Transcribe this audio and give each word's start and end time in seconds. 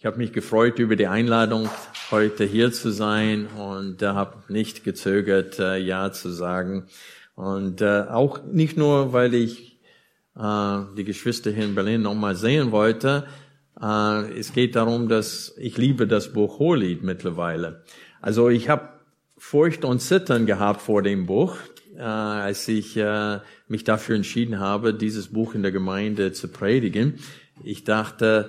Ich 0.00 0.06
habe 0.06 0.18
mich 0.18 0.32
gefreut 0.32 0.78
über 0.78 0.94
die 0.94 1.08
Einladung, 1.08 1.68
heute 2.12 2.44
hier 2.44 2.70
zu 2.70 2.92
sein 2.92 3.48
und 3.48 4.00
äh, 4.00 4.06
habe 4.06 4.36
nicht 4.46 4.84
gezögert, 4.84 5.58
äh, 5.58 5.76
Ja 5.78 6.12
zu 6.12 6.30
sagen. 6.30 6.86
Und 7.34 7.80
äh, 7.80 8.02
auch 8.08 8.44
nicht 8.44 8.76
nur, 8.76 9.12
weil 9.12 9.34
ich 9.34 9.80
äh, 10.36 10.78
die 10.96 11.02
Geschwister 11.02 11.50
hier 11.50 11.64
in 11.64 11.74
Berlin 11.74 12.02
nochmal 12.02 12.36
sehen 12.36 12.70
wollte. 12.70 13.26
Äh, 13.82 14.38
es 14.38 14.52
geht 14.52 14.76
darum, 14.76 15.08
dass 15.08 15.56
ich 15.58 15.76
liebe 15.76 16.06
das 16.06 16.32
Buch 16.32 16.60
Hohelied 16.60 17.02
mittlerweile. 17.02 17.82
Also 18.20 18.50
ich 18.50 18.68
habe 18.68 18.90
Furcht 19.36 19.84
und 19.84 19.98
Zittern 19.98 20.46
gehabt 20.46 20.80
vor 20.80 21.02
dem 21.02 21.26
Buch, 21.26 21.56
äh, 21.96 22.02
als 22.02 22.68
ich 22.68 22.96
äh, 22.96 23.40
mich 23.66 23.82
dafür 23.82 24.14
entschieden 24.14 24.60
habe, 24.60 24.94
dieses 24.94 25.32
Buch 25.32 25.56
in 25.56 25.62
der 25.62 25.72
Gemeinde 25.72 26.30
zu 26.30 26.46
predigen. 26.46 27.18
Ich 27.64 27.82
dachte, 27.82 28.48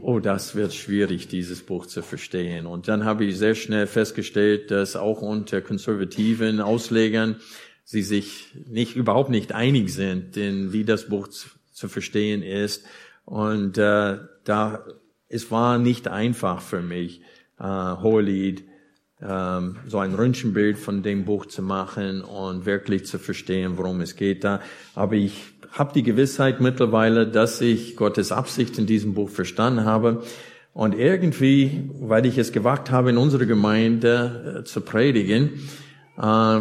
oh, 0.00 0.20
das 0.20 0.54
wird 0.54 0.74
schwierig, 0.74 1.28
dieses 1.28 1.62
Buch 1.62 1.86
zu 1.86 2.02
verstehen. 2.02 2.66
Und 2.66 2.88
dann 2.88 3.04
habe 3.04 3.24
ich 3.24 3.38
sehr 3.38 3.54
schnell 3.54 3.86
festgestellt, 3.86 4.70
dass 4.70 4.96
auch 4.96 5.22
unter 5.22 5.60
konservativen 5.60 6.60
Auslegern 6.60 7.36
sie 7.84 8.02
sich 8.02 8.48
nicht 8.66 8.96
überhaupt 8.96 9.30
nicht 9.30 9.52
einig 9.52 9.92
sind, 9.92 10.36
in 10.36 10.72
wie 10.72 10.84
das 10.84 11.08
Buch 11.08 11.28
zu, 11.28 11.48
zu 11.72 11.88
verstehen 11.88 12.42
ist. 12.42 12.84
Und 13.24 13.78
äh, 13.78 14.18
da 14.44 14.84
es 15.28 15.50
war 15.50 15.78
nicht 15.78 16.08
einfach 16.08 16.60
für 16.60 16.82
mich, 16.82 17.20
äh, 17.58 17.64
Hohelied, 17.64 18.64
ähm, 19.20 19.78
so 19.86 19.98
ein 19.98 20.14
Röntgenbild 20.14 20.78
von 20.78 21.02
dem 21.02 21.24
Buch 21.24 21.46
zu 21.46 21.62
machen 21.62 22.22
und 22.22 22.66
wirklich 22.66 23.06
zu 23.06 23.18
verstehen, 23.18 23.78
worum 23.78 24.00
es 24.02 24.16
geht 24.16 24.44
da. 24.44 24.60
Aber 24.94 25.14
ich 25.14 25.55
habe 25.78 25.92
die 25.92 26.02
Gewissheit 26.02 26.60
mittlerweile, 26.60 27.26
dass 27.26 27.60
ich 27.60 27.96
Gottes 27.96 28.32
Absicht 28.32 28.78
in 28.78 28.86
diesem 28.86 29.14
Buch 29.14 29.28
verstanden 29.28 29.84
habe. 29.84 30.22
Und 30.72 30.94
irgendwie, 30.94 31.90
weil 32.00 32.26
ich 32.26 32.38
es 32.38 32.52
gewagt 32.52 32.90
habe, 32.90 33.10
in 33.10 33.16
unserer 33.16 33.46
Gemeinde 33.46 34.60
äh, 34.60 34.64
zu 34.64 34.80
predigen, 34.80 35.68
äh, 36.20 36.60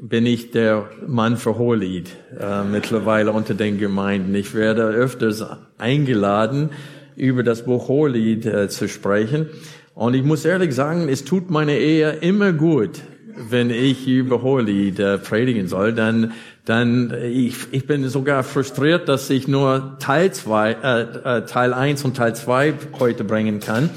bin 0.00 0.26
ich 0.26 0.50
der 0.50 0.90
Mann 1.06 1.36
für 1.36 1.56
Hohelied 1.56 2.10
äh, 2.38 2.64
mittlerweile 2.64 3.32
unter 3.32 3.54
den 3.54 3.78
Gemeinden. 3.78 4.34
Ich 4.34 4.54
werde 4.54 4.82
öfters 4.82 5.44
eingeladen, 5.78 6.70
über 7.16 7.42
das 7.42 7.64
Buch 7.64 7.88
Hohelied 7.88 8.44
äh, 8.46 8.68
zu 8.68 8.88
sprechen. 8.88 9.48
Und 9.94 10.14
ich 10.14 10.22
muss 10.22 10.44
ehrlich 10.44 10.74
sagen, 10.74 11.08
es 11.08 11.24
tut 11.24 11.50
meine 11.50 11.78
Ehe 11.78 12.10
immer 12.20 12.52
gut, 12.52 13.00
wenn 13.36 13.70
ich 13.70 14.06
über 14.06 14.42
Hohelied 14.42 15.22
predigen 15.22 15.68
soll, 15.68 15.92
dann, 15.92 16.32
dann 16.64 17.14
ich, 17.22 17.54
ich 17.70 17.86
bin 17.86 18.08
sogar 18.08 18.42
frustriert, 18.42 19.08
dass 19.08 19.28
ich 19.30 19.46
nur 19.48 19.96
Teil 19.98 20.32
zwei, 20.32 20.72
äh, 20.72 21.38
äh, 21.38 21.44
Teil 21.46 21.74
eins 21.74 22.04
und 22.04 22.16
Teil 22.16 22.34
zwei 22.34 22.74
heute 22.98 23.24
bringen 23.24 23.60
kann. 23.60 23.90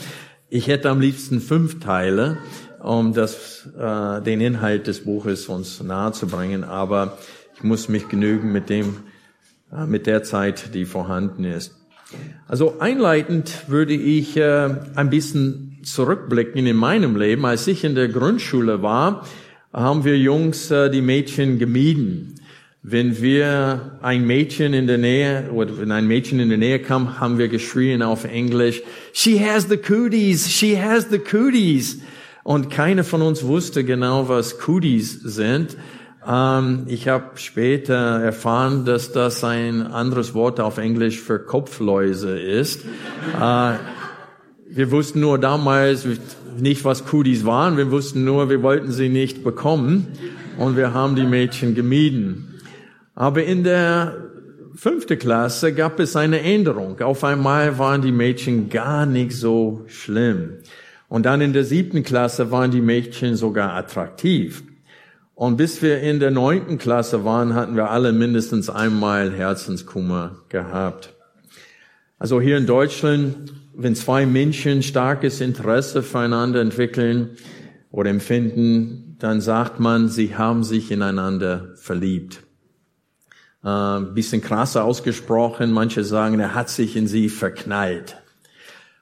Ich 0.50 0.68
hätte 0.68 0.90
am 0.90 1.00
liebsten 1.00 1.42
fünf 1.42 1.80
Teile, 1.80 2.38
um 2.80 3.14
das, 3.14 3.68
äh, 3.78 4.22
den 4.22 4.42
Inhalt 4.42 4.88
des 4.88 5.04
Buches 5.04 5.48
uns 5.48 5.81
nahe 5.81 6.12
zu 6.12 6.28
bringen, 6.28 6.64
aber 6.64 7.18
ich 7.56 7.64
muss 7.64 7.90
mich 7.90 8.08
genügen 8.09 8.52
mit 8.52 8.70
dem, 8.70 8.98
äh, 9.72 9.86
mit 9.86 10.08
der 10.08 10.24
Zeit, 10.24 10.74
die 10.74 10.86
vorhanden 10.86 11.44
ist. 11.44 11.76
Also 12.48 12.80
einleitend 12.80 13.70
würde 13.70 13.94
ich 13.94 14.36
äh, 14.38 14.70
ein 14.96 15.09
bisschen 15.09 15.69
zurückblicken 15.83 16.66
in 16.66 16.75
meinem 16.75 17.16
Leben, 17.16 17.45
als 17.45 17.67
ich 17.67 17.83
in 17.83 17.95
der 17.95 18.08
Grundschule 18.08 18.81
war, 18.81 19.25
haben 19.73 20.03
wir 20.03 20.17
Jungs 20.17 20.72
äh, 20.72 20.89
die 20.89 21.02
Mädchen 21.02 21.59
gemieden. 21.59 22.35
Wenn 22.81 23.22
wir 23.22 24.00
ein 24.02 24.25
Mädchen 24.25 24.73
in 24.73 24.88
der 24.88 24.97
Nähe 24.97 25.52
oder 25.52 25.77
wenn 25.77 25.91
ein 25.91 26.07
Mädchen 26.07 26.39
in 26.39 26.50
der 26.50 26.57
Nähe 26.57 26.80
kam, 26.80 27.19
haben 27.19 27.38
wir 27.38 27.50
geschrien 27.50 28.02
auf 28.02 28.23
Englisch, 28.23 28.81
she 29.11 29.38
has 29.39 29.67
the 29.67 29.77
cooties, 29.77 30.50
she 30.50 30.81
has 30.81 31.07
the 31.09 31.19
cooties. 31.19 32.00
Und 32.44 32.69
keiner 32.69 33.03
von 33.03 33.22
uns 33.22 33.44
wusste 33.44 33.83
genau, 33.83 34.30
was 34.30 34.59
Cooties 34.59 35.19
sind. 35.22 35.77
Ähm, 36.25 36.85
ich 36.88 37.07
habe 37.07 37.31
später 37.35 38.22
erfahren, 38.22 38.85
dass 38.85 39.12
das 39.12 39.44
ein 39.44 39.85
anderes 39.85 40.34
Wort 40.34 40.59
auf 40.59 40.78
Englisch 40.78 41.19
für 41.19 41.39
Kopfläuse 41.39 42.39
ist. 42.39 42.85
Wir 44.72 44.91
wussten 44.91 45.19
nur 45.19 45.40
damals 45.40 46.06
nicht, 46.59 46.85
was 46.85 47.06
Kudis 47.06 47.44
waren. 47.44 47.78
Wir 47.78 47.90
wussten 47.90 48.24
nur, 48.24 48.50
wir 48.50 48.62
wollten 48.62 48.91
sie 48.91 49.09
nicht 49.09 49.44
bekommen. 49.44 50.07
Und 50.57 50.78
wir 50.78 50.94
haben 50.94 51.16
die 51.16 51.25
Mädchen 51.25 51.74
gemieden. 51.74 52.59
Aber 53.16 53.44
in 53.44 53.63
der 53.63 54.30
fünfte 54.75 55.18
Klasse 55.18 55.74
gab 55.74 56.00
es 56.00 56.16
eine 56.16 56.41
Änderung. 56.41 57.02
Auf 57.02 57.24
einmal 57.24 57.80
waren 57.80 58.02
die 58.02 58.12
Mädchen 58.12 58.69
gar 58.69 59.06
nicht 59.06 59.34
so 59.34 59.84
schlimm. 59.88 60.59
Und 61.07 61.25
dann 61.25 61.41
in 61.41 61.53
der 61.53 61.63
siebten 61.63 62.03
Klasse 62.03 62.51
waren 62.51 62.69
die 62.69 62.81
Mädchen 62.81 63.36
sogar 63.36 63.74
attraktiv. 63.74 64.63
Und 65.34 65.57
bis 65.57 65.81
wir 65.81 66.01
in 66.01 66.19
der 66.19 66.31
neunten 66.31 66.78
Klasse 66.78 67.25
waren, 67.25 67.56
hatten 67.56 67.75
wir 67.75 67.90
alle 67.90 68.12
mindestens 68.12 68.69
einmal 68.69 69.31
Herzenskummer 69.31 70.36
gehabt. 70.50 71.13
Also 72.19 72.40
hier 72.40 72.57
in 72.57 72.68
Deutschland 72.68 73.53
wenn 73.74 73.96
zwei 73.96 74.25
Menschen 74.25 74.84
starkes 74.84 75.41
Interesse 75.41 76.03
füreinander 76.03 76.62
entwickeln 76.62 77.38
oder 77.91 78.09
empfinden, 78.09 79.16
dann 79.19 79.41
sagt 79.41 79.80
man, 79.80 80.09
sie 80.09 80.35
haben 80.35 80.63
sich 80.63 80.91
ineinander 80.91 81.74
verliebt. 81.75 82.41
Äh, 83.63 84.00
bisschen 84.13 84.41
krasser 84.41 84.85
ausgesprochen, 84.85 85.72
manche 85.72 86.03
sagen, 86.03 86.40
er 86.40 86.56
hat 86.56 86.69
sich 86.69 86.96
in 86.96 87.07
sie 87.07 87.30
verknallt. 87.30 88.18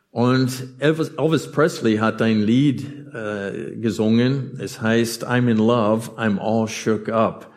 Und 0.09 0.51
Elvis, 0.79 1.09
Elvis 1.17 1.51
Presley 1.51 1.97
hat 1.97 2.22
ein 2.23 2.41
Lied 2.41 2.84
äh, 3.13 3.75
gesungen, 3.75 4.57
es 4.59 4.81
heißt 4.81 5.28
I'm 5.28 5.47
in 5.47 5.57
love, 5.57 6.11
I'm 6.17 6.39
all 6.39 6.67
shook 6.67 7.09
up. 7.09 7.53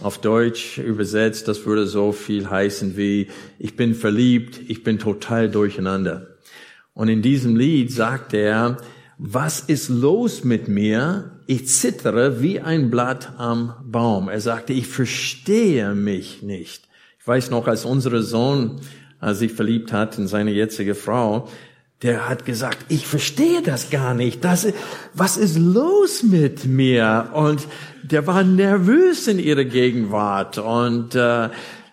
Auf 0.00 0.18
Deutsch 0.18 0.78
übersetzt, 0.78 1.48
das 1.48 1.64
würde 1.64 1.86
so 1.86 2.12
viel 2.12 2.50
heißen 2.50 2.96
wie, 2.96 3.28
ich 3.58 3.76
bin 3.76 3.94
verliebt, 3.94 4.60
ich 4.68 4.82
bin 4.82 4.98
total 4.98 5.48
durcheinander. 5.48 6.31
Und 6.94 7.08
in 7.08 7.22
diesem 7.22 7.56
Lied 7.56 7.90
sagt 7.92 8.34
er, 8.34 8.76
was 9.18 9.60
ist 9.60 9.88
los 9.88 10.44
mit 10.44 10.68
mir? 10.68 11.40
Ich 11.46 11.68
zittere 11.68 12.42
wie 12.42 12.60
ein 12.60 12.90
Blatt 12.90 13.34
am 13.38 13.74
Baum. 13.84 14.28
Er 14.28 14.40
sagte, 14.40 14.72
ich 14.72 14.86
verstehe 14.86 15.94
mich 15.94 16.42
nicht. 16.42 16.88
Ich 17.20 17.26
weiß 17.26 17.50
noch, 17.50 17.68
als 17.68 17.84
unser 17.84 18.22
Sohn 18.22 18.80
sich 19.20 19.52
verliebt 19.52 19.92
hat 19.92 20.18
in 20.18 20.26
seine 20.26 20.50
jetzige 20.50 20.94
Frau, 20.94 21.48
der 22.02 22.28
hat 22.28 22.44
gesagt, 22.44 22.86
ich 22.88 23.06
verstehe 23.06 23.62
das 23.62 23.90
gar 23.90 24.12
nicht. 24.14 24.42
Das, 24.42 24.66
was 25.14 25.36
ist 25.36 25.56
los 25.56 26.24
mit 26.24 26.64
mir? 26.64 27.30
Und 27.32 27.68
der 28.02 28.26
war 28.26 28.42
nervös 28.42 29.28
in 29.28 29.38
ihrer 29.38 29.64
Gegenwart. 29.64 30.58
Und, 30.58 31.14
äh, 31.14 31.48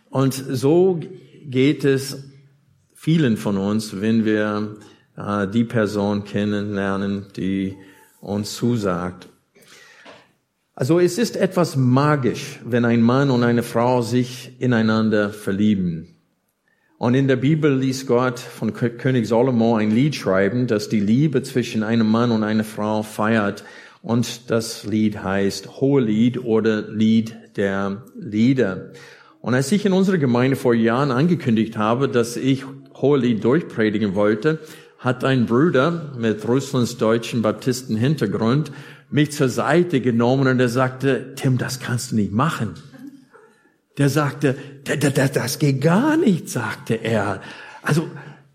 und 0.09 0.33
so 0.33 0.99
geht 1.45 1.85
es 1.85 2.23
vielen 2.95 3.37
von 3.37 3.57
uns, 3.57 4.01
wenn 4.01 4.25
wir 4.25 4.77
äh, 5.19 5.47
die 5.47 5.65
Person 5.65 6.23
kennenlernen, 6.23 7.25
die 7.35 7.75
uns 8.21 8.55
zusagt. 8.55 9.27
Also 10.73 10.99
es 10.99 11.17
ist 11.17 11.35
etwas 11.35 11.75
magisch, 11.75 12.59
wenn 12.63 12.85
ein 12.85 13.01
Mann 13.01 13.29
und 13.31 13.43
eine 13.43 13.63
Frau 13.63 14.01
sich 14.01 14.53
ineinander 14.59 15.29
verlieben. 15.29 16.15
Und 16.97 17.15
in 17.15 17.27
der 17.27 17.35
Bibel 17.35 17.77
ließ 17.77 18.07
Gott 18.07 18.39
von 18.39 18.73
König 18.73 19.25
Solomon 19.25 19.79
ein 19.79 19.91
Lied 19.91 20.15
schreiben, 20.15 20.67
das 20.67 20.89
die 20.89 20.99
Liebe 20.99 21.43
zwischen 21.43 21.83
einem 21.83 22.09
Mann 22.09 22.31
und 22.31 22.43
einer 22.43 22.63
Frau 22.63 23.03
feiert. 23.03 23.63
Und 24.01 24.49
das 24.49 24.85
Lied 24.85 25.21
heißt 25.21 25.81
Hohelied 25.81 26.43
oder 26.43 26.81
Lied 26.81 27.35
der 27.57 28.03
Lieder. 28.17 28.91
Und 29.41 29.55
als 29.55 29.71
ich 29.71 29.85
in 29.85 29.93
unserer 29.93 30.17
Gemeinde 30.17 30.57
vor 30.57 30.73
Jahren 30.73 31.11
angekündigt 31.11 31.77
habe, 31.77 32.09
dass 32.09 32.35
ich 32.37 32.65
Hohelied 32.95 33.43
durchpredigen 33.43 34.15
wollte, 34.15 34.59
hat 34.99 35.23
ein 35.23 35.45
Bruder 35.45 36.11
mit 36.17 36.47
Russlands 36.47 36.97
deutschen 36.97 37.41
Baptisten 37.41 37.95
Hintergrund 37.95 38.71
mich 39.09 39.31
zur 39.31 39.49
Seite 39.49 40.01
genommen 40.01 40.47
und 40.47 40.59
er 40.59 40.69
sagte, 40.69 41.33
Tim, 41.35 41.57
das 41.57 41.79
kannst 41.79 42.11
du 42.11 42.15
nicht 42.15 42.31
machen. 42.31 42.75
Der 43.97 44.09
sagte, 44.09 44.55
das 44.83 45.59
geht 45.59 45.81
gar 45.81 46.15
nicht, 46.15 46.49
sagte 46.49 46.95
er. 46.95 47.41
Also, 47.81 48.07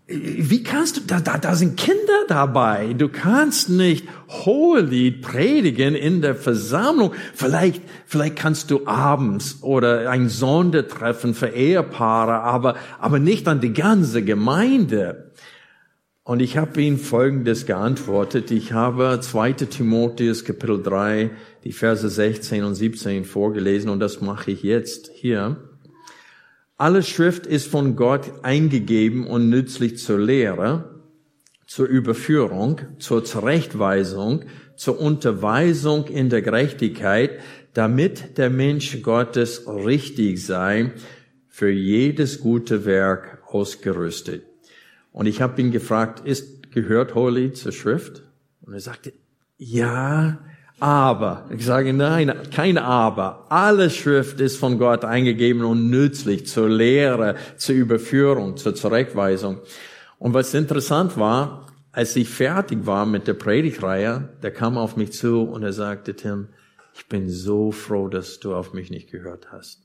wie 0.07 0.61
kannst 0.63 0.97
du, 0.97 1.01
da, 1.01 1.19
da, 1.19 1.39
da 1.39 1.55
sind 1.55 1.77
Kinder 1.77 2.25
dabei. 2.27 2.93
Du 2.93 3.09
kannst 3.09 3.69
nicht 3.69 4.07
Hohelied 4.29 5.23
predigen 5.23 5.95
in 5.95 6.21
der 6.21 6.35
Versammlung. 6.35 7.13
Vielleicht, 7.33 7.81
vielleicht 8.05 8.35
kannst 8.35 8.69
du 8.69 8.85
abends 8.85 9.59
oder 9.61 10.09
ein 10.11 10.29
Sondertreffen 10.29 11.33
für 11.33 11.49
Ehepaare, 11.49 12.41
aber, 12.41 12.75
aber 12.99 13.17
nicht 13.17 13.47
an 13.47 13.61
die 13.61 13.73
ganze 13.73 14.23
Gemeinde. 14.23 15.24
Und 16.25 16.41
ich 16.41 16.57
habe 16.57 16.81
ihm 16.81 16.97
Folgendes 16.97 17.67
geantwortet. 17.67 18.49
Ich 18.49 18.73
habe 18.73 19.19
2. 19.21 19.53
Timotheus 19.53 20.43
Kapitel 20.43 20.81
3, 20.81 21.29
die 21.63 21.71
Verse 21.71 22.09
16 22.09 22.63
und 22.63 22.73
17 22.73 23.25
vorgelesen 23.25 23.91
und 23.91 23.99
das 23.99 24.21
mache 24.21 24.49
ich 24.49 24.63
jetzt 24.63 25.11
hier. 25.13 25.57
Alle 26.77 27.03
Schrift 27.03 27.45
ist 27.45 27.67
von 27.67 27.95
Gott 27.95 28.31
eingegeben 28.41 29.27
und 29.27 29.49
nützlich 29.49 29.99
zur 29.99 30.17
Lehre, 30.17 31.03
zur 31.67 31.85
Überführung, 31.85 32.81
zur 32.97 33.23
Zurechtweisung, 33.23 34.45
zur 34.75 34.99
Unterweisung 34.99 36.07
in 36.07 36.29
der 36.29 36.41
Gerechtigkeit, 36.41 37.39
damit 37.75 38.39
der 38.39 38.49
Mensch 38.49 39.03
Gottes 39.03 39.67
richtig 39.67 40.43
sei, 40.43 40.91
für 41.49 41.69
jedes 41.69 42.39
gute 42.39 42.85
Werk 42.85 43.43
ausgerüstet. 43.45 44.54
Und 45.15 45.27
ich 45.27 45.41
habe 45.41 45.61
ihn 45.61 45.71
gefragt, 45.71 46.27
ist 46.27 46.73
gehört 46.73 47.15
Holy 47.15 47.53
zur 47.53 47.71
Schrift? 47.71 48.23
Und 48.59 48.73
er 48.73 48.81
sagte, 48.81 49.13
ja, 49.57 50.39
aber. 50.81 51.45
Ich 51.55 51.63
sage 51.63 51.93
nein, 51.93 52.33
kein 52.53 52.77
aber. 52.77 53.45
Alle 53.47 53.89
Schrift 53.89 54.41
ist 54.41 54.57
von 54.57 54.77
Gott 54.77 55.05
eingegeben 55.05 55.63
und 55.63 55.89
nützlich 55.89 56.47
zur 56.47 56.67
Lehre, 56.67 57.37
zur 57.55 57.75
Überführung, 57.75 58.57
zur 58.57 58.75
Zurechtweisung. 58.75 59.61
Und 60.19 60.33
was 60.33 60.53
interessant 60.53 61.15
war, 61.15 61.65
als 61.93 62.13
ich 62.17 62.27
fertig 62.27 62.85
war 62.85 63.05
mit 63.05 63.25
der 63.25 63.35
Predigreihe, 63.35 64.27
der 64.43 64.51
kam 64.51 64.77
auf 64.77 64.97
mich 64.97 65.13
zu 65.13 65.43
und 65.43 65.63
er 65.63 65.71
sagte, 65.71 66.17
Tim, 66.17 66.49
ich 66.93 67.07
bin 67.07 67.29
so 67.29 67.71
froh, 67.71 68.09
dass 68.09 68.41
du 68.41 68.53
auf 68.53 68.73
mich 68.73 68.89
nicht 68.89 69.09
gehört 69.09 69.53
hast. 69.53 69.79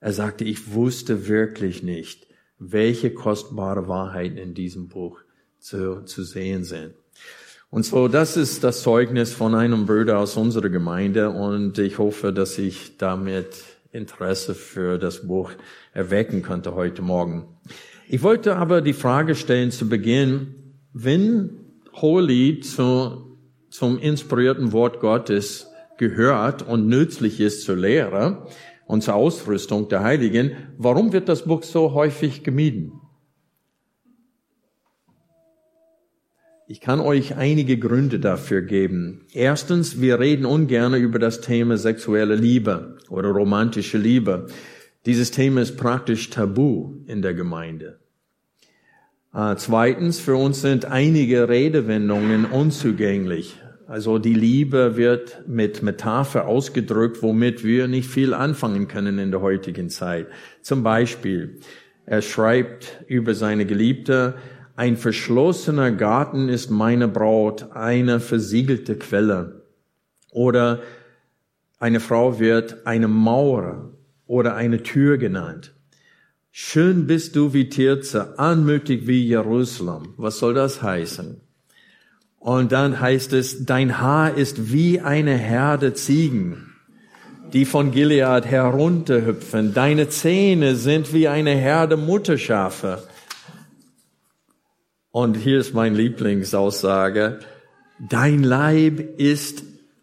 Er 0.00 0.12
sagte, 0.12 0.44
ich 0.44 0.74
wusste 0.74 1.28
wirklich 1.28 1.82
nicht, 1.82 2.26
welche 2.58 3.12
kostbare 3.12 3.88
Wahrheiten 3.88 4.38
in 4.38 4.54
diesem 4.54 4.88
Buch 4.88 5.18
zu, 5.58 6.04
zu 6.04 6.22
sehen 6.22 6.64
sind. 6.64 6.94
Und 7.70 7.84
so, 7.84 8.06
das 8.06 8.36
ist 8.36 8.62
das 8.62 8.82
Zeugnis 8.82 9.32
von 9.32 9.54
einem 9.54 9.86
Bruder 9.86 10.18
aus 10.18 10.36
unserer 10.36 10.68
Gemeinde 10.68 11.30
und 11.30 11.78
ich 11.78 11.98
hoffe, 11.98 12.32
dass 12.32 12.56
ich 12.58 12.98
damit 12.98 13.64
Interesse 13.90 14.54
für 14.54 14.98
das 14.98 15.26
Buch 15.26 15.50
erwecken 15.92 16.42
könnte 16.42 16.74
heute 16.74 17.02
Morgen. 17.02 17.46
Ich 18.08 18.22
wollte 18.22 18.56
aber 18.56 18.80
die 18.80 18.92
Frage 18.92 19.34
stellen 19.34 19.70
zu 19.70 19.88
Beginn, 19.88 20.54
wenn 20.92 21.50
Hohelied 21.94 22.64
zu, 22.64 23.38
zum 23.70 23.98
inspirierten 23.98 24.72
Wort 24.72 25.00
Gottes 25.00 25.68
gehört 25.96 26.62
und 26.62 26.86
nützlich 26.88 27.40
ist 27.40 27.62
zur 27.62 27.76
Lehre 27.76 28.46
und 28.86 29.02
zur 29.02 29.14
Ausrüstung 29.14 29.88
der 29.88 30.02
Heiligen, 30.02 30.52
warum 30.78 31.12
wird 31.12 31.28
das 31.28 31.44
Buch 31.44 31.62
so 31.62 31.94
häufig 31.94 32.44
gemieden? 32.44 32.92
Ich 36.66 36.80
kann 36.80 37.00
euch 37.00 37.36
einige 37.36 37.78
Gründe 37.78 38.18
dafür 38.18 38.62
geben. 38.62 39.26
Erstens, 39.32 40.00
wir 40.00 40.18
reden 40.18 40.46
ungern 40.46 40.94
über 40.94 41.18
das 41.18 41.42
Thema 41.42 41.76
sexuelle 41.76 42.36
Liebe 42.36 42.96
oder 43.10 43.28
romantische 43.30 43.98
Liebe. 43.98 44.46
Dieses 45.04 45.30
Thema 45.30 45.60
ist 45.60 45.76
praktisch 45.76 46.30
tabu 46.30 46.94
in 47.06 47.20
der 47.20 47.34
Gemeinde. 47.34 48.00
Äh, 49.34 49.56
zweitens, 49.56 50.20
für 50.20 50.36
uns 50.36 50.62
sind 50.62 50.86
einige 50.86 51.50
Redewendungen 51.50 52.46
unzugänglich. 52.46 53.60
Also 53.86 54.18
die 54.18 54.34
Liebe 54.34 54.96
wird 54.96 55.46
mit 55.46 55.82
Metapher 55.82 56.46
ausgedrückt, 56.46 57.22
womit 57.22 57.64
wir 57.64 57.86
nicht 57.86 58.08
viel 58.08 58.32
anfangen 58.32 58.88
können 58.88 59.18
in 59.18 59.30
der 59.30 59.42
heutigen 59.42 59.90
Zeit. 59.90 60.26
Zum 60.62 60.82
Beispiel, 60.82 61.60
er 62.06 62.22
schreibt 62.22 63.04
über 63.08 63.34
seine 63.34 63.66
Geliebte, 63.66 64.34
ein 64.76 64.96
verschlossener 64.96 65.92
Garten 65.92 66.48
ist 66.48 66.70
meine 66.70 67.08
Braut, 67.08 67.72
eine 67.72 68.20
versiegelte 68.20 68.96
Quelle. 68.96 69.66
Oder 70.32 70.80
eine 71.78 72.00
Frau 72.00 72.40
wird 72.40 72.86
eine 72.86 73.06
Mauer 73.06 73.92
oder 74.26 74.56
eine 74.56 74.82
Tür 74.82 75.18
genannt. 75.18 75.74
Schön 76.50 77.06
bist 77.06 77.36
du 77.36 77.52
wie 77.52 77.68
Tirze, 77.68 78.38
anmutig 78.38 79.06
wie 79.06 79.26
Jerusalem. 79.26 80.14
Was 80.16 80.38
soll 80.38 80.54
das 80.54 80.82
heißen? 80.82 81.43
Und 82.44 82.72
dann 82.72 83.00
heißt 83.00 83.32
es, 83.32 83.64
dein 83.64 84.02
Haar 84.02 84.34
ist 84.34 84.70
wie 84.70 85.00
eine 85.00 85.34
Herde 85.34 85.94
Ziegen, 85.94 86.74
die 87.54 87.64
von 87.64 87.90
Gilead 87.90 88.44
herunterhüpfen. 88.44 89.72
Deine 89.72 90.10
Zähne 90.10 90.74
sind 90.74 91.14
wie 91.14 91.26
eine 91.26 91.52
Herde 91.52 91.96
Mutterschafe. 91.96 93.02
Und 95.10 95.38
hier 95.38 95.58
ist 95.58 95.72
mein 95.72 95.94
Lieblingsaussage. 95.94 97.38
Dein 97.98 98.42
Leib 98.42 99.18
ist 99.18 99.62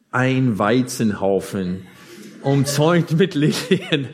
ein 0.09 0.57
Weizenhaufen, 0.57 1.85
umzäunt 2.41 3.19
mit 3.19 3.35
Lilien. 3.35 4.07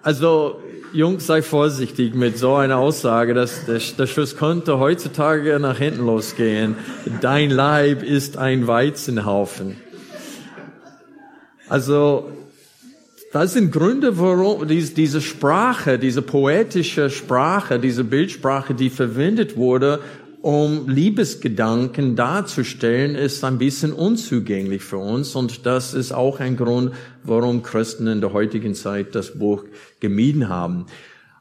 Also, 0.00 0.62
Jungs, 0.94 1.26
sei 1.26 1.42
vorsichtig 1.42 2.14
mit 2.14 2.38
so 2.38 2.54
einer 2.54 2.76
Aussage. 2.78 3.34
Das, 3.34 3.66
das, 3.66 3.96
das 3.96 4.10
Schuss 4.10 4.36
könnte 4.36 4.78
heutzutage 4.78 5.58
nach 5.58 5.78
hinten 5.78 6.06
losgehen. 6.06 6.76
Dein 7.20 7.50
Leib 7.50 8.04
ist 8.04 8.36
ein 8.36 8.68
Weizenhaufen. 8.68 9.76
Also, 11.68 12.30
das 13.32 13.54
sind 13.54 13.72
Gründe, 13.72 14.20
warum 14.20 14.68
diese 14.68 15.20
Sprache, 15.20 15.98
diese 15.98 16.22
poetische 16.22 17.10
Sprache, 17.10 17.80
diese 17.80 18.04
Bildsprache, 18.04 18.74
die 18.74 18.88
verwendet 18.88 19.56
wurde, 19.56 19.98
um 20.44 20.90
Liebesgedanken 20.90 22.16
darzustellen, 22.16 23.14
ist 23.14 23.42
ein 23.44 23.56
bisschen 23.56 23.94
unzugänglich 23.94 24.82
für 24.82 24.98
uns. 24.98 25.34
Und 25.34 25.64
das 25.64 25.94
ist 25.94 26.12
auch 26.12 26.38
ein 26.38 26.58
Grund, 26.58 26.92
warum 27.22 27.62
Christen 27.62 28.08
in 28.08 28.20
der 28.20 28.34
heutigen 28.34 28.74
Zeit 28.74 29.14
das 29.14 29.38
Buch 29.38 29.64
gemieden 30.00 30.50
haben. 30.50 30.84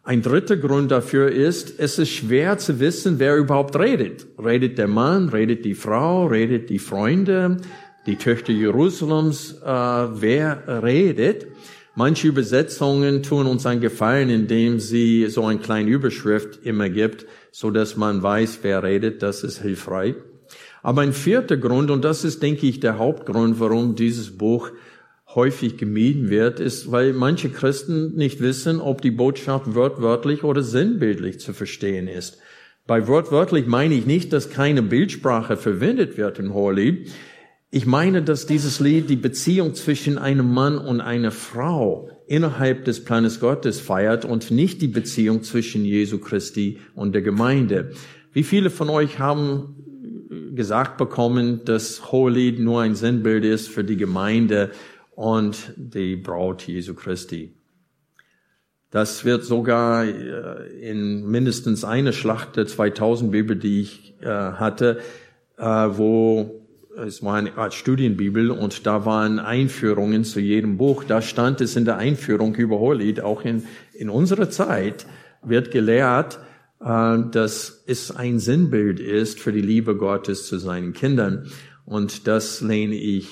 Ein 0.06 0.22
dritter 0.22 0.56
Grund 0.56 0.90
dafür 0.90 1.30
ist, 1.30 1.82
es 1.82 2.00
ist 2.00 2.12
schwer 2.12 2.58
zu 2.60 2.80
wissen, 2.80 3.20
wer 3.20 3.36
überhaupt 3.36 3.76
redet. 3.76 4.26
Redet 4.42 4.78
der 4.78 4.88
Mann, 4.88 5.28
redet 5.28 5.66
die 5.66 5.76
Frau, 5.76 6.28
redet 6.28 6.70
die 6.70 6.80
Freunde, 6.80 7.58
die 8.06 8.16
Töchter 8.16 8.54
Jerusalems, 8.54 9.58
äh, 9.66 9.68
wer 9.68 10.82
redet. 10.82 11.48
Manche 11.96 12.30
Übersetzungen 12.30 13.22
tun 13.22 13.48
uns 13.48 13.66
einen 13.66 13.82
Gefallen, 13.82 14.30
indem 14.30 14.80
sie 14.80 15.28
so 15.28 15.46
eine 15.46 15.60
kleine 15.60 15.90
Überschrift 15.90 16.66
immer 16.66 16.88
gibt, 16.88 17.26
so 17.54 17.70
dass 17.70 17.96
man 17.96 18.24
weiß, 18.24 18.60
wer 18.64 18.82
redet. 18.82 19.22
Das 19.22 19.44
ist 19.44 19.62
hilfreich. 19.62 20.16
Aber 20.82 21.02
ein 21.02 21.14
vierter 21.14 21.56
Grund, 21.56 21.92
und 21.92 22.04
das 22.04 22.26
ist, 22.26 22.42
denke 22.42 22.66
ich, 22.66 22.80
der 22.80 22.98
Hauptgrund, 22.98 23.60
warum 23.60 23.96
dieses 23.96 24.38
Buch 24.38 24.72
häufig 25.36 25.78
gemieden 25.78 26.30
wird, 26.30 26.60
ist, 26.60 26.92
weil 26.92 27.14
manche 27.14 27.50
Christen 27.50 28.16
nicht 28.16 28.42
wissen, 28.42 28.82
ob 28.82 29.02
die 29.02 29.12
Botschaft 29.12 29.76
wörtwörtlich 29.76 30.44
oder 30.44 30.64
sinnbildlich 30.64 31.40
zu 31.40 31.54
verstehen 31.54 32.08
ist. 32.08 32.40
Bei 32.88 33.08
wörtwörtlich 33.08 33.68
meine 33.68 33.94
ich 33.94 34.08
nicht, 34.08 34.34
dass 34.34 34.50
keine 34.50 34.82
Bildsprache 34.82 35.56
verwendet 35.56 36.18
wird 36.18 36.40
im 36.40 36.56
Hohelied. 36.56 37.12
Ich 37.69 37.86
meine, 37.86 38.24
dass 38.24 38.48
dieses 38.48 38.80
Lied 38.80 39.12
die 39.12 39.16
Beziehung 39.16 39.76
zwischen 39.76 40.18
einem 40.18 40.52
Mann 40.52 40.80
und 40.80 41.02
einer 41.02 41.31
Frau 41.31 42.10
innerhalb 42.27 42.85
des 42.85 43.03
Planes 43.03 43.39
Gottes 43.39 43.80
feiert 43.80 44.25
und 44.25 44.51
nicht 44.51 44.81
die 44.81 44.87
Beziehung 44.87 45.44
zwischen 45.44 45.85
Jesu 45.85 46.19
Christi 46.19 46.80
und 46.95 47.13
der 47.13 47.21
Gemeinde. 47.21 47.92
Wie 48.31 48.44
viele 48.44 48.69
von 48.69 48.89
euch 48.89 49.19
haben 49.19 49.75
gesagt 50.56 50.97
bekommen, 50.97 51.61
dass 51.65 52.11
Hohelied 52.11 52.59
nur 52.59 52.81
ein 52.81 52.95
Sinnbild 52.95 53.45
ist 53.45 53.68
für 53.68 53.83
die 53.83 53.97
Gemeinde 53.97 54.71
und 55.11 55.73
die 55.75 56.15
Braut 56.15 56.63
Jesu 56.63 56.94
Christi? 56.94 57.53
Das 58.89 59.25
wird 59.25 59.44
sogar 59.44 60.06
äh, 60.06 60.68
in 60.80 61.25
mindestens 61.25 61.83
einer 61.83 62.11
Schlacht 62.11 62.57
der 62.57 62.68
2000 62.68 63.31
Bibel, 63.31 63.56
die 63.56 63.81
ich 63.81 64.13
äh, 64.21 64.27
hatte, 64.27 64.99
äh, 65.57 65.63
wo 65.63 66.63
es 66.97 67.23
war 67.23 67.35
eine 67.35 67.57
Art 67.57 67.73
Studienbibel 67.73 68.52
und 68.52 68.85
da 68.85 69.06
waren 69.06 69.40
Einführungen 69.40 70.23
zu 70.23 70.40
jedem 70.40 70.78
Buch. 70.78 71.04
Da 71.04 71.21
stand 71.21 71.62
es 71.62 71.76
in 71.76 71.85
der 71.85 71.97
Einführung 71.97 72.56
über 72.56 72.80
Hohelied, 72.80 73.21
auch 73.21 73.44
in, 73.44 73.64
in 73.94 74.09
unserer 74.09 74.50
Zeit 74.50 75.06
wird 75.42 75.71
gelehrt, 75.71 76.40
äh, 76.80 77.18
dass 77.31 77.83
es 77.88 78.16
ein 78.16 78.40
Sinnbild 78.40 79.00
ist 79.00 79.40
für 79.40 79.52
die 79.52 79.62
Liebe 79.62 79.95
Gottes 79.97 80.47
zu 80.47 80.57
seinen 80.57 80.94
Kindern. 80.94 81.47
Und 81.85 82.28
das 82.28 82.62
lehne 82.62 82.95
ich 82.95 83.30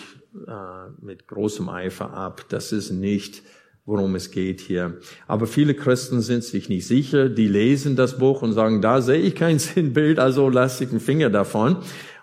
äh, 0.47 1.05
mit 1.05 1.27
großem 1.27 1.69
Eifer 1.69 2.13
ab. 2.13 2.45
Das 2.49 2.71
ist 2.71 2.91
nicht, 2.91 3.43
worum 3.85 4.15
es 4.15 4.31
geht 4.31 4.59
hier. 4.59 4.97
Aber 5.27 5.47
viele 5.47 5.73
Christen 5.73 6.21
sind 6.21 6.43
sich 6.43 6.67
nicht 6.67 6.87
sicher. 6.87 7.29
Die 7.29 7.47
lesen 7.47 7.95
das 7.95 8.17
Buch 8.17 8.41
und 8.41 8.53
sagen, 8.53 8.81
da 8.81 9.01
sehe 9.01 9.21
ich 9.21 9.35
kein 9.35 9.59
Sinnbild, 9.59 10.19
also 10.19 10.49
lasse 10.49 10.83
ich 10.83 10.89
den 10.89 10.99
Finger 10.99 11.29
davon 11.29 11.77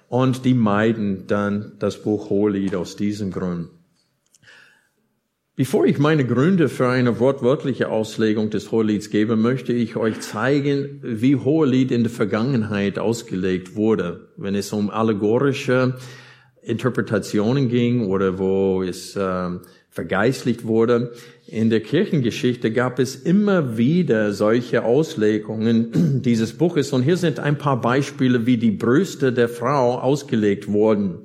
und 0.09 0.45
die 0.45 0.55
meiden 0.55 1.27
dann 1.27 1.73
das 1.79 2.03
Buch 2.03 2.31
Hohelied 2.31 2.75
aus 2.75 2.97
diesem 2.97 3.31
Grund. 3.31 3.69
Bevor 5.55 5.87
ich 5.87 5.99
meine 5.99 6.25
Gründe 6.25 6.69
für 6.69 6.89
eine 6.89 7.19
wortwörtliche 7.19 7.89
Auslegung 7.89 8.49
des 8.49 8.71
Hohelieds 8.71 9.11
gebe, 9.11 9.35
möchte 9.35 9.73
ich 9.73 9.97
euch 9.97 10.21
zeigen, 10.21 11.01
wie 11.03 11.35
Hohelied 11.35 11.91
in 11.91 12.05
der 12.05 12.13
Vergangenheit 12.13 12.99
ausgelegt 12.99 13.75
wurde, 13.75 14.29
wenn 14.37 14.55
es 14.55 14.73
um 14.73 14.89
allegorische 14.89 15.97
Interpretationen 16.63 17.69
ging 17.69 18.07
oder 18.07 18.39
wo 18.39 18.85
es 18.85 19.17
äh, 19.17 19.49
vergeistlicht 19.99 20.65
wurde. 20.65 21.11
In 21.49 21.71
der 21.71 21.81
Kirchengeschichte 21.81 22.71
gab 22.71 23.01
es 23.01 23.17
immer 23.17 23.77
wieder 23.77 24.33
solche 24.33 24.85
Auslegungen 24.85 26.23
dieses 26.25 26.53
Buches. 26.53 26.93
Und 26.93 27.03
hier 27.03 27.17
sind 27.17 27.41
ein 27.41 27.59
paar 27.59 27.81
Beispiele, 27.81 28.47
wie 28.47 28.59
die 28.59 28.71
Brüste 28.71 29.33
der 29.33 29.49
Frau 29.49 29.99
ausgelegt 29.99 30.69
wurden. 30.69 31.19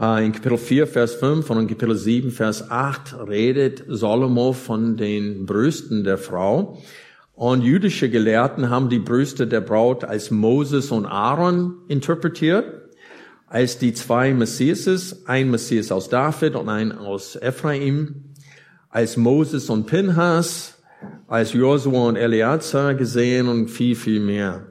Äh, 0.00 0.26
in 0.26 0.32
Kapitel 0.32 0.58
4, 0.58 0.88
Vers 0.88 1.14
5 1.14 1.48
und 1.48 1.60
in 1.60 1.68
Kapitel 1.68 1.94
7, 1.94 2.32
Vers 2.32 2.68
8 2.72 3.28
redet 3.28 3.84
Salomo 3.86 4.52
von 4.52 4.96
den 4.96 5.46
Brüsten 5.46 6.02
der 6.02 6.18
Frau. 6.18 6.82
Und 7.34 7.62
jüdische 7.62 8.10
Gelehrten 8.10 8.68
haben 8.68 8.88
die 8.88 8.98
Brüste 8.98 9.46
der 9.46 9.60
Braut 9.60 10.02
als 10.02 10.32
Moses 10.32 10.90
und 10.90 11.06
Aaron 11.06 11.74
interpretiert, 11.86 12.81
als 13.52 13.76
die 13.76 13.92
zwei 13.92 14.32
Messiases, 14.32 15.26
ein 15.26 15.50
Messias 15.50 15.92
aus 15.92 16.08
David 16.08 16.56
und 16.56 16.70
ein 16.70 16.90
aus 16.90 17.36
Ephraim, 17.36 18.32
als 18.88 19.18
Moses 19.18 19.68
und 19.68 19.86
Pinhas, 19.86 20.78
als 21.28 21.52
Josua 21.52 22.08
und 22.08 22.16
Eleazar 22.16 22.94
gesehen 22.94 23.48
und 23.48 23.68
viel, 23.68 23.94
viel 23.94 24.20
mehr. 24.20 24.68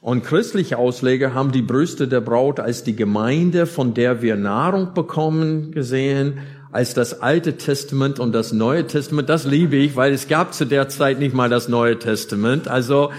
Und 0.00 0.22
christliche 0.22 0.78
Ausleger 0.78 1.34
haben 1.34 1.50
die 1.50 1.62
Brüste 1.62 2.06
der 2.06 2.20
Braut 2.20 2.60
als 2.60 2.84
die 2.84 2.94
Gemeinde, 2.94 3.66
von 3.66 3.92
der 3.92 4.22
wir 4.22 4.36
Nahrung 4.36 4.94
bekommen, 4.94 5.72
gesehen, 5.72 6.38
als 6.70 6.94
das 6.94 7.22
Alte 7.22 7.56
Testament 7.56 8.20
und 8.20 8.32
das 8.32 8.52
Neue 8.52 8.86
Testament. 8.86 9.30
Das 9.30 9.46
liebe 9.46 9.74
ich, 9.74 9.96
weil 9.96 10.12
es 10.12 10.28
gab 10.28 10.54
zu 10.54 10.64
der 10.64 10.88
Zeit 10.88 11.18
nicht 11.18 11.34
mal 11.34 11.48
das 11.48 11.68
Neue 11.68 11.98
Testament. 11.98 12.68
Also, 12.68 13.10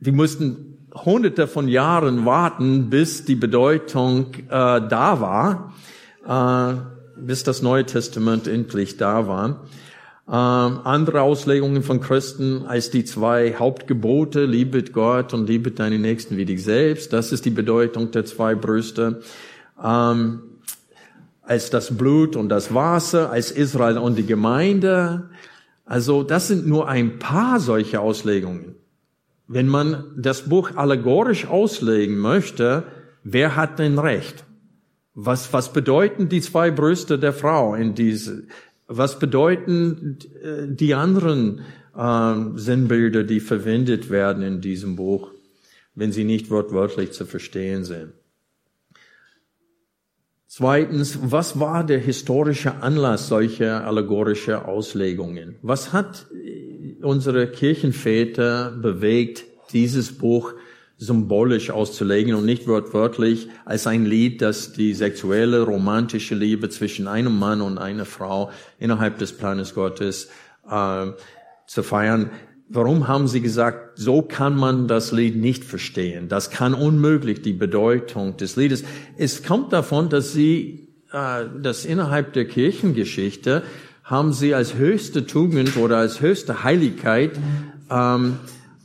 die 0.00 0.12
mussten 0.12 0.73
hunderte 0.94 1.46
von 1.46 1.68
Jahren 1.68 2.24
warten, 2.24 2.90
bis 2.90 3.24
die 3.24 3.34
Bedeutung 3.34 4.34
äh, 4.34 4.48
da 4.48 5.20
war, 5.20 5.72
äh, 6.26 7.20
bis 7.20 7.42
das 7.42 7.62
Neue 7.62 7.84
Testament 7.84 8.46
endlich 8.46 8.96
da 8.96 9.26
war. 9.26 9.66
Ähm, 10.26 10.80
andere 10.84 11.20
Auslegungen 11.20 11.82
von 11.82 12.00
Christen 12.00 12.64
als 12.66 12.90
die 12.90 13.04
zwei 13.04 13.54
Hauptgebote, 13.58 14.46
liebet 14.46 14.92
Gott 14.92 15.34
und 15.34 15.46
liebet 15.46 15.78
deine 15.78 15.98
Nächsten 15.98 16.36
wie 16.38 16.46
dich 16.46 16.64
selbst. 16.64 17.12
Das 17.12 17.30
ist 17.30 17.44
die 17.44 17.50
Bedeutung 17.50 18.10
der 18.10 18.24
zwei 18.24 18.54
Brüste. 18.54 19.20
Ähm, 19.82 20.40
als 21.42 21.68
das 21.68 21.94
Blut 21.96 22.36
und 22.36 22.48
das 22.48 22.72
Wasser, 22.72 23.30
als 23.30 23.50
Israel 23.50 23.98
und 23.98 24.16
die 24.16 24.24
Gemeinde. 24.24 25.28
Also 25.84 26.22
das 26.22 26.48
sind 26.48 26.66
nur 26.66 26.88
ein 26.88 27.18
paar 27.18 27.60
solche 27.60 28.00
Auslegungen. 28.00 28.76
Wenn 29.46 29.68
man 29.68 30.14
das 30.16 30.42
Buch 30.48 30.76
allegorisch 30.76 31.46
auslegen 31.46 32.18
möchte, 32.18 32.84
wer 33.22 33.56
hat 33.56 33.78
denn 33.78 33.98
Recht? 33.98 34.44
Was, 35.14 35.52
was 35.52 35.72
bedeuten 35.72 36.28
die 36.28 36.40
zwei 36.40 36.70
Brüste 36.70 37.18
der 37.18 37.32
Frau 37.32 37.74
in 37.74 37.94
diese, 37.94 38.44
was 38.86 39.18
bedeuten 39.18 40.18
äh, 40.42 40.66
die 40.68 40.94
anderen 40.94 41.60
äh, 41.96 42.34
Sinnbilder, 42.56 43.22
die 43.22 43.40
verwendet 43.40 44.10
werden 44.10 44.42
in 44.42 44.60
diesem 44.60 44.96
Buch, 44.96 45.30
wenn 45.94 46.10
sie 46.10 46.24
nicht 46.24 46.50
wortwörtlich 46.50 47.12
zu 47.12 47.26
verstehen 47.26 47.84
sind? 47.84 48.12
Zweitens, 50.56 51.18
was 51.20 51.58
war 51.58 51.84
der 51.84 51.98
historische 51.98 52.76
Anlass 52.80 53.26
solcher 53.26 53.84
allegorischer 53.84 54.68
Auslegungen? 54.68 55.56
Was 55.62 55.92
hat 55.92 56.26
unsere 57.04 57.46
Kirchenväter 57.46 58.70
bewegt, 58.70 59.44
dieses 59.72 60.16
Buch 60.16 60.54
symbolisch 60.96 61.70
auszulegen 61.70 62.34
und 62.34 62.44
nicht 62.44 62.66
wortwörtlich 62.66 63.48
als 63.64 63.86
ein 63.86 64.04
Lied, 64.04 64.40
das 64.42 64.72
die 64.72 64.94
sexuelle, 64.94 65.62
romantische 65.62 66.34
Liebe 66.34 66.68
zwischen 66.68 67.08
einem 67.08 67.38
Mann 67.38 67.60
und 67.60 67.78
einer 67.78 68.04
Frau 68.04 68.50
innerhalb 68.78 69.18
des 69.18 69.32
Planes 69.32 69.74
Gottes 69.74 70.28
äh, 70.70 71.06
zu 71.66 71.82
feiern. 71.82 72.30
Warum 72.68 73.08
haben 73.08 73.28
sie 73.28 73.40
gesagt, 73.40 73.98
so 73.98 74.22
kann 74.22 74.56
man 74.56 74.88
das 74.88 75.12
Lied 75.12 75.36
nicht 75.36 75.64
verstehen? 75.64 76.28
Das 76.28 76.50
kann 76.50 76.74
unmöglich 76.74 77.42
die 77.42 77.52
Bedeutung 77.52 78.36
des 78.36 78.56
Liedes. 78.56 78.84
Es 79.18 79.42
kommt 79.42 79.72
davon, 79.72 80.08
dass 80.08 80.32
sie, 80.32 80.88
äh, 81.12 81.44
dass 81.60 81.84
innerhalb 81.84 82.32
der 82.32 82.46
Kirchengeschichte 82.46 83.62
haben 84.04 84.32
sie 84.34 84.54
als 84.54 84.74
höchste 84.74 85.26
Tugend 85.26 85.76
oder 85.76 85.96
als 85.96 86.20
höchste 86.20 86.62
Heiligkeit 86.62 87.32
ähm, 87.90 88.36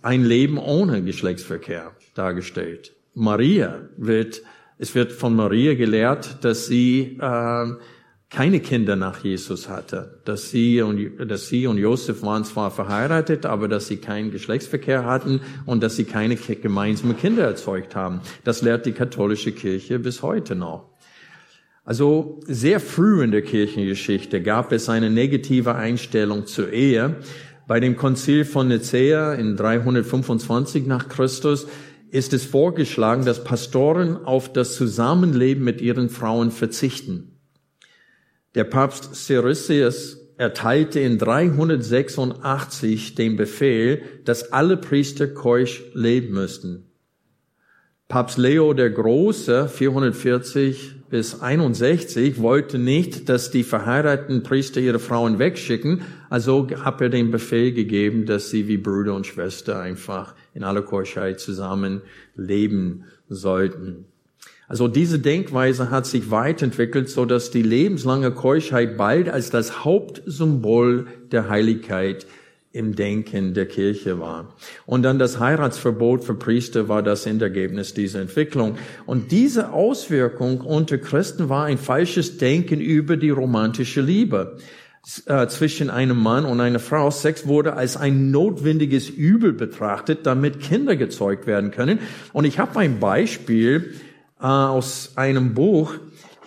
ein 0.02 0.24
Leben 0.24 0.58
ohne 0.58 1.04
Geschlechtsverkehr 1.04 1.92
dargestellt. 2.16 2.96
Maria 3.14 3.82
wird, 3.98 4.42
es 4.78 4.96
wird 4.96 5.12
von 5.12 5.36
Maria 5.36 5.76
gelehrt, 5.76 6.38
dass 6.46 6.68
sie 6.68 7.18
äh, 7.20 7.68
keine 8.30 8.60
Kinder 8.60 8.96
nach 8.96 9.24
Jesus 9.24 9.68
hatte, 9.68 10.22
dass 10.24 10.52
sie 10.52 10.82
und, 10.82 11.18
dass 11.30 11.50
sie 11.50 11.68
und 11.68 11.78
Josef 11.78 12.22
waren 12.22 12.46
zwar 12.46 12.72
verheiratet, 12.72 13.46
aber 13.46 13.68
dass 13.68 13.88
sie 13.88 13.98
keinen 13.98 14.32
Geschlechtsverkehr 14.32 15.04
hatten 15.04 15.42
und 15.66 15.82
dass 15.82 15.96
sie 15.96 16.06
keine 16.06 16.36
gemeinsamen 16.36 17.18
Kinder 17.18 17.44
erzeugt 17.44 17.96
haben. 17.96 18.22
Das 18.44 18.62
lehrt 18.62 18.86
die 18.86 18.92
katholische 18.94 19.52
Kirche 19.52 20.00
bis 20.00 20.22
heute 20.22 20.56
noch. 20.56 20.90
Also 21.90 22.40
sehr 22.46 22.80
früh 22.80 23.24
in 23.24 23.32
der 23.32 23.42
Kirchengeschichte 23.42 24.44
gab 24.44 24.72
es 24.72 24.90
eine 24.90 25.10
negative 25.10 25.74
Einstellung 25.74 26.46
zur 26.46 26.72
Ehe. 26.72 27.16
Bei 27.66 27.80
dem 27.80 27.96
Konzil 27.96 28.46
von 28.46 28.68
Nicea 28.68 29.34
in 29.34 29.56
325 29.56 30.86
nach 30.86 31.10
Christus 31.10 31.66
ist 32.12 32.32
es 32.34 32.46
vorgeschlagen, 32.46 33.26
dass 33.26 33.44
Pastoren 33.44 34.18
auf 34.18 34.54
das 34.54 34.76
Zusammenleben 34.76 35.64
mit 35.64 35.82
ihren 35.82 36.10
Frauen 36.10 36.52
verzichten. 36.52 37.40
Der 38.54 38.66
Papst 38.66 39.16
Siricius 39.16 40.30
erteilte 40.38 41.00
in 41.00 41.18
386 41.18 43.16
den 43.16 43.36
Befehl, 43.36 44.04
dass 44.26 44.54
alle 44.54 44.78
Priester 44.78 45.28
keusch 45.28 45.82
leben 45.96 46.36
müssten. 46.36 46.89
Papst 48.12 48.40
Leo 48.40 48.74
der 48.74 48.90
Große, 48.90 49.70
440 49.70 50.96
bis 51.12 51.42
61, 51.42 52.42
wollte 52.42 52.80
nicht, 52.80 53.30
dass 53.30 53.52
die 53.52 53.62
verheirateten 53.62 54.42
Priester 54.42 54.82
ihre 54.82 54.98
Frauen 54.98 55.38
wegschicken, 55.38 56.02
also 56.28 56.68
hat 56.84 57.02
er 57.02 57.10
den 57.10 57.30
Befehl 57.30 57.72
gegeben, 57.72 58.26
dass 58.26 58.50
sie 58.50 58.68
wie 58.68 58.78
Brüder 58.78 59.14
und 59.14 59.28
Schwester 59.28 59.80
einfach 59.80 60.34
in 60.56 60.64
aller 60.64 60.82
Keuschheit 60.82 61.40
zusammen 61.40 62.02
leben 62.36 63.04
sollten. 63.28 64.06
Also 64.68 64.88
diese 64.88 65.20
Denkweise 65.20 65.92
hat 65.92 66.08
sich 66.08 66.32
weiterentwickelt, 66.32 67.10
so 67.10 67.26
dass 67.26 67.52
die 67.52 67.62
lebenslange 67.62 68.32
Keuschheit 68.32 68.98
bald 68.98 69.30
als 69.30 69.52
das 69.52 69.86
Hauptsymbol 69.86 71.06
der 71.32 71.48
Heiligkeit 71.48 72.26
im 72.72 72.96
Denken 72.96 73.54
der 73.54 73.66
Kirche 73.66 74.20
war. 74.20 74.54
Und 74.86 75.02
dann 75.04 75.18
das 75.18 75.40
Heiratsverbot 75.40 76.24
für 76.24 76.36
Priester 76.36 76.88
war 76.88 77.02
das 77.02 77.26
Endergebnis 77.26 77.96
dieser 77.96 78.22
Entwicklung. 78.22 78.78
Und 79.08 79.32
diese 79.32 79.74
Auswirkung 79.74 80.62
unter 80.62 81.00
Christen 81.00 81.50
war 81.50 81.66
ein 81.66 81.80
falsches 81.80 82.38
Denken 82.38 82.80
über 82.80 83.18
die 83.18 83.32
romantische 83.32 84.02
Liebe 84.02 84.58
äh, 85.26 85.48
zwischen 85.48 85.90
einem 85.90 86.22
Mann 86.22 86.46
und 86.46 86.62
einer 86.62 86.80
Frau. 86.80 87.10
Sex 87.10 87.48
wurde 87.48 87.74
als 87.74 87.98
ein 87.98 88.30
notwendiges 88.30 89.10
Übel 89.10 89.54
betrachtet, 89.54 90.28
damit 90.28 90.60
Kinder 90.60 90.96
gezeugt 90.96 91.48
werden 91.48 91.72
können. 91.72 92.00
Und 92.34 92.46
ich 92.46 92.60
habe 92.60 92.80
ein 92.80 93.00
Beispiel, 93.00 93.96
äh, 94.40 94.46
aus 94.46 95.14
einem 95.16 95.54
Buch 95.54 95.96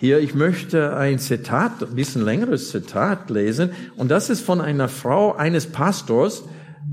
hier. 0.03 0.19
Ich 0.19 0.35
möchte 0.35 0.97
ein 0.97 1.17
Zitat, 1.17 1.81
ein 1.81 1.95
bisschen 1.95 2.25
längeres 2.25 2.71
Zitat 2.71 3.29
lesen. 3.29 3.71
Und 3.95 4.11
das 4.11 4.29
ist 4.29 4.41
von 4.41 4.59
einer 4.59 4.89
Frau 4.89 5.33
eines 5.33 5.67
Pastors 5.67 6.43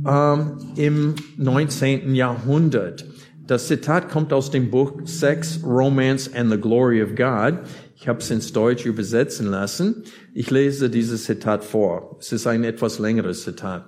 ähm, 0.06 0.58
im 0.76 1.16
19. 1.36 2.14
Jahrhundert. 2.14 3.04
Das 3.48 3.66
Zitat 3.66 4.10
kommt 4.10 4.32
aus 4.32 4.52
dem 4.52 4.70
Buch 4.70 4.92
Sex, 5.06 5.58
Romance 5.64 6.32
and 6.32 6.52
the 6.52 6.56
Glory 6.56 7.02
of 7.02 7.16
God. 7.16 7.58
Ich 7.96 8.06
habe 8.06 8.20
es 8.20 8.30
ins 8.30 8.52
Deutsch 8.52 8.86
übersetzen 8.86 9.48
lassen. 9.48 10.04
Ich 10.32 10.52
lese 10.52 10.88
dieses 10.88 11.24
Zitat 11.24 11.64
vor. 11.64 12.16
Es 12.20 12.30
ist 12.30 12.46
ein 12.46 12.62
etwas 12.62 13.00
längeres 13.00 13.42
Zitat. 13.42 13.86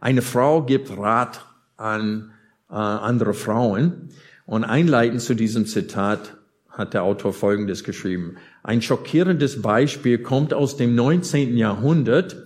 Eine 0.00 0.22
Frau 0.22 0.62
gibt 0.62 0.96
Rat 0.96 1.44
an 1.76 2.30
äh, 2.70 2.74
andere 2.74 3.34
Frauen. 3.34 4.10
Und 4.46 4.62
einleitend 4.62 5.22
zu 5.22 5.34
diesem 5.34 5.66
Zitat 5.66 6.36
hat 6.76 6.94
der 6.94 7.04
Autor 7.04 7.32
Folgendes 7.32 7.84
geschrieben. 7.84 8.36
Ein 8.62 8.82
schockierendes 8.82 9.62
Beispiel 9.62 10.18
kommt 10.18 10.52
aus 10.52 10.76
dem 10.76 10.94
19. 10.94 11.56
Jahrhundert, 11.56 12.36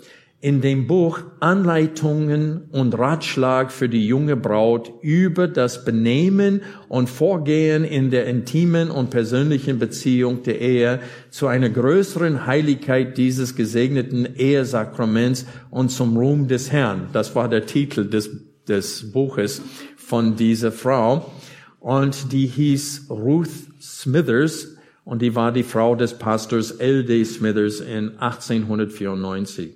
in 0.40 0.60
dem 0.60 0.86
Buch 0.86 1.20
Anleitungen 1.40 2.68
und 2.70 2.96
Ratschlag 2.96 3.72
für 3.72 3.88
die 3.88 4.06
junge 4.06 4.36
Braut 4.36 4.92
über 5.02 5.48
das 5.48 5.84
Benehmen 5.84 6.62
und 6.88 7.08
Vorgehen 7.10 7.82
in 7.82 8.10
der 8.10 8.26
intimen 8.26 8.90
und 8.90 9.10
persönlichen 9.10 9.80
Beziehung 9.80 10.44
der 10.44 10.60
Ehe 10.60 11.00
zu 11.30 11.48
einer 11.48 11.70
größeren 11.70 12.46
Heiligkeit 12.46 13.18
dieses 13.18 13.56
gesegneten 13.56 14.28
Ehesakraments 14.36 15.44
und 15.70 15.90
zum 15.90 16.16
Ruhm 16.16 16.46
des 16.46 16.70
Herrn. 16.70 17.08
Das 17.12 17.34
war 17.34 17.48
der 17.48 17.66
Titel 17.66 18.08
des, 18.08 18.30
des 18.68 19.10
Buches 19.10 19.60
von 19.96 20.36
dieser 20.36 20.70
Frau 20.70 21.32
und 21.80 22.32
die 22.32 22.46
hieß 22.46 23.06
Ruth 23.10 23.67
Smithers 23.80 24.76
und 25.04 25.22
die 25.22 25.34
war 25.34 25.52
die 25.52 25.62
Frau 25.62 25.94
des 25.94 26.18
Pastors 26.18 26.72
L.D. 26.72 27.24
Smithers 27.24 27.80
in 27.80 28.18
1894. 28.18 29.74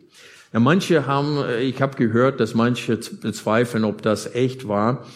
Ja, 0.53 0.61
manche 0.61 1.07
haben, 1.07 1.43
ich 1.61 1.81
habe 1.81 1.97
gehört, 1.97 2.41
dass 2.41 2.55
manche 2.55 2.97
bezweifeln, 2.97 3.85
ob 3.85 4.03
das 4.03 4.35
echt 4.35 4.69
war. 4.69 5.07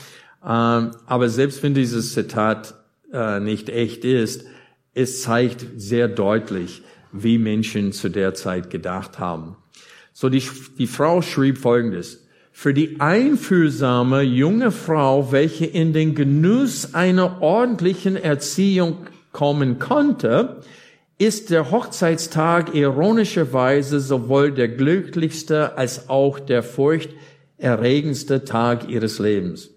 Ähm, 0.42 0.92
aber 1.06 1.28
selbst 1.28 1.62
wenn 1.62 1.74
dieses 1.74 2.14
Zitat 2.14 2.74
äh, 3.12 3.40
nicht 3.40 3.68
echt 3.68 4.04
ist, 4.04 4.46
es 4.94 5.22
zeigt 5.22 5.66
sehr 5.76 6.08
deutlich, 6.08 6.82
wie 7.12 7.36
Menschen 7.36 7.92
zu 7.92 8.08
der 8.08 8.34
Zeit 8.34 8.70
gedacht 8.70 9.18
haben. 9.18 9.56
So 10.12 10.30
die, 10.30 10.42
die 10.78 10.86
Frau 10.86 11.20
schrieb 11.20 11.58
Folgendes. 11.58 12.25
Für 12.58 12.72
die 12.72 13.00
einfühlsame 13.00 14.22
junge 14.22 14.70
Frau, 14.70 15.30
welche 15.30 15.66
in 15.66 15.92
den 15.92 16.14
Genuss 16.14 16.94
einer 16.94 17.42
ordentlichen 17.42 18.16
Erziehung 18.16 18.96
kommen 19.30 19.78
konnte, 19.78 20.62
ist 21.18 21.50
der 21.50 21.70
Hochzeitstag 21.70 22.74
ironischerweise 22.74 24.00
sowohl 24.00 24.52
der 24.52 24.68
glücklichste 24.68 25.76
als 25.76 26.08
auch 26.08 26.40
der 26.40 26.62
furchterregendste 26.62 28.46
Tag 28.46 28.88
ihres 28.88 29.18
Lebens. 29.18 29.68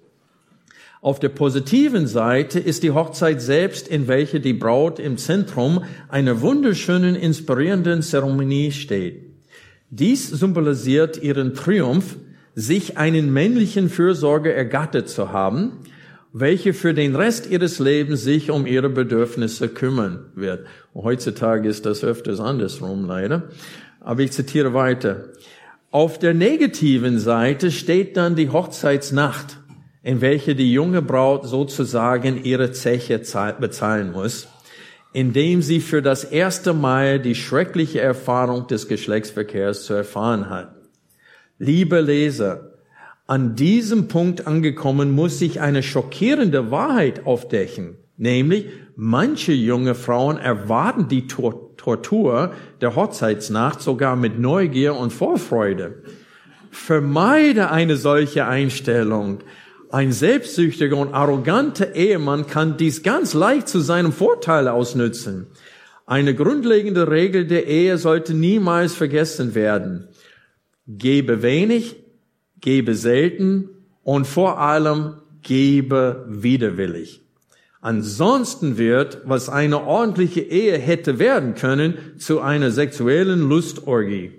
Auf 1.01 1.19
der 1.19 1.29
positiven 1.29 2.07
Seite 2.07 2.59
ist 2.59 2.83
die 2.83 2.91
Hochzeit 2.91 3.41
selbst, 3.41 3.89
in 3.89 4.07
welche 4.07 4.39
die 4.39 4.53
Braut 4.53 4.99
im 4.99 5.17
Zentrum 5.17 5.83
einer 6.07 6.39
wunderschönen, 6.39 7.15
inspirierenden 7.15 8.01
Zeremonie 8.01 8.71
steht. 8.71 9.25
Dies 9.89 10.29
symbolisiert 10.29 11.21
ihren 11.21 11.53
Triumph, 11.55 12.15
sich 12.55 12.97
einen 12.97 13.31
männlichen 13.31 13.89
Fürsorger 13.89 14.53
ergattet 14.53 15.09
zu 15.09 15.31
haben, 15.31 15.79
welche 16.31 16.73
für 16.73 16.93
den 16.93 17.15
Rest 17.15 17.49
ihres 17.49 17.79
Lebens 17.79 18.23
sich 18.23 18.51
um 18.51 18.65
ihre 18.65 18.89
Bedürfnisse 18.89 19.67
kümmern 19.69 20.25
wird. 20.35 20.65
Heutzutage 20.93 21.67
ist 21.67 21.85
das 21.85 22.03
öfters 22.03 22.39
andersrum 22.39 23.05
leider. 23.05 23.49
Aber 23.99 24.21
ich 24.21 24.31
zitiere 24.31 24.73
weiter. 24.73 25.29
Auf 25.91 26.19
der 26.19 26.33
negativen 26.33 27.17
Seite 27.17 27.71
steht 27.71 28.15
dann 28.15 28.35
die 28.35 28.49
Hochzeitsnacht, 28.49 29.57
in 30.03 30.21
welche 30.21 30.55
die 30.55 30.71
junge 30.71 31.01
Braut 31.01 31.47
sozusagen 31.47 32.43
ihre 32.43 32.71
Zeche 32.71 33.19
bezahlen 33.59 34.11
muss, 34.11 34.47
indem 35.13 35.63
sie 35.63 35.79
für 35.79 36.03
das 36.03 36.23
erste 36.23 36.73
Mal 36.73 37.19
die 37.19 37.35
schreckliche 37.35 38.01
Erfahrung 38.01 38.67
des 38.67 38.87
Geschlechtsverkehrs 38.87 39.83
zu 39.85 39.95
erfahren 39.95 40.49
hat. 40.49 40.78
Liebe 41.61 41.99
Leser, 41.99 42.71
an 43.27 43.53
diesem 43.57 44.07
Punkt 44.07 44.47
angekommen 44.47 45.11
muss 45.11 45.39
sich 45.39 45.59
eine 45.59 45.83
schockierende 45.83 46.71
Wahrheit 46.71 47.25
aufdecken, 47.25 47.97
nämlich 48.15 48.67
manche 48.95 49.51
junge 49.51 49.93
Frauen 49.93 50.37
erwarten 50.37 51.09
die 51.09 51.27
Tor 51.27 51.75
Tortur 51.75 52.53
der 52.79 52.95
Hochzeitsnacht 52.95 53.81
sogar 53.81 54.15
mit 54.15 54.39
Neugier 54.39 54.95
und 54.95 55.11
Vorfreude. 55.11 56.03
Vermeide 56.71 57.71
eine 57.71 57.97
solche 57.97 58.45
Einstellung. 58.45 59.39
Ein 59.91 60.13
selbstsüchtiger 60.13 60.95
und 60.95 61.13
arroganter 61.13 61.93
Ehemann 61.93 62.47
kann 62.47 62.77
dies 62.77 63.03
ganz 63.03 63.33
leicht 63.33 63.67
zu 63.67 63.81
seinem 63.81 64.13
Vorteil 64.13 64.69
ausnützen. 64.69 65.47
Eine 66.05 66.35
grundlegende 66.35 67.11
Regel 67.11 67.45
der 67.45 67.67
Ehe 67.67 67.97
sollte 67.97 68.33
niemals 68.33 68.93
vergessen 68.93 69.55
werden. 69.55 70.08
Gebe 70.97 71.43
wenig, 71.43 71.97
gebe 72.61 72.95
selten 72.95 73.69
und 74.03 74.25
vor 74.25 74.59
allem 74.59 75.17
gebe 75.43 76.25
widerwillig. 76.27 77.21
Ansonsten 77.79 78.79
wird, 78.79 79.21
was 79.23 79.49
eine 79.49 79.83
ordentliche 79.83 80.41
Ehe 80.41 80.79
hätte 80.79 81.19
werden 81.19 81.53
können, 81.53 81.99
zu 82.17 82.41
einer 82.41 82.71
sexuellen 82.71 83.47
Lustorgie. 83.47 84.31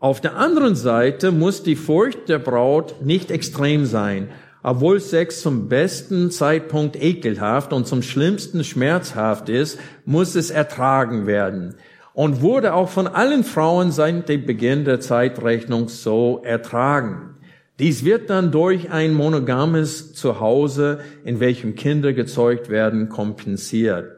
Auf 0.00 0.22
der 0.22 0.36
anderen 0.36 0.74
Seite 0.74 1.32
muss 1.32 1.62
die 1.62 1.76
Furcht 1.76 2.30
der 2.30 2.38
Braut 2.38 3.02
nicht 3.04 3.30
extrem 3.30 3.84
sein. 3.84 4.30
Obwohl 4.62 5.00
Sex 5.00 5.42
zum 5.42 5.68
besten 5.68 6.30
Zeitpunkt 6.30 6.96
ekelhaft 7.00 7.74
und 7.74 7.86
zum 7.86 8.00
schlimmsten 8.00 8.64
schmerzhaft 8.64 9.50
ist, 9.50 9.78
muss 10.06 10.34
es 10.34 10.48
ertragen 10.48 11.26
werden 11.26 11.74
und 12.14 12.40
wurde 12.40 12.72
auch 12.72 12.88
von 12.88 13.06
allen 13.06 13.44
Frauen 13.44 13.92
seit 13.92 14.28
dem 14.28 14.46
Beginn 14.46 14.84
der 14.84 15.00
Zeitrechnung 15.00 15.88
so 15.88 16.40
ertragen. 16.42 17.34
Dies 17.80 18.04
wird 18.04 18.30
dann 18.30 18.52
durch 18.52 18.90
ein 18.90 19.12
monogames 19.12 20.14
Zuhause, 20.14 21.00
in 21.24 21.40
welchem 21.40 21.74
Kinder 21.74 22.12
gezeugt 22.12 22.70
werden, 22.70 23.08
kompensiert. 23.08 24.12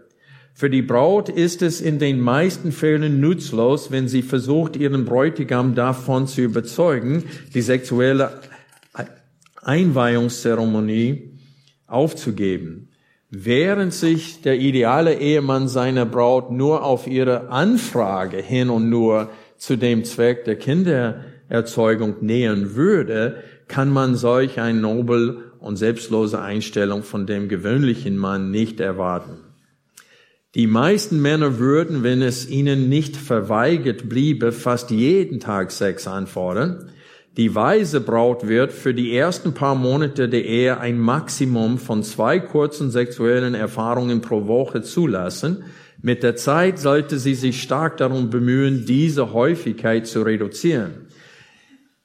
Für 0.53 0.69
die 0.69 0.83
Braut 0.83 1.31
ist 1.31 1.63
es 1.63 1.81
in 1.81 1.99
den 1.99 2.21
meisten 2.21 2.71
Fällen 2.71 3.21
nutzlos, 3.21 3.91
wenn 3.91 4.09
sie 4.09 4.23
versucht, 4.23 4.77
ihren 4.77 5.07
Bräutigam 5.07 5.75
davon 5.75 6.27
zu 6.27 6.43
überzeugen, 6.43 7.25
die 7.55 7.63
sexuelle 7.63 8.41
Einweihungszeremonie 9.63 11.39
aufzugeben. 11.87 12.91
Während 13.31 13.93
sich 13.93 14.43
der 14.43 14.59
ideale 14.59 15.19
Ehemann 15.19 15.67
seiner 15.69 16.07
Braut 16.07 16.53
nur 16.53 16.85
auf 16.85 17.07
ihre 17.07 17.49
Anfrage 17.49 18.37
hin 18.39 18.71
und 18.71 18.89
nur 18.89 19.31
zu 19.57 19.77
dem 19.77 20.05
Zweck 20.05 20.45
der 20.45 20.57
Kindererzeugung 20.57 22.17
nähern 22.21 22.77
würde, 22.77 23.43
kann 23.67 23.91
man 23.91 24.15
solch 24.15 24.61
eine 24.61 24.81
nobel 24.81 25.53
und 25.59 25.77
selbstlose 25.77 26.41
Einstellung 26.41 27.03
von 27.03 27.27
dem 27.27 27.49
gewöhnlichen 27.49 28.17
Mann 28.17 28.53
nicht 28.53 28.79
erwarten. 28.79 29.39
Die 30.55 30.69
meisten 30.69 31.21
Männer 31.21 31.59
würden, 31.59 32.03
wenn 32.03 32.23
es 32.23 32.49
ihnen 32.49 32.89
nicht 32.89 33.17
verweigert 33.17 34.09
bliebe, 34.09 34.53
fast 34.53 34.91
jeden 34.91 35.41
Tag 35.41 35.71
Sex 35.73 36.07
anfordern. 36.07 36.91
Die 37.37 37.55
weise 37.55 38.01
Braut 38.01 38.49
wird 38.49 38.73
für 38.73 38.95
die 38.95 39.15
ersten 39.15 39.53
paar 39.53 39.75
Monate 39.75 40.29
der 40.29 40.47
Ehe 40.47 40.81
ein 40.81 40.99
Maximum 40.99 41.77
von 41.77 42.03
zwei 42.03 42.41
kurzen 42.41 42.91
sexuellen 42.91 43.55
Erfahrungen 43.55 44.23
pro 44.23 44.47
Woche 44.47 44.81
zulassen. 44.81 45.65
Mit 46.01 46.23
der 46.23 46.37
Zeit 46.37 46.79
sollte 46.79 47.19
sie 47.19 47.35
sich 47.35 47.61
stark 47.61 47.99
darum 47.99 48.31
bemühen, 48.31 48.87
diese 48.87 49.35
Häufigkeit 49.35 50.07
zu 50.07 50.23
reduzieren. 50.23 51.09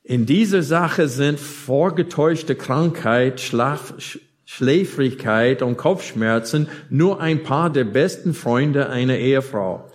In 0.04 0.26
dieser 0.26 0.64
Sache 0.64 1.08
sind 1.08 1.40
vorgetäuschte 1.40 2.56
Krankheit, 2.56 3.40
Schlaf, 3.40 3.94
Schläfrigkeit 4.44 5.62
und 5.62 5.78
Kopfschmerzen 5.78 6.68
nur 6.90 7.22
ein 7.22 7.44
paar 7.44 7.70
der 7.70 7.86
besten 7.86 8.34
Freunde 8.34 8.90
einer 8.90 9.18
Ehefrau. 9.18 9.91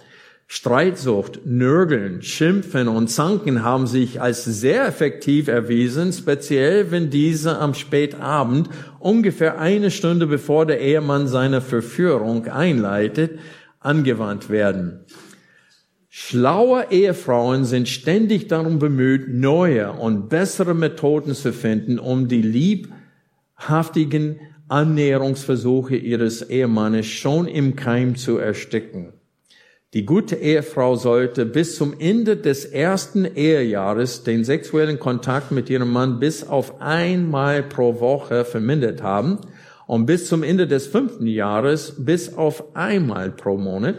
Streitsucht, 0.48 1.40
Nörgeln, 1.44 2.22
Schimpfen 2.22 2.86
und 2.86 3.08
Zanken 3.08 3.64
haben 3.64 3.88
sich 3.88 4.20
als 4.20 4.44
sehr 4.44 4.86
effektiv 4.86 5.48
erwiesen, 5.48 6.12
speziell 6.12 6.92
wenn 6.92 7.10
diese 7.10 7.58
am 7.58 7.74
Spätabend, 7.74 8.70
ungefähr 9.00 9.58
eine 9.58 9.90
Stunde 9.90 10.28
bevor 10.28 10.64
der 10.64 10.80
Ehemann 10.80 11.26
seine 11.26 11.60
Verführung 11.60 12.46
einleitet, 12.46 13.40
angewandt 13.80 14.48
werden. 14.48 15.04
Schlaue 16.08 16.86
Ehefrauen 16.90 17.64
sind 17.64 17.88
ständig 17.88 18.46
darum 18.46 18.78
bemüht, 18.78 19.28
neue 19.28 19.92
und 19.92 20.28
bessere 20.28 20.74
Methoden 20.74 21.34
zu 21.34 21.52
finden, 21.52 21.98
um 21.98 22.28
die 22.28 22.40
liebhaftigen 22.40 24.38
Annäherungsversuche 24.68 25.96
ihres 25.96 26.42
Ehemannes 26.42 27.06
schon 27.06 27.48
im 27.48 27.74
Keim 27.76 28.14
zu 28.14 28.38
ersticken. 28.38 29.15
Die 29.96 30.04
gute 30.04 30.36
Ehefrau 30.36 30.96
sollte 30.96 31.46
bis 31.46 31.76
zum 31.76 31.94
Ende 31.98 32.36
des 32.36 32.66
ersten 32.66 33.24
Ehejahres 33.24 34.24
den 34.24 34.44
sexuellen 34.44 34.98
Kontakt 34.98 35.52
mit 35.52 35.70
ihrem 35.70 35.90
Mann 35.90 36.20
bis 36.20 36.46
auf 36.46 36.82
einmal 36.82 37.62
pro 37.62 37.98
Woche 37.98 38.44
vermindert 38.44 39.02
haben 39.02 39.38
und 39.86 40.04
bis 40.04 40.28
zum 40.28 40.42
Ende 40.42 40.66
des 40.66 40.86
fünften 40.86 41.26
Jahres 41.26 41.94
bis 41.96 42.34
auf 42.34 42.76
einmal 42.76 43.30
pro 43.30 43.56
Monat. 43.56 43.94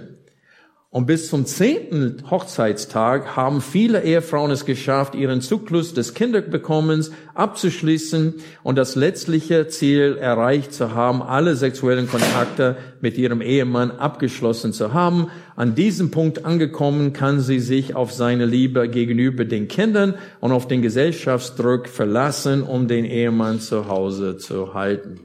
Und 0.89 1.05
bis 1.05 1.27
zum 1.27 1.45
zehnten 1.45 2.23
Hochzeitstag 2.31 3.35
haben 3.35 3.59
viele 3.59 4.03
Ehefrauen 4.03 4.51
es 4.51 4.65
geschafft, 4.65 5.15
ihren 5.15 5.41
Zyklus 5.41 5.93
des 5.93 6.13
Kinderbekommens 6.13 7.11
abzuschließen 7.33 8.35
und 8.63 8.77
das 8.77 8.95
letztliche 8.95 9.67
Ziel 9.67 10.15
erreicht 10.17 10.73
zu 10.73 10.95
haben, 10.95 11.21
alle 11.21 11.57
sexuellen 11.57 12.07
Kontakte 12.07 12.77
mit 13.01 13.17
ihrem 13.17 13.41
Ehemann 13.41 13.91
abgeschlossen 13.91 14.71
zu 14.71 14.93
haben. 14.93 15.27
An 15.57 15.75
diesem 15.75 16.09
Punkt 16.09 16.45
angekommen 16.45 17.11
kann 17.11 17.41
sie 17.41 17.59
sich 17.59 17.93
auf 17.93 18.13
seine 18.13 18.45
Liebe 18.45 18.87
gegenüber 18.87 19.43
den 19.43 19.67
Kindern 19.67 20.15
und 20.39 20.53
auf 20.53 20.69
den 20.69 20.81
Gesellschaftsdruck 20.81 21.89
verlassen, 21.89 22.63
um 22.63 22.87
den 22.87 23.03
Ehemann 23.03 23.59
zu 23.59 23.89
Hause 23.89 24.37
zu 24.37 24.73
halten. 24.73 25.19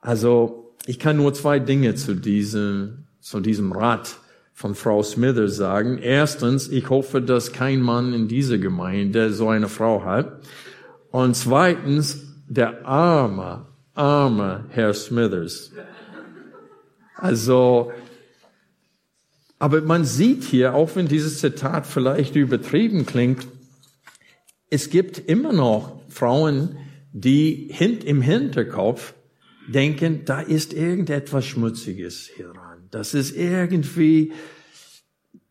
Also, 0.00 0.74
ich 0.86 0.98
kann 0.98 1.18
nur 1.18 1.34
zwei 1.34 1.58
Dinge 1.58 1.94
zu 1.96 2.14
diesem, 2.14 3.04
zu 3.20 3.40
diesem 3.40 3.70
Rat 3.72 4.23
von 4.54 4.76
Frau 4.76 5.02
Smithers 5.02 5.56
sagen. 5.56 5.98
Erstens, 5.98 6.68
ich 6.68 6.88
hoffe, 6.88 7.20
dass 7.20 7.52
kein 7.52 7.82
Mann 7.82 8.14
in 8.14 8.28
dieser 8.28 8.56
Gemeinde 8.56 9.32
so 9.32 9.48
eine 9.48 9.68
Frau 9.68 10.04
hat. 10.04 10.40
Und 11.10 11.36
zweitens, 11.36 12.22
der 12.48 12.86
arme, 12.86 13.66
arme 13.94 14.64
Herr 14.70 14.94
Smithers. 14.94 15.72
Also, 17.16 17.92
aber 19.58 19.82
man 19.82 20.04
sieht 20.04 20.44
hier, 20.44 20.74
auch 20.74 20.94
wenn 20.94 21.08
dieses 21.08 21.40
Zitat 21.40 21.86
vielleicht 21.86 22.36
übertrieben 22.36 23.06
klingt, 23.06 23.46
es 24.70 24.88
gibt 24.90 25.18
immer 25.18 25.52
noch 25.52 26.00
Frauen, 26.08 26.76
die 27.12 27.68
hint 27.72 28.04
im 28.04 28.22
Hinterkopf 28.22 29.14
denken, 29.68 30.24
da 30.24 30.40
ist 30.40 30.72
irgendetwas 30.72 31.44
Schmutziges 31.44 32.30
hieran. 32.34 32.63
Das 32.94 33.12
ist 33.12 33.36
irgendwie 33.36 34.32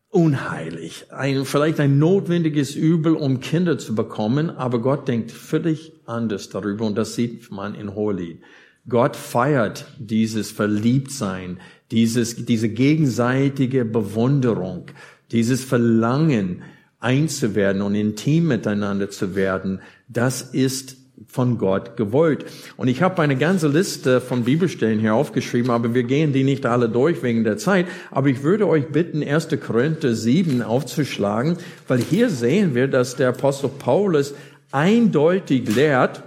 unheilig, 0.08 1.06
ein, 1.10 1.44
vielleicht 1.44 1.78
ein 1.78 1.98
notwendiges 1.98 2.74
Übel, 2.74 3.14
um 3.14 3.40
Kinder 3.40 3.76
zu 3.76 3.94
bekommen, 3.94 4.48
aber 4.48 4.80
Gott 4.80 5.08
denkt 5.08 5.30
völlig 5.30 5.92
anders 6.06 6.48
darüber 6.48 6.86
und 6.86 6.96
das 6.96 7.16
sieht 7.16 7.50
man 7.50 7.74
in 7.74 7.94
Hohelied. 7.94 8.40
Gott 8.88 9.14
feiert 9.14 9.84
dieses 9.98 10.52
Verliebtsein, 10.52 11.60
dieses, 11.90 12.46
diese 12.46 12.70
gegenseitige 12.70 13.84
Bewunderung, 13.84 14.86
dieses 15.30 15.64
Verlangen 15.64 16.62
einzuwerden 16.98 17.82
und 17.82 17.94
intim 17.94 18.48
miteinander 18.48 19.10
zu 19.10 19.34
werden. 19.34 19.82
Das 20.08 20.40
ist 20.40 20.96
von 21.26 21.58
Gott 21.58 21.96
gewollt. 21.96 22.44
Und 22.76 22.88
ich 22.88 23.02
habe 23.02 23.22
eine 23.22 23.36
ganze 23.36 23.68
Liste 23.68 24.20
von 24.20 24.44
Bibelstellen 24.44 24.98
hier 24.98 25.14
aufgeschrieben, 25.14 25.70
aber 25.70 25.94
wir 25.94 26.02
gehen 26.02 26.32
die 26.32 26.44
nicht 26.44 26.66
alle 26.66 26.88
durch 26.88 27.22
wegen 27.22 27.44
der 27.44 27.56
Zeit. 27.56 27.86
Aber 28.10 28.28
ich 28.28 28.42
würde 28.42 28.66
euch 28.66 28.88
bitten, 28.88 29.22
1. 29.22 29.48
Korinther 29.64 30.14
7 30.14 30.62
aufzuschlagen, 30.62 31.56
weil 31.88 31.98
hier 32.00 32.30
sehen 32.30 32.74
wir, 32.74 32.88
dass 32.88 33.16
der 33.16 33.28
Apostel 33.28 33.70
Paulus 33.70 34.34
eindeutig 34.72 35.74
lehrt, 35.74 36.22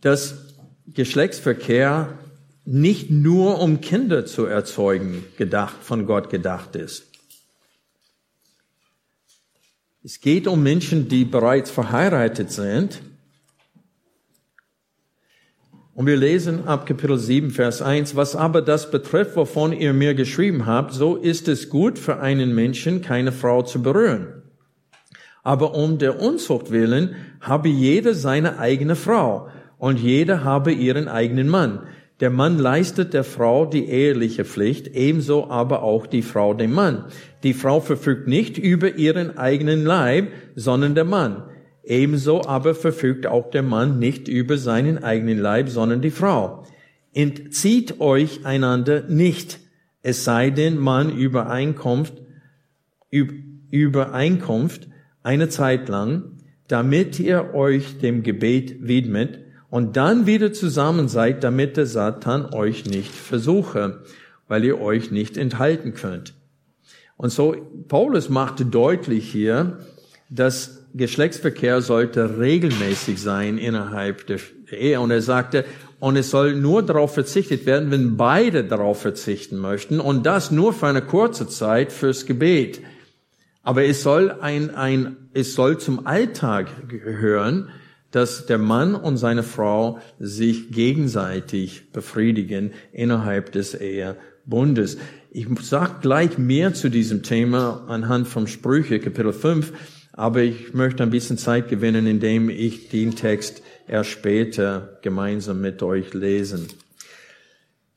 dass 0.00 0.36
Geschlechtsverkehr 0.86 2.18
nicht 2.64 3.10
nur 3.10 3.60
um 3.60 3.80
Kinder 3.80 4.26
zu 4.26 4.44
erzeugen 4.44 5.24
gedacht, 5.36 5.76
von 5.82 6.06
Gott 6.06 6.30
gedacht 6.30 6.76
ist. 6.76 7.07
Es 10.10 10.22
geht 10.22 10.46
um 10.46 10.62
Menschen, 10.62 11.06
die 11.10 11.26
bereits 11.26 11.70
verheiratet 11.70 12.50
sind. 12.50 13.02
Und 15.92 16.06
wir 16.06 16.16
lesen 16.16 16.66
ab 16.66 16.86
Kapitel 16.86 17.18
7, 17.18 17.50
Vers 17.50 17.82
1, 17.82 18.16
was 18.16 18.34
aber 18.34 18.62
das 18.62 18.90
betrifft, 18.90 19.36
wovon 19.36 19.70
ihr 19.70 19.92
mir 19.92 20.14
geschrieben 20.14 20.64
habt, 20.64 20.94
so 20.94 21.16
ist 21.16 21.46
es 21.46 21.68
gut 21.68 21.98
für 21.98 22.20
einen 22.20 22.54
Menschen, 22.54 23.02
keine 23.02 23.32
Frau 23.32 23.60
zu 23.60 23.82
berühren. 23.82 24.44
Aber 25.42 25.74
um 25.74 25.98
der 25.98 26.22
Unzucht 26.22 26.70
willen 26.70 27.14
habe 27.42 27.68
jeder 27.68 28.14
seine 28.14 28.58
eigene 28.58 28.96
Frau 28.96 29.50
und 29.76 30.00
jeder 30.00 30.42
habe 30.42 30.72
ihren 30.72 31.06
eigenen 31.06 31.50
Mann. 31.50 31.80
Der 32.20 32.30
Mann 32.30 32.58
leistet 32.58 33.14
der 33.14 33.22
Frau 33.22 33.64
die 33.64 33.88
eheliche 33.88 34.44
Pflicht, 34.44 34.88
ebenso 34.88 35.50
aber 35.50 35.82
auch 35.82 36.06
die 36.06 36.22
Frau 36.22 36.52
dem 36.52 36.72
Mann. 36.72 37.04
Die 37.44 37.54
Frau 37.54 37.80
verfügt 37.80 38.26
nicht 38.26 38.58
über 38.58 38.96
ihren 38.96 39.38
eigenen 39.38 39.84
Leib, 39.84 40.32
sondern 40.56 40.96
der 40.96 41.04
Mann. 41.04 41.44
Ebenso 41.84 42.44
aber 42.44 42.74
verfügt 42.74 43.26
auch 43.26 43.50
der 43.50 43.62
Mann 43.62 43.98
nicht 43.98 44.26
über 44.26 44.58
seinen 44.58 45.02
eigenen 45.02 45.38
Leib, 45.38 45.68
sondern 45.68 46.02
die 46.02 46.10
Frau. 46.10 46.64
Entzieht 47.14 48.00
euch 48.00 48.44
einander 48.44 49.04
nicht, 49.08 49.60
es 50.02 50.24
sei 50.24 50.50
denn, 50.50 50.76
man 50.76 51.16
Übereinkunft, 51.16 52.14
Übereinkunft 53.70 54.88
eine 55.22 55.48
Zeit 55.48 55.88
lang, 55.88 56.38
damit 56.66 57.18
ihr 57.18 57.54
euch 57.54 57.98
dem 57.98 58.22
Gebet 58.22 58.86
widmet, 58.86 59.40
und 59.70 59.96
dann 59.96 60.26
wieder 60.26 60.52
zusammen 60.52 61.08
seid, 61.08 61.44
damit 61.44 61.76
der 61.76 61.86
Satan 61.86 62.54
euch 62.54 62.86
nicht 62.86 63.14
versuche, 63.14 64.02
weil 64.48 64.64
ihr 64.64 64.80
euch 64.80 65.10
nicht 65.10 65.36
enthalten 65.36 65.94
könnt. 65.94 66.34
Und 67.16 67.30
so, 67.30 67.56
Paulus 67.88 68.28
machte 68.28 68.64
deutlich 68.64 69.30
hier, 69.30 69.78
dass 70.30 70.84
Geschlechtsverkehr 70.94 71.82
sollte 71.82 72.38
regelmäßig 72.38 73.20
sein 73.20 73.58
innerhalb 73.58 74.26
der 74.26 74.38
Ehe. 74.70 75.00
Und 75.00 75.10
er 75.10 75.20
sagte, 75.20 75.64
und 76.00 76.16
es 76.16 76.30
soll 76.30 76.54
nur 76.54 76.82
darauf 76.82 77.14
verzichtet 77.14 77.66
werden, 77.66 77.90
wenn 77.90 78.16
beide 78.16 78.64
darauf 78.64 79.00
verzichten 79.00 79.58
möchten. 79.58 80.00
Und 80.00 80.24
das 80.26 80.50
nur 80.50 80.72
für 80.72 80.86
eine 80.86 81.02
kurze 81.02 81.48
Zeit 81.48 81.92
fürs 81.92 82.24
Gebet. 82.24 82.80
Aber 83.62 83.84
es 83.84 84.02
soll 84.02 84.30
ein, 84.30 84.74
ein, 84.74 85.16
es 85.34 85.54
soll 85.54 85.78
zum 85.78 86.06
Alltag 86.06 86.88
gehören, 86.88 87.68
dass 88.10 88.46
der 88.46 88.58
Mann 88.58 88.94
und 88.94 89.16
seine 89.16 89.42
Frau 89.42 89.98
sich 90.18 90.70
gegenseitig 90.70 91.92
befriedigen 91.92 92.72
innerhalb 92.92 93.52
des 93.52 93.74
Ehebundes. 93.74 94.98
Ich 95.30 95.46
sage 95.60 95.96
gleich 96.00 96.38
mehr 96.38 96.72
zu 96.72 96.88
diesem 96.88 97.22
Thema 97.22 97.84
anhand 97.88 98.28
von 98.28 98.46
Sprüche 98.46 98.98
Kapitel 98.98 99.32
5, 99.32 99.72
aber 100.12 100.42
ich 100.42 100.72
möchte 100.74 101.02
ein 101.02 101.10
bisschen 101.10 101.38
Zeit 101.38 101.68
gewinnen, 101.68 102.06
indem 102.06 102.48
ich 102.48 102.88
den 102.88 103.14
Text 103.14 103.62
erst 103.86 104.10
später 104.10 104.98
gemeinsam 105.02 105.60
mit 105.60 105.82
euch 105.82 106.14
lesen. 106.14 106.66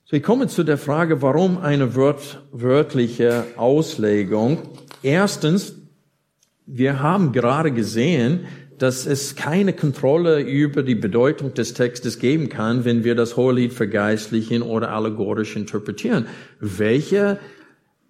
So, 0.06 0.18
ich 0.18 0.24
komme 0.24 0.48
zu 0.48 0.64
der 0.64 0.78
Frage, 0.78 1.22
warum 1.22 1.58
eine 1.58 1.96
wört 1.96 2.44
wörtliche 2.52 3.46
Auslegung. 3.56 4.60
Erstens, 5.02 5.76
wir 6.66 7.00
haben 7.00 7.32
gerade 7.32 7.72
gesehen, 7.72 8.42
dass 8.82 9.06
es 9.06 9.36
keine 9.36 9.74
Kontrolle 9.74 10.42
über 10.42 10.82
die 10.82 10.96
Bedeutung 10.96 11.54
des 11.54 11.76
Textes 11.76 12.18
geben 12.18 12.50
kann, 12.50 12.84
wenn 12.84 13.04
wir 13.04 13.14
das 13.14 13.38
Hohelied 13.38 13.74
vergeistlichen 13.74 14.64
oder 14.64 14.92
allegorisch 14.92 15.56
interpretieren. 15.56 16.26
Welcher 16.60 17.38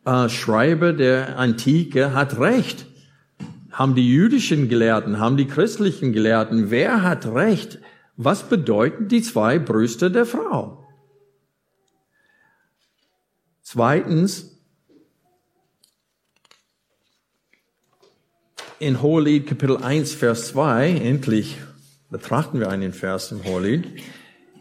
äh, 0.06 0.30
Schreiber 0.30 0.94
der 0.94 1.38
Antike 1.38 2.14
hat 2.14 2.40
recht? 2.40 2.86
Haben 3.70 3.96
die 3.96 4.08
jüdischen 4.10 4.70
Gelehrten, 4.70 5.20
haben 5.20 5.36
die 5.36 5.48
christlichen 5.48 6.14
Gelehrten, 6.14 6.72
wer 6.72 7.04
hat 7.04 7.26
recht? 7.26 7.80
Was 8.16 8.48
bedeuten 8.48 9.10
die 9.10 9.22
zwei 9.22 9.60
Brüste 9.60 10.10
der 10.10 10.26
Frau? 10.26 10.88
Zweitens, 13.62 14.51
in 18.82 19.04
Hohelied 19.04 19.46
Kapitel 19.46 19.78
1, 19.78 20.16
Vers 20.16 20.48
2, 20.48 20.90
endlich 21.04 21.58
betrachten 22.10 22.60
wir 22.60 22.70
einen 22.70 22.94
Vers 22.94 23.32
im 23.32 23.44
Hohelied. 23.44 23.84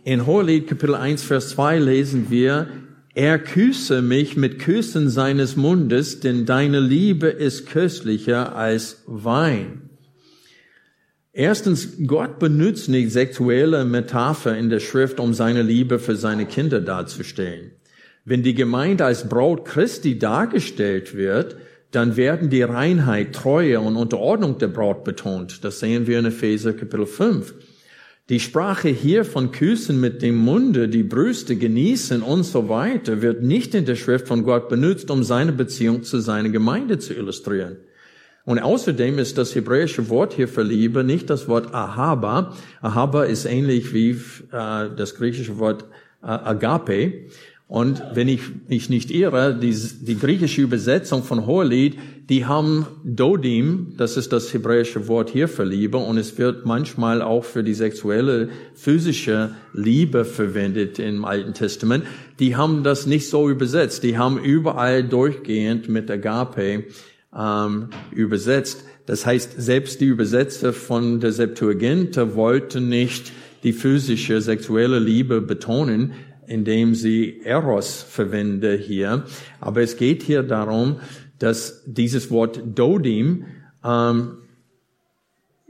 In 0.04 0.26
Hohelied 0.26 0.68
Kapitel 0.68 0.94
1, 0.94 1.22
Vers 1.22 1.48
2 1.50 1.78
lesen 1.78 2.26
wir, 2.28 2.68
er 3.14 3.38
küsse 3.38 4.02
mich 4.02 4.36
mit 4.36 4.58
Küssen 4.58 5.08
seines 5.08 5.56
Mundes, 5.56 6.20
denn 6.20 6.44
deine 6.44 6.80
Liebe 6.80 7.28
ist 7.28 7.66
köstlicher 7.66 8.54
als 8.54 9.02
Wein. 9.06 9.88
Erstens, 11.32 11.88
Gott 12.06 12.38
benutzt 12.38 12.90
nicht 12.90 13.12
sexuelle 13.12 13.86
Metapher 13.86 14.54
in 14.54 14.68
der 14.68 14.80
Schrift, 14.80 15.18
um 15.18 15.32
seine 15.32 15.62
Liebe 15.62 15.98
für 15.98 16.16
seine 16.16 16.44
Kinder 16.44 16.82
darzustellen. 16.82 17.70
Wenn 18.26 18.42
die 18.42 18.54
Gemeinde 18.54 19.06
als 19.06 19.30
Braut 19.30 19.64
Christi 19.64 20.18
dargestellt 20.18 21.14
wird, 21.16 21.56
dann 21.90 22.16
werden 22.16 22.50
die 22.50 22.62
Reinheit, 22.62 23.34
Treue 23.34 23.80
und 23.80 23.96
Unterordnung 23.96 24.58
der 24.58 24.68
Braut 24.68 25.04
betont. 25.04 25.64
Das 25.64 25.80
sehen 25.80 26.06
wir 26.06 26.18
in 26.18 26.26
Epheser 26.26 26.72
Kapitel 26.72 27.06
5. 27.06 27.54
Die 28.28 28.38
Sprache 28.38 28.88
hier 28.88 29.24
von 29.24 29.50
Küssen 29.50 30.00
mit 30.00 30.22
dem 30.22 30.36
Munde, 30.36 30.88
die 30.88 31.02
Brüste 31.02 31.56
genießen 31.56 32.22
und 32.22 32.44
so 32.44 32.68
weiter, 32.68 33.22
wird 33.22 33.42
nicht 33.42 33.74
in 33.74 33.86
der 33.86 33.96
Schrift 33.96 34.28
von 34.28 34.44
Gott 34.44 34.68
benutzt, 34.68 35.10
um 35.10 35.24
seine 35.24 35.50
Beziehung 35.50 36.04
zu 36.04 36.20
seiner 36.20 36.50
Gemeinde 36.50 36.98
zu 36.98 37.12
illustrieren. 37.12 37.78
Und 38.44 38.60
außerdem 38.60 39.18
ist 39.18 39.36
das 39.36 39.54
hebräische 39.54 40.08
Wort 40.08 40.32
hier 40.32 40.46
für 40.46 40.62
Liebe 40.62 41.02
nicht 41.02 41.28
das 41.28 41.48
Wort 41.48 41.74
Ahaba. 41.74 42.54
Ahaba 42.80 43.24
ist 43.24 43.46
ähnlich 43.46 43.92
wie 43.92 44.10
äh, 44.10 44.88
das 44.96 45.16
griechische 45.16 45.58
Wort 45.58 45.84
äh, 46.22 46.26
Agape. 46.26 47.26
Und 47.70 48.02
wenn 48.14 48.26
ich 48.26 48.40
mich 48.68 48.90
nicht 48.90 49.12
irre, 49.12 49.56
die, 49.56 49.72
die 50.00 50.18
griechische 50.18 50.60
Übersetzung 50.60 51.22
von 51.22 51.46
Hohelied, 51.46 51.96
die 52.28 52.44
haben 52.44 52.84
Dodim, 53.04 53.94
das 53.96 54.16
ist 54.16 54.32
das 54.32 54.52
hebräische 54.52 55.06
Wort 55.06 55.30
hier 55.30 55.46
für 55.46 55.62
Liebe, 55.62 55.96
und 55.98 56.18
es 56.18 56.36
wird 56.36 56.66
manchmal 56.66 57.22
auch 57.22 57.44
für 57.44 57.62
die 57.62 57.74
sexuelle, 57.74 58.48
physische 58.74 59.54
Liebe 59.72 60.24
verwendet 60.24 60.98
im 60.98 61.24
Alten 61.24 61.54
Testament. 61.54 62.02
Die 62.40 62.56
haben 62.56 62.82
das 62.82 63.06
nicht 63.06 63.28
so 63.28 63.48
übersetzt. 63.48 64.02
Die 64.02 64.18
haben 64.18 64.42
überall 64.42 65.04
durchgehend 65.04 65.88
mit 65.88 66.10
Agape 66.10 66.86
ähm, 67.32 67.90
übersetzt. 68.10 68.82
Das 69.06 69.26
heißt, 69.26 69.62
selbst 69.62 70.00
die 70.00 70.06
Übersetzer 70.06 70.72
von 70.72 71.20
der 71.20 71.30
Septuaginta 71.30 72.34
wollten 72.34 72.88
nicht 72.88 73.30
die 73.62 73.72
physische, 73.72 74.40
sexuelle 74.40 74.98
Liebe 74.98 75.40
betonen, 75.40 76.14
indem 76.50 76.96
sie 76.96 77.40
Eros 77.44 78.02
verwende 78.02 78.74
hier. 78.74 79.24
Aber 79.60 79.82
es 79.82 79.96
geht 79.96 80.24
hier 80.24 80.42
darum, 80.42 80.96
dass 81.38 81.84
dieses 81.86 82.30
Wort 82.32 82.60
Dodim, 82.74 83.44
ähm, 83.84 84.38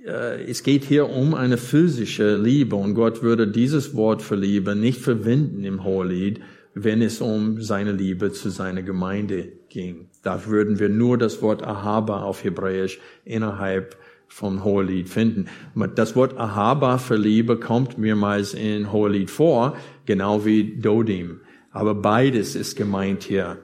äh, 0.05 0.43
es 0.45 0.63
geht 0.63 0.85
hier 0.85 1.11
um 1.11 1.35
eine 1.35 1.59
physische 1.59 2.37
Liebe 2.37 2.77
und 2.77 2.95
Gott 2.95 3.23
würde 3.23 3.47
dieses 3.47 3.95
Wort 3.95 4.23
für 4.23 4.37
Liebe 4.37 4.75
nicht 4.75 5.01
verwenden 5.01 5.65
im 5.65 5.85
Hohelied, 5.85 6.41
wenn 6.73 7.03
es 7.03 7.21
um 7.21 7.61
seine 7.61 7.93
Liebe 7.93 8.33
zu 8.33 8.49
seiner 8.49 8.83
Gemeinde 8.83 9.53
ging. 9.69 10.09
Da 10.23 10.47
würden 10.47 10.79
wir 10.79 10.89
nur 10.89 11.19
das 11.19 11.43
Wort 11.43 11.63
Ahaba 11.63 12.23
auf 12.23 12.43
Hebräisch 12.43 13.01
innerhalb 13.27 13.99
vom 14.31 14.65
Hohelied 14.65 15.09
finden. 15.09 15.47
Das 15.97 16.15
Wort 16.15 16.39
Ahaba 16.39 16.99
für 16.99 17.17
Liebe 17.17 17.59
kommt 17.59 17.99
mehrmals 17.99 18.55
in 18.55 18.93
Hohelied 18.93 19.29
vor, 19.29 19.77
genau 20.07 20.47
wie 20.47 20.79
Dodim. 20.79 21.41
Aber 21.73 21.95
beides 21.97 22.55
ist 22.55 22.77
gemeint 22.77 23.25
hier. 23.25 23.59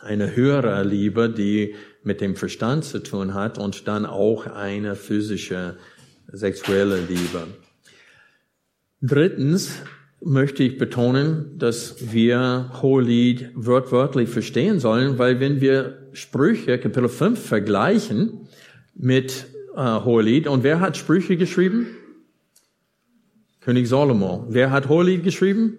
Eine 0.00 0.36
höhere 0.36 0.82
Liebe, 0.84 1.30
die 1.30 1.74
mit 2.02 2.20
dem 2.20 2.36
Verstand 2.36 2.84
zu 2.84 2.98
tun 2.98 3.34
hat 3.34 3.56
und 3.56 3.88
dann 3.88 4.04
auch 4.04 4.46
eine 4.46 4.96
physische, 4.96 5.76
sexuelle 6.30 7.00
Liebe. 7.00 7.46
Drittens 9.00 9.80
möchte 10.20 10.64
ich 10.64 10.76
betonen, 10.76 11.56
dass 11.56 12.12
wir 12.12 12.70
Hohelied 12.82 13.50
wortwörtlich 13.54 14.28
verstehen 14.28 14.80
sollen, 14.80 15.18
weil 15.18 15.38
wenn 15.40 15.60
wir 15.60 16.08
Sprüche 16.12 16.78
Kapitel 16.78 17.08
5 17.08 17.38
vergleichen 17.38 18.48
mit 18.94 19.53
äh, 19.76 20.04
Hohelied, 20.04 20.46
und 20.46 20.62
wer 20.62 20.80
hat 20.80 20.96
Sprüche 20.96 21.36
geschrieben? 21.36 21.86
König 23.60 23.88
Salomo. 23.88 24.46
Wer 24.48 24.70
hat 24.70 24.88
Hohelied 24.88 25.24
geschrieben? 25.24 25.78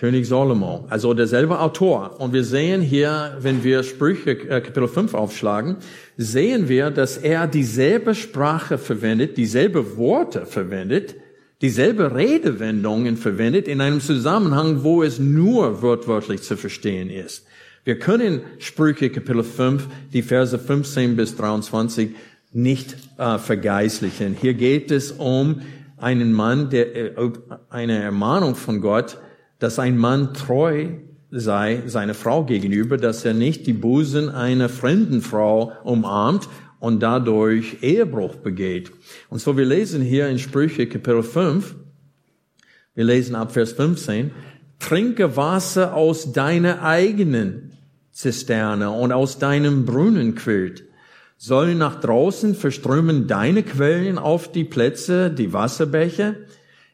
König 0.00 0.26
Salomo, 0.26 0.86
also 0.88 1.12
derselbe 1.12 1.60
Autor. 1.60 2.18
Und 2.20 2.32
wir 2.32 2.42
sehen 2.42 2.80
hier, 2.80 3.36
wenn 3.40 3.62
wir 3.62 3.82
Sprüche 3.82 4.30
äh, 4.30 4.62
Kapitel 4.62 4.88
5 4.88 5.12
aufschlagen, 5.12 5.76
sehen 6.16 6.70
wir, 6.70 6.90
dass 6.90 7.18
er 7.18 7.46
dieselbe 7.46 8.14
Sprache 8.14 8.78
verwendet, 8.78 9.36
dieselbe 9.36 9.98
Worte 9.98 10.46
verwendet, 10.46 11.16
dieselbe 11.60 12.14
Redewendungen 12.14 13.18
verwendet 13.18 13.68
in 13.68 13.82
einem 13.82 14.00
Zusammenhang, 14.00 14.84
wo 14.84 15.02
es 15.02 15.18
nur 15.18 15.82
wortwörtlich 15.82 16.40
zu 16.40 16.56
verstehen 16.56 17.10
ist. 17.10 17.44
Wir 17.84 17.98
können 17.98 18.40
Sprüche 18.58 19.10
Kapitel 19.10 19.42
5, 19.42 19.86
die 20.14 20.22
Verse 20.22 20.58
15 20.58 21.16
bis 21.16 21.36
23 21.36 22.14
nicht 22.52 22.96
äh, 23.18 23.38
vergeistlichen. 23.38 24.34
Hier 24.38 24.54
geht 24.54 24.90
es 24.90 25.12
um 25.12 25.62
einen 25.96 26.32
Mann, 26.32 26.70
der 26.70 26.94
äh, 26.96 27.30
eine 27.68 28.02
Ermahnung 28.02 28.54
von 28.54 28.80
Gott, 28.80 29.18
dass 29.58 29.78
ein 29.78 29.96
Mann 29.96 30.34
treu 30.34 30.88
sei 31.30 31.82
seiner 31.86 32.14
Frau 32.14 32.44
gegenüber, 32.44 32.96
dass 32.96 33.24
er 33.24 33.34
nicht 33.34 33.66
die 33.66 33.72
Busen 33.72 34.28
einer 34.28 34.68
fremden 34.68 35.22
Frau 35.22 35.72
umarmt 35.84 36.48
und 36.80 37.02
dadurch 37.02 37.82
Ehebruch 37.82 38.36
begeht. 38.36 38.90
Und 39.28 39.40
so 39.40 39.56
wir 39.56 39.66
lesen 39.66 40.02
hier 40.02 40.28
in 40.28 40.38
Sprüche 40.38 40.88
Kapitel 40.88 41.22
5, 41.22 41.76
wir 42.94 43.04
lesen 43.04 43.36
ab 43.36 43.52
Vers 43.52 43.72
15, 43.72 44.32
trinke 44.80 45.36
Wasser 45.36 45.94
aus 45.94 46.32
deiner 46.32 46.82
eigenen 46.82 47.72
Zisterne 48.10 48.90
und 48.90 49.12
aus 49.12 49.38
deinem 49.38 49.84
Brunnen 49.84 50.34
quillt. 50.34 50.84
Sollen 51.42 51.78
nach 51.78 51.98
draußen 51.98 52.54
verströmen 52.54 53.26
deine 53.26 53.62
Quellen 53.62 54.18
auf 54.18 54.52
die 54.52 54.64
Plätze, 54.64 55.30
die 55.30 55.54
Wasserbecher? 55.54 56.34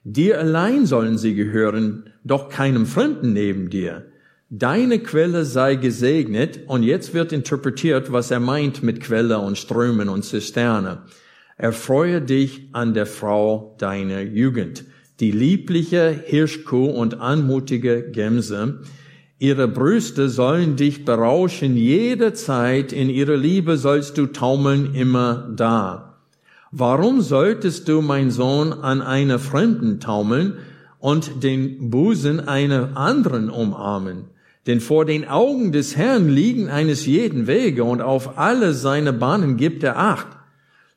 Dir 0.04 0.38
allein 0.38 0.86
sollen 0.86 1.18
sie 1.18 1.34
gehören, 1.34 2.12
doch 2.22 2.48
keinem 2.48 2.86
Fremden 2.86 3.32
neben 3.32 3.70
dir. 3.70 4.06
Deine 4.48 5.00
Quelle 5.00 5.44
sei 5.44 5.74
gesegnet 5.74 6.60
und 6.68 6.84
jetzt 6.84 7.12
wird 7.12 7.32
interpretiert, 7.32 8.12
was 8.12 8.30
er 8.30 8.38
meint 8.38 8.84
mit 8.84 9.00
Quelle 9.00 9.40
und 9.40 9.58
Strömen 9.58 10.08
und 10.08 10.24
Zisterne. 10.24 11.02
Erfreue 11.56 12.22
dich 12.22 12.68
an 12.70 12.94
der 12.94 13.06
Frau 13.06 13.74
deiner 13.80 14.20
Jugend, 14.20 14.84
die 15.18 15.32
liebliche 15.32 16.10
Hirschkuh 16.24 16.86
und 16.86 17.20
anmutige 17.20 18.12
Gemse. 18.12 18.78
Ihre 19.38 19.68
Brüste 19.68 20.30
sollen 20.30 20.76
dich 20.76 21.04
berauschen 21.04 21.76
jederzeit, 21.76 22.90
in 22.90 23.10
ihrer 23.10 23.36
Liebe 23.36 23.76
sollst 23.76 24.16
du 24.16 24.26
taumeln 24.26 24.94
immer 24.94 25.50
da. 25.54 26.16
Warum 26.72 27.20
solltest 27.20 27.86
du, 27.88 28.00
mein 28.00 28.30
Sohn, 28.30 28.72
an 28.72 29.02
einer 29.02 29.38
Fremden 29.38 30.00
taumeln 30.00 30.54
und 30.98 31.42
den 31.42 31.90
Busen 31.90 32.48
einer 32.48 32.96
anderen 32.96 33.50
umarmen? 33.50 34.24
Denn 34.66 34.80
vor 34.80 35.04
den 35.04 35.28
Augen 35.28 35.70
des 35.70 35.96
Herrn 35.96 36.30
liegen 36.30 36.68
eines 36.70 37.04
jeden 37.04 37.46
Wege 37.46 37.84
und 37.84 38.00
auf 38.00 38.38
alle 38.38 38.72
seine 38.72 39.12
Bahnen 39.12 39.58
gibt 39.58 39.84
er 39.84 39.98
Acht. 39.98 40.35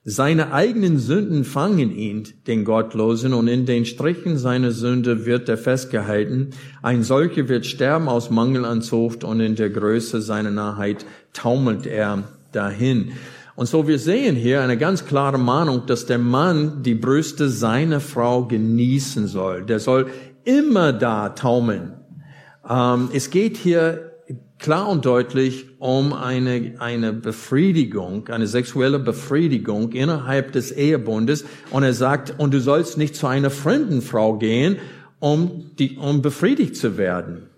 Seine 0.05 0.53
eigenen 0.53 0.97
Sünden 0.97 1.43
fangen 1.43 1.91
ihn, 1.91 2.23
den 2.47 2.63
Gottlosen, 2.63 3.33
und 3.33 3.49
in 3.49 3.65
den 3.65 3.85
Strichen 3.85 4.37
seiner 4.37 4.71
Sünde 4.71 5.25
wird 5.25 5.49
er 5.49 5.57
festgehalten. 5.57 6.51
Ein 6.81 7.03
solcher 7.03 7.49
wird 7.49 7.65
sterben 7.65 8.07
aus 8.07 8.29
Mangel 8.29 8.63
an 8.63 8.81
Zucht 8.81 9.25
und 9.25 9.41
in 9.41 9.55
der 9.55 9.69
Größe 9.69 10.21
seiner 10.21 10.51
Nahheit 10.51 11.05
taumelt 11.33 11.85
er 11.85 12.23
dahin. 12.53 13.11
Und 13.57 13.65
so 13.65 13.89
wir 13.89 13.99
sehen 13.99 14.37
hier 14.37 14.61
eine 14.61 14.77
ganz 14.77 15.05
klare 15.05 15.37
Mahnung, 15.37 15.85
dass 15.85 16.05
der 16.05 16.17
Mann 16.17 16.81
die 16.81 16.95
Brüste 16.95 17.49
seiner 17.49 17.99
Frau 17.99 18.45
genießen 18.45 19.27
soll. 19.27 19.65
Der 19.65 19.79
soll 19.79 20.07
immer 20.45 20.93
da 20.93 21.27
taumeln. 21.27 21.91
Ähm, 22.67 23.09
es 23.11 23.31
geht 23.31 23.57
hier 23.57 24.08
klar 24.59 24.87
und 24.89 25.05
deutlich 25.05 25.67
um 25.79 26.13
eine, 26.13 26.75
eine 26.79 27.13
Befriedigung, 27.13 28.27
eine 28.27 28.45
sexuelle 28.45 28.99
Befriedigung 28.99 29.93
innerhalb 29.93 30.51
des 30.51 30.71
Ehebundes. 30.71 31.45
Und 31.71 31.83
er 31.83 31.93
sagt, 31.93 32.35
und 32.37 32.53
du 32.53 32.59
sollst 32.59 32.97
nicht 32.97 33.15
zu 33.15 33.27
einer 33.27 33.49
fremden 33.49 34.01
Frau 34.01 34.37
gehen, 34.37 34.77
um, 35.19 35.71
die, 35.79 35.97
um 35.97 36.21
befriedigt 36.21 36.75
zu 36.75 36.97
werden. 36.97 37.49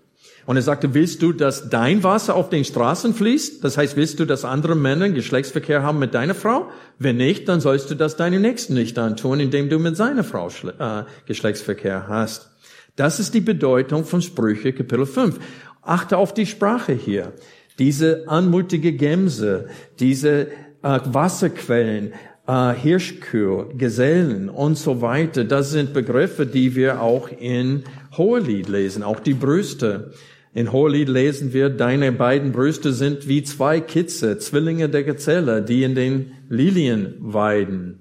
Und 0.44 0.56
er 0.56 0.62
sagte, 0.62 0.94
willst 0.94 1.22
du, 1.22 1.32
dass 1.32 1.68
dein 1.68 2.02
Wasser 2.02 2.34
auf 2.34 2.50
den 2.50 2.64
Straßen 2.64 3.14
fließt? 3.14 3.62
Das 3.62 3.76
heißt, 3.76 3.96
willst 3.96 4.18
du, 4.18 4.24
dass 4.24 4.44
andere 4.44 4.74
Männer 4.74 5.08
Geschlechtsverkehr 5.10 5.82
haben 5.82 6.00
mit 6.00 6.14
deiner 6.14 6.34
Frau? 6.34 6.68
Wenn 6.98 7.16
nicht, 7.16 7.48
dann 7.48 7.60
sollst 7.60 7.90
du 7.90 7.94
das 7.94 8.16
deinem 8.16 8.42
Nächsten 8.42 8.74
nicht 8.74 8.98
antun, 8.98 9.38
indem 9.38 9.68
du 9.68 9.78
mit 9.78 9.96
seiner 9.96 10.24
Frau 10.24 10.48
äh, 10.48 11.04
Geschlechtsverkehr 11.26 12.08
hast. 12.08 12.50
Das 12.96 13.20
ist 13.20 13.34
die 13.34 13.40
Bedeutung 13.40 14.04
von 14.04 14.20
Sprüche 14.20 14.72
Kapitel 14.72 15.06
5. 15.06 15.38
Achte 15.82 16.16
auf 16.16 16.32
die 16.32 16.46
Sprache 16.46 16.92
hier. 16.92 17.32
Diese 17.78 18.28
anmutige 18.28 18.92
Gemse, 18.92 19.66
diese 19.98 20.48
äh, 20.82 21.00
Wasserquellen, 21.04 22.12
äh, 22.46 22.74
Hirschkühe, 22.74 23.68
Gesellen 23.76 24.48
und 24.48 24.76
so 24.76 25.00
weiter, 25.00 25.44
das 25.44 25.70
sind 25.70 25.92
Begriffe, 25.92 26.46
die 26.46 26.74
wir 26.76 27.00
auch 27.00 27.28
in 27.28 27.84
Hohelied 28.16 28.68
lesen, 28.68 29.02
auch 29.02 29.20
die 29.20 29.34
Brüste. 29.34 30.12
In 30.54 30.70
Hohelied 30.70 31.08
lesen 31.08 31.52
wir, 31.52 31.70
deine 31.70 32.12
beiden 32.12 32.52
Brüste 32.52 32.92
sind 32.92 33.26
wie 33.26 33.42
zwei 33.42 33.80
Kitze, 33.80 34.38
Zwillinge 34.38 34.88
der 34.88 35.02
Gazelle, 35.02 35.62
die 35.62 35.82
in 35.82 35.94
den 35.94 36.32
Lilien 36.48 37.14
weiden. 37.20 38.00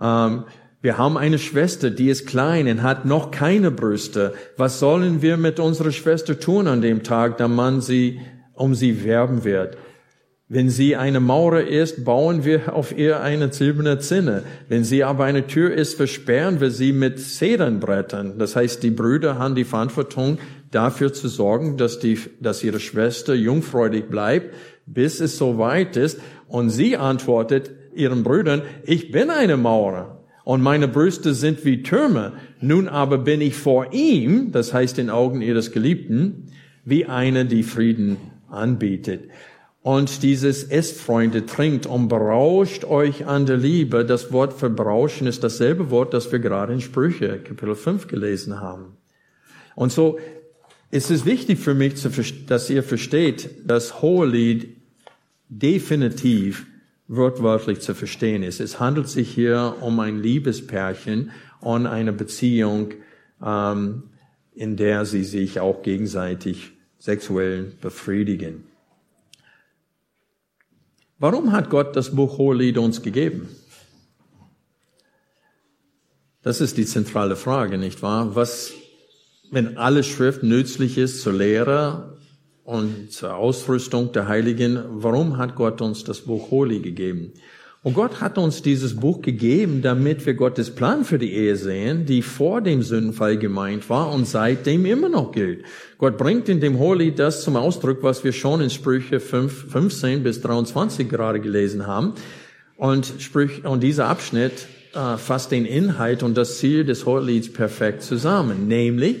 Ähm, 0.00 0.44
wir 0.82 0.96
haben 0.96 1.18
eine 1.18 1.38
Schwester, 1.38 1.90
die 1.90 2.08
ist 2.08 2.26
klein 2.26 2.66
und 2.66 2.82
hat 2.82 3.04
noch 3.04 3.30
keine 3.30 3.70
Brüste. 3.70 4.32
Was 4.56 4.80
sollen 4.80 5.20
wir 5.20 5.36
mit 5.36 5.60
unserer 5.60 5.92
Schwester 5.92 6.40
tun 6.40 6.66
an 6.66 6.80
dem 6.80 7.02
Tag, 7.02 7.36
da 7.36 7.48
man 7.48 7.82
sie 7.82 8.20
um 8.54 8.74
sie 8.74 9.04
werben 9.04 9.44
wird? 9.44 9.76
Wenn 10.48 10.70
sie 10.70 10.96
eine 10.96 11.20
Mauer 11.20 11.60
ist, 11.60 12.04
bauen 12.04 12.44
wir 12.46 12.74
auf 12.74 12.96
ihr 12.96 13.20
eine 13.20 13.52
silberne 13.52 13.98
Zinne. 13.98 14.42
Wenn 14.68 14.82
sie 14.82 15.04
aber 15.04 15.24
eine 15.24 15.46
Tür 15.46 15.72
ist, 15.72 15.96
versperren 15.96 16.60
wir 16.60 16.70
sie 16.70 16.92
mit 16.92 17.20
Zedernbrettern. 17.20 18.38
Das 18.38 18.56
heißt, 18.56 18.82
die 18.82 18.90
Brüder 18.90 19.38
haben 19.38 19.54
die 19.54 19.64
Verantwortung, 19.64 20.38
dafür 20.70 21.12
zu 21.12 21.28
sorgen, 21.28 21.76
dass, 21.76 21.98
die, 21.98 22.18
dass 22.40 22.64
ihre 22.64 22.80
Schwester 22.80 23.34
jungfräulich 23.34 24.06
bleibt, 24.06 24.54
bis 24.86 25.20
es 25.20 25.36
soweit 25.36 25.96
ist. 25.96 26.20
Und 26.48 26.70
sie 26.70 26.96
antwortet 26.96 27.70
ihren 27.94 28.22
Brüdern, 28.22 28.62
ich 28.84 29.12
bin 29.12 29.30
eine 29.30 29.56
Mauer 29.56 30.19
und 30.50 30.62
meine 30.62 30.88
Brüste 30.88 31.32
sind 31.32 31.64
wie 31.64 31.84
Türme. 31.84 32.32
Nun 32.60 32.88
aber 32.88 33.18
bin 33.18 33.40
ich 33.40 33.54
vor 33.54 33.92
ihm, 33.92 34.50
das 34.50 34.74
heißt 34.74 34.98
in 34.98 35.08
Augen 35.08 35.42
ihres 35.42 35.70
Geliebten, 35.70 36.48
wie 36.84 37.06
eine, 37.06 37.46
die 37.46 37.62
Frieden 37.62 38.16
anbietet. 38.48 39.30
Und 39.82 40.24
dieses 40.24 40.64
Esst, 40.64 41.00
Freunde, 41.00 41.46
trinkt 41.46 41.86
und 41.86 42.08
berauscht 42.08 42.84
euch 42.84 43.28
an 43.28 43.46
der 43.46 43.58
Liebe. 43.58 44.04
Das 44.04 44.32
Wort 44.32 44.52
verbrauschen 44.52 45.28
ist 45.28 45.44
dasselbe 45.44 45.92
Wort, 45.92 46.14
das 46.14 46.32
wir 46.32 46.40
gerade 46.40 46.72
in 46.72 46.80
Sprüche, 46.80 47.38
Kapitel 47.38 47.76
5 47.76 48.08
gelesen 48.08 48.60
haben. 48.60 48.96
Und 49.76 49.92
so 49.92 50.18
ist 50.90 51.12
es 51.12 51.26
wichtig 51.26 51.60
für 51.60 51.74
mich, 51.74 51.94
dass 52.48 52.68
ihr 52.70 52.82
versteht, 52.82 53.50
dass 53.64 54.02
Hohelied 54.02 54.76
definitiv 55.48 56.66
wortwörtlich 57.10 57.80
zu 57.80 57.92
verstehen 57.92 58.44
ist. 58.44 58.60
Es 58.60 58.78
handelt 58.78 59.08
sich 59.08 59.28
hier 59.28 59.74
um 59.80 59.98
ein 59.98 60.22
Liebespärchen 60.22 61.32
und 61.60 61.86
eine 61.86 62.12
Beziehung, 62.12 62.94
ähm, 63.44 64.04
in 64.52 64.76
der 64.76 65.04
sie 65.04 65.24
sich 65.24 65.58
auch 65.58 65.82
gegenseitig 65.82 66.70
sexuell 66.98 67.72
befriedigen. 67.80 68.64
Warum 71.18 71.50
hat 71.50 71.68
Gott 71.68 71.96
das 71.96 72.14
Buch 72.14 72.38
Hohelied 72.38 72.78
uns 72.78 73.02
gegeben? 73.02 73.48
Das 76.42 76.60
ist 76.60 76.76
die 76.76 76.86
zentrale 76.86 77.34
Frage, 77.34 77.76
nicht 77.76 78.02
wahr? 78.02 78.36
Was, 78.36 78.72
wenn 79.50 79.76
alle 79.76 80.04
Schrift 80.04 80.44
nützlich 80.44 80.96
ist 80.96 81.22
zur 81.22 81.32
Lehre 81.32 82.19
und 82.64 83.10
zur 83.10 83.36
Ausrüstung 83.36 84.12
der 84.12 84.28
Heiligen, 84.28 84.78
warum 84.90 85.38
hat 85.38 85.54
Gott 85.54 85.80
uns 85.80 86.04
das 86.04 86.20
Buch 86.20 86.50
Holy 86.50 86.80
gegeben? 86.80 87.32
Und 87.82 87.94
Gott 87.94 88.20
hat 88.20 88.36
uns 88.36 88.60
dieses 88.60 88.96
Buch 88.96 89.22
gegeben, 89.22 89.80
damit 89.80 90.26
wir 90.26 90.34
Gottes 90.34 90.74
Plan 90.74 91.02
für 91.02 91.18
die 91.18 91.32
Ehe 91.32 91.56
sehen, 91.56 92.04
die 92.04 92.20
vor 92.20 92.60
dem 92.60 92.82
Sündenfall 92.82 93.38
gemeint 93.38 93.88
war 93.88 94.12
und 94.12 94.26
seitdem 94.26 94.84
immer 94.84 95.08
noch 95.08 95.32
gilt. 95.32 95.64
Gott 95.96 96.18
bringt 96.18 96.50
in 96.50 96.60
dem 96.60 96.78
Holy 96.78 97.14
das 97.14 97.42
zum 97.42 97.56
Ausdruck, 97.56 98.02
was 98.02 98.22
wir 98.22 98.32
schon 98.32 98.60
in 98.60 98.68
Sprüche 98.68 99.18
5, 99.18 99.70
15 99.72 100.22
bis 100.22 100.42
23 100.42 101.08
gerade 101.08 101.40
gelesen 101.40 101.86
haben. 101.86 102.12
Und, 102.76 103.14
Sprüch, 103.18 103.64
und 103.64 103.82
dieser 103.82 104.08
Abschnitt 104.08 104.66
äh, 104.92 105.16
fasst 105.16 105.50
den 105.50 105.64
Inhalt 105.64 106.22
und 106.22 106.36
das 106.36 106.58
Ziel 106.58 106.84
des 106.84 107.06
Hohelieds 107.06 107.50
perfekt 107.50 108.02
zusammen. 108.02 108.68
Nämlich, 108.68 109.16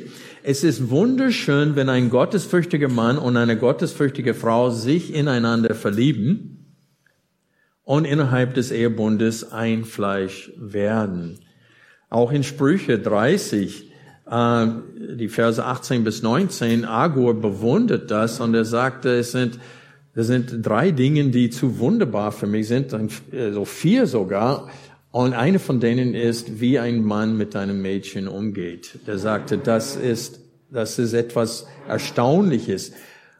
es 0.50 0.64
ist 0.64 0.90
wunderschön, 0.90 1.76
wenn 1.76 1.88
ein 1.88 2.10
gottesfürchtiger 2.10 2.88
Mann 2.88 3.18
und 3.18 3.36
eine 3.36 3.56
gottesfürchtige 3.56 4.34
Frau 4.34 4.70
sich 4.70 5.14
ineinander 5.14 5.76
verlieben 5.76 6.74
und 7.84 8.04
innerhalb 8.04 8.54
des 8.54 8.72
Ehebundes 8.72 9.52
ein 9.52 9.84
Fleisch 9.84 10.50
werden. 10.56 11.38
Auch 12.08 12.32
in 12.32 12.42
Sprüche 12.42 12.98
30, 12.98 13.92
äh, 14.28 14.66
die 15.14 15.28
Verse 15.28 15.64
18 15.64 16.02
bis 16.02 16.22
19, 16.22 16.84
Agur 16.84 17.40
bewundert 17.40 18.10
das 18.10 18.40
und 18.40 18.52
er 18.52 18.64
sagte, 18.64 19.10
es 19.18 19.30
sind, 19.30 19.60
es 20.14 20.26
sind 20.26 20.66
drei 20.66 20.90
Dinge, 20.90 21.28
die 21.28 21.50
zu 21.50 21.78
wunderbar 21.78 22.32
für 22.32 22.48
mich 22.48 22.66
sind, 22.66 22.90
so 22.90 22.98
also 23.32 23.64
vier 23.64 24.08
sogar. 24.08 24.68
Und 25.12 25.34
eine 25.34 25.58
von 25.58 25.80
denen 25.80 26.14
ist, 26.14 26.60
wie 26.60 26.78
ein 26.78 27.02
Mann 27.02 27.36
mit 27.36 27.56
einem 27.56 27.82
Mädchen 27.82 28.28
umgeht. 28.28 29.00
Der 29.06 29.18
sagte, 29.18 29.58
das 29.58 29.96
ist, 29.96 30.40
das 30.70 30.98
ist 30.98 31.14
etwas 31.14 31.66
Erstaunliches. 31.88 32.92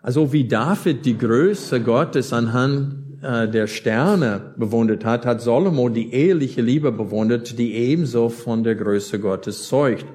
Also 0.02 0.33
wie 0.33 0.48
David 0.48 1.04
die 1.04 1.16
Größe 1.16 1.80
Gottes 1.80 2.33
anhand 2.33 3.22
äh, 3.22 3.48
der 3.48 3.68
Sterne 3.68 4.54
bewundert 4.56 5.04
hat, 5.04 5.26
hat 5.26 5.42
Salomo 5.42 5.88
die 5.90 6.12
eheliche 6.12 6.62
Liebe 6.62 6.90
bewundert, 6.90 7.59
die 7.59 7.74
ebenso 7.74 8.30
von 8.30 8.64
der 8.64 8.74
Größe 8.74 9.20
Gottes 9.20 9.68
zeugt. 9.68 10.06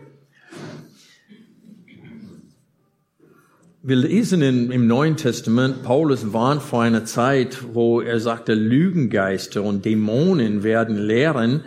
Wir 3.87 3.97
lesen 3.97 4.41
in, 4.41 4.71
im 4.71 4.87
Neuen 4.87 5.15
Testament, 5.15 5.83
Paulus 5.83 6.33
warnt 6.33 6.63
vor 6.63 6.81
einer 6.81 7.05
Zeit, 7.05 7.59
wo 7.73 8.01
er 8.01 8.19
sagte, 8.19 8.55
Lügengeister 8.55 9.61
und 9.61 9.85
Dämonen 9.85 10.63
werden 10.63 10.97
lehren, 10.97 11.63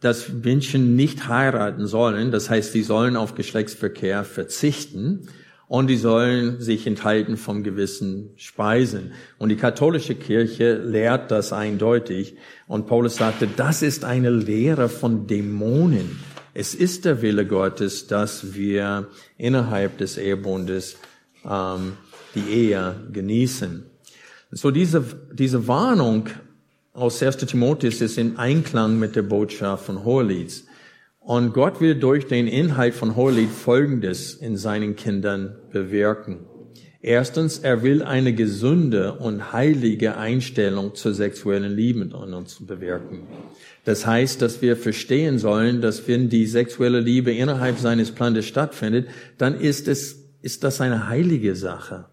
dass 0.00 0.28
Menschen 0.28 0.96
nicht 0.96 1.28
heiraten 1.28 1.86
sollen. 1.86 2.32
Das 2.32 2.50
heißt, 2.50 2.72
sie 2.72 2.82
sollen 2.82 3.14
auf 3.14 3.36
Geschlechtsverkehr 3.36 4.24
verzichten 4.24 5.28
und 5.68 5.86
die 5.86 5.98
sollen 5.98 6.60
sich 6.60 6.84
enthalten 6.88 7.36
vom 7.36 7.62
gewissen 7.62 8.30
Speisen. 8.34 9.12
Und 9.38 9.50
die 9.50 9.56
katholische 9.56 10.16
Kirche 10.16 10.78
lehrt 10.78 11.30
das 11.30 11.52
eindeutig. 11.52 12.34
Und 12.66 12.88
Paulus 12.88 13.14
sagte, 13.14 13.46
das 13.56 13.82
ist 13.82 14.04
eine 14.04 14.30
Lehre 14.30 14.88
von 14.88 15.28
Dämonen. 15.28 16.18
Es 16.54 16.74
ist 16.74 17.04
der 17.04 17.22
Wille 17.22 17.46
Gottes, 17.46 18.08
dass 18.08 18.52
wir 18.52 19.06
innerhalb 19.38 19.98
des 19.98 20.18
Ehebundes 20.18 20.96
ähm, 21.48 21.94
die 22.34 22.50
Ehe 22.50 22.96
genießen. 23.12 23.84
So 24.50 24.70
diese, 24.70 25.04
diese 25.32 25.66
Warnung 25.66 26.28
aus 26.92 27.22
1. 27.22 27.38
Timotheus 27.38 28.00
ist 28.00 28.18
in 28.18 28.36
Einklang 28.36 28.98
mit 28.98 29.16
der 29.16 29.22
Botschaft 29.22 29.86
von 29.86 30.04
Hohelieds. 30.04 30.64
Und 31.20 31.54
Gott 31.54 31.80
will 31.80 31.94
durch 31.94 32.26
den 32.26 32.46
Inhalt 32.48 32.94
von 32.94 33.16
Hohelied 33.16 33.50
Folgendes 33.50 34.34
in 34.34 34.56
seinen 34.56 34.96
Kindern 34.96 35.56
bewirken. 35.70 36.40
Erstens, 37.04 37.58
er 37.58 37.82
will 37.82 38.02
eine 38.02 38.32
gesunde 38.32 39.14
und 39.14 39.52
heilige 39.52 40.16
Einstellung 40.16 40.94
zur 40.94 41.14
sexuellen 41.14 41.74
Liebe 41.74 42.02
in 42.02 42.12
uns 42.12 42.64
bewirken. 42.64 43.26
Das 43.84 44.06
heißt, 44.06 44.40
dass 44.40 44.62
wir 44.62 44.76
verstehen 44.76 45.40
sollen, 45.40 45.80
dass 45.80 46.06
wenn 46.06 46.28
die 46.28 46.46
sexuelle 46.46 47.00
Liebe 47.00 47.32
innerhalb 47.32 47.78
seines 47.78 48.12
Planes 48.12 48.46
stattfindet, 48.46 49.08
dann 49.36 49.58
ist 49.58 49.88
es, 49.88 50.21
ist 50.42 50.64
das 50.64 50.80
eine 50.80 51.08
heilige 51.08 51.54
Sache 51.54 52.06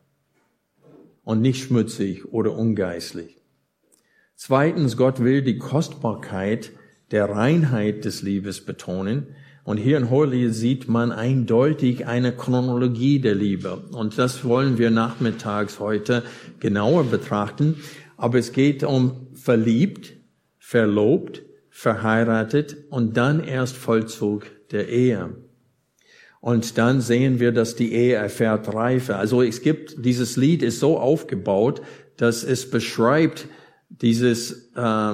und 1.24 1.42
nicht 1.42 1.64
schmutzig 1.64 2.26
oder 2.32 2.56
ungeistlich. 2.56 3.38
Zweitens, 4.36 4.96
Gott 4.96 5.20
will 5.20 5.42
die 5.42 5.58
Kostbarkeit 5.58 6.72
der 7.12 7.30
Reinheit 7.30 8.06
des 8.06 8.22
Liebes 8.22 8.64
betonen. 8.64 9.36
Und 9.64 9.78
hier 9.78 9.98
in 9.98 10.10
Holy 10.10 10.52
sieht 10.52 10.88
man 10.88 11.12
eindeutig 11.12 12.08
eine 12.08 12.32
Chronologie 12.32 13.20
der 13.20 13.36
Liebe. 13.36 13.84
Und 13.92 14.18
das 14.18 14.46
wollen 14.46 14.78
wir 14.78 14.92
nachmittags 14.92 15.80
heute 15.80 16.24
genauer 16.60 17.04
betrachten. 17.04 17.76
Aber 18.16 18.40
es 18.40 18.52
geht 18.52 18.84
um 18.84 19.28
verliebt, 19.34 20.14
verlobt, 20.58 21.44
verheiratet 21.70 22.78
und 22.90 23.18
dann 23.18 23.44
erst 23.44 23.76
Vollzug 23.76 24.46
der 24.72 24.90
Ehe. 24.90 25.36
Und 26.42 26.78
dann 26.78 27.02
sehen 27.02 27.40
wir, 27.40 27.52
dass 27.52 27.76
die 27.76 27.94
Ehe 27.94 28.16
erfährt 28.16 28.74
Reife. 28.74 29.18
Also 29.18 29.42
es 29.42 29.62
gibt, 29.62 30.06
dieses 30.06 30.38
Lied 30.38 30.64
ist 30.64 30.80
so 30.80 30.98
aufgebaut, 30.98 31.82
dass 32.18 32.44
es 32.44 32.70
beschreibt 32.70 33.48
dieses, 33.90 34.72
äh, 34.76 35.14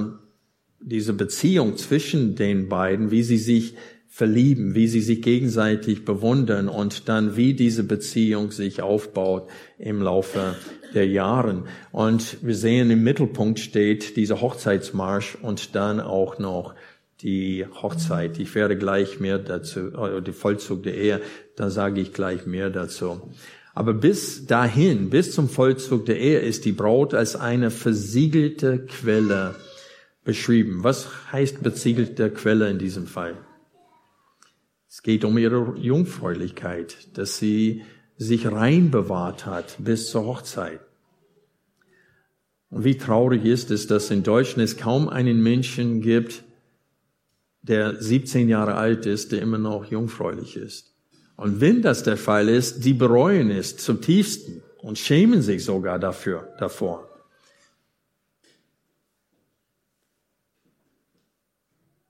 diese 0.80 1.14
Beziehung 1.14 1.78
zwischen 1.78 2.36
den 2.36 2.70
beiden, 2.70 3.10
wie 3.10 3.24
sie 3.24 3.38
sich 3.38 3.76
verlieben, 4.08 4.76
wie 4.76 4.88
sie 4.88 5.02
sich 5.02 5.22
gegenseitig 5.22 6.06
bewundern 6.06 6.70
und 6.70 7.10
dann 7.10 7.36
wie 7.36 7.54
diese 7.54 7.84
Beziehung 7.84 8.52
sich 8.52 8.82
aufbaut 8.82 9.50
im 9.78 10.02
Laufe 10.02 10.56
der 10.94 11.08
Jahren. 11.08 11.66
Und 11.92 12.38
wir 12.42 12.56
sehen 12.56 12.90
im 12.92 13.04
Mittelpunkt 13.04 13.60
steht 13.60 14.16
dieser 14.16 14.40
Hochzeitsmarsch 14.40 15.38
und 15.42 15.76
dann 15.76 16.00
auch 16.00 16.40
noch 16.40 16.76
die 17.22 17.66
Hochzeit. 17.82 18.40
Ich 18.40 18.56
werde 18.56 18.78
gleich 18.78 19.20
mehr 19.20 19.40
dazu, 19.40 19.92
oder 19.94 20.22
die 20.22 20.34
Vollzug 20.34 20.84
der 20.84 20.96
Ehe, 20.96 21.22
da 21.56 21.70
sage 21.70 22.02
ich 22.02 22.14
gleich 22.14 22.46
mehr 22.46 22.70
dazu. 22.70 23.34
Aber 23.74 23.94
bis 23.94 24.46
dahin, 24.46 25.10
bis 25.10 25.34
zum 25.34 25.50
Vollzug 25.50 26.06
der 26.06 26.18
Ehe 26.18 26.40
ist 26.40 26.64
die 26.64 26.72
Braut 26.72 27.14
als 27.14 27.36
eine 27.36 27.72
versiegelte 27.72 28.86
Quelle 28.86 29.56
beschrieben. 30.24 30.84
Was 30.84 31.10
heißt 31.32 31.62
beziegelte 31.62 32.30
Quelle 32.32 32.70
in 32.70 32.80
diesem 32.80 33.06
Fall? 33.06 33.38
Es 34.90 35.04
geht 35.04 35.26
um 35.26 35.38
ihre 35.38 35.76
Jungfräulichkeit, 35.78 37.18
dass 37.18 37.38
sie 37.38 37.84
sich 38.18 38.50
rein 38.50 38.92
bewahrt 38.92 39.46
hat 39.46 39.76
bis 39.80 40.10
zur 40.10 40.26
Hochzeit. 40.26 40.80
Und 42.70 42.86
wie 42.86 42.98
traurig 42.98 43.44
ist 43.44 43.72
es, 43.72 43.88
dass 43.88 44.10
in 44.10 44.24
Deutschland 44.24 44.64
es 44.64 44.78
kaum 44.78 45.10
einen 45.10 45.44
Menschen 45.44 46.00
gibt, 46.00 46.45
der 47.68 48.02
17 48.02 48.48
Jahre 48.48 48.76
alt 48.76 49.06
ist, 49.06 49.32
der 49.32 49.42
immer 49.42 49.58
noch 49.58 49.86
jungfräulich 49.86 50.56
ist. 50.56 50.94
Und 51.36 51.62
wenn 51.62 51.82
das 51.82 52.04
der 52.04 52.18
Fall 52.18 52.48
ist, 52.48 52.86
die 52.86 52.94
bereuen 52.94 53.50
es 53.50 53.76
zum 53.78 54.02
tiefsten 54.02 54.62
und 54.78 54.98
schämen 54.98 55.42
sich 55.42 55.66
sogar 55.66 56.00
dafür, 56.00 56.48
davor. 56.60 57.10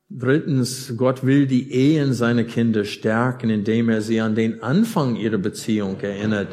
Drittens, 0.09 0.93
Gott 0.95 1.25
will 1.25 1.47
die 1.47 1.71
Ehen 1.71 2.13
seiner 2.13 2.43
Kinder 2.43 2.85
stärken, 2.85 3.49
indem 3.49 3.89
er 3.89 4.01
sie 4.01 4.21
an 4.21 4.35
den 4.35 4.61
Anfang 4.61 5.15
ihrer 5.15 5.39
Beziehung 5.39 5.99
erinnert. 6.01 6.49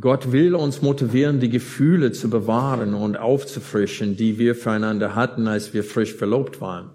Gott 0.00 0.32
will 0.32 0.54
uns 0.54 0.82
motivieren, 0.82 1.38
die 1.38 1.50
Gefühle 1.50 2.10
zu 2.12 2.28
bewahren 2.28 2.94
und 2.94 3.16
aufzufrischen, 3.16 4.16
die 4.16 4.38
wir 4.38 4.54
füreinander 4.54 5.14
hatten, 5.14 5.46
als 5.46 5.72
wir 5.72 5.84
frisch 5.84 6.12
verlobt 6.12 6.60
waren. 6.60 6.90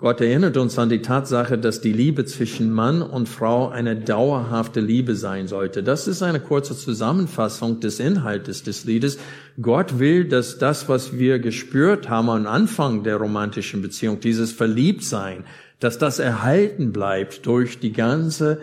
Gott 0.00 0.22
erinnert 0.22 0.56
uns 0.56 0.78
an 0.78 0.88
die 0.88 1.02
Tatsache, 1.02 1.58
dass 1.58 1.82
die 1.82 1.92
Liebe 1.92 2.24
zwischen 2.24 2.72
Mann 2.72 3.02
und 3.02 3.28
Frau 3.28 3.68
eine 3.68 3.96
dauerhafte 3.96 4.80
Liebe 4.80 5.14
sein 5.14 5.46
sollte. 5.46 5.82
Das 5.82 6.08
ist 6.08 6.22
eine 6.22 6.40
kurze 6.40 6.74
Zusammenfassung 6.74 7.80
des 7.80 8.00
Inhaltes 8.00 8.62
des 8.62 8.86
Liedes. 8.86 9.18
Gott 9.60 9.98
will, 9.98 10.24
dass 10.24 10.56
das, 10.56 10.88
was 10.88 11.18
wir 11.18 11.38
gespürt 11.38 12.08
haben 12.08 12.30
am 12.30 12.46
Anfang 12.46 13.02
der 13.02 13.16
romantischen 13.16 13.82
Beziehung, 13.82 14.20
dieses 14.20 14.52
Verliebtsein, 14.52 15.44
dass 15.80 15.98
das 15.98 16.18
erhalten 16.18 16.92
bleibt 16.92 17.44
durch 17.44 17.78
die 17.78 17.92
ganze, 17.92 18.58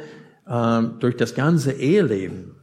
äh, 0.48 0.82
durch 1.00 1.18
das 1.18 1.36
ganze 1.36 1.72
Eheleben. 1.72 2.56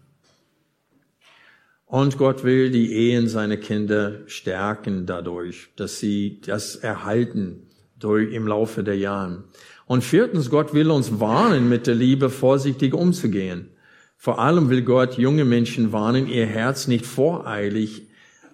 Und 1.87 2.19
Gott 2.19 2.43
will 2.43 2.73
die 2.73 2.93
Ehen 2.93 3.29
seiner 3.29 3.57
Kinder 3.57 4.23
stärken 4.27 5.07
dadurch, 5.07 5.69
dass 5.77 6.01
sie 6.01 6.41
das 6.45 6.75
erhalten 6.75 7.69
durch, 8.05 8.33
im 8.33 8.47
Laufe 8.47 8.85
der 8.85 8.97
Jahre. 8.97 9.45
Und 9.87 10.05
viertens, 10.05 10.51
Gott 10.51 10.75
will 10.75 10.91
uns 10.91 11.21
warnen, 11.21 11.69
mit 11.69 11.87
der 11.87 11.95
Liebe 11.95 12.31
vorsichtig 12.31 12.95
umzugehen. 12.95 13.69
Vor 14.17 14.39
allem 14.39 14.71
will 14.71 14.83
Gott 14.83 15.19
junge 15.19 15.45
Menschen 15.45 15.93
warnen, 15.93 16.29
ihr 16.29 16.47
Herz 16.47 16.87
nicht 16.87 17.05
voreilig 17.05 18.09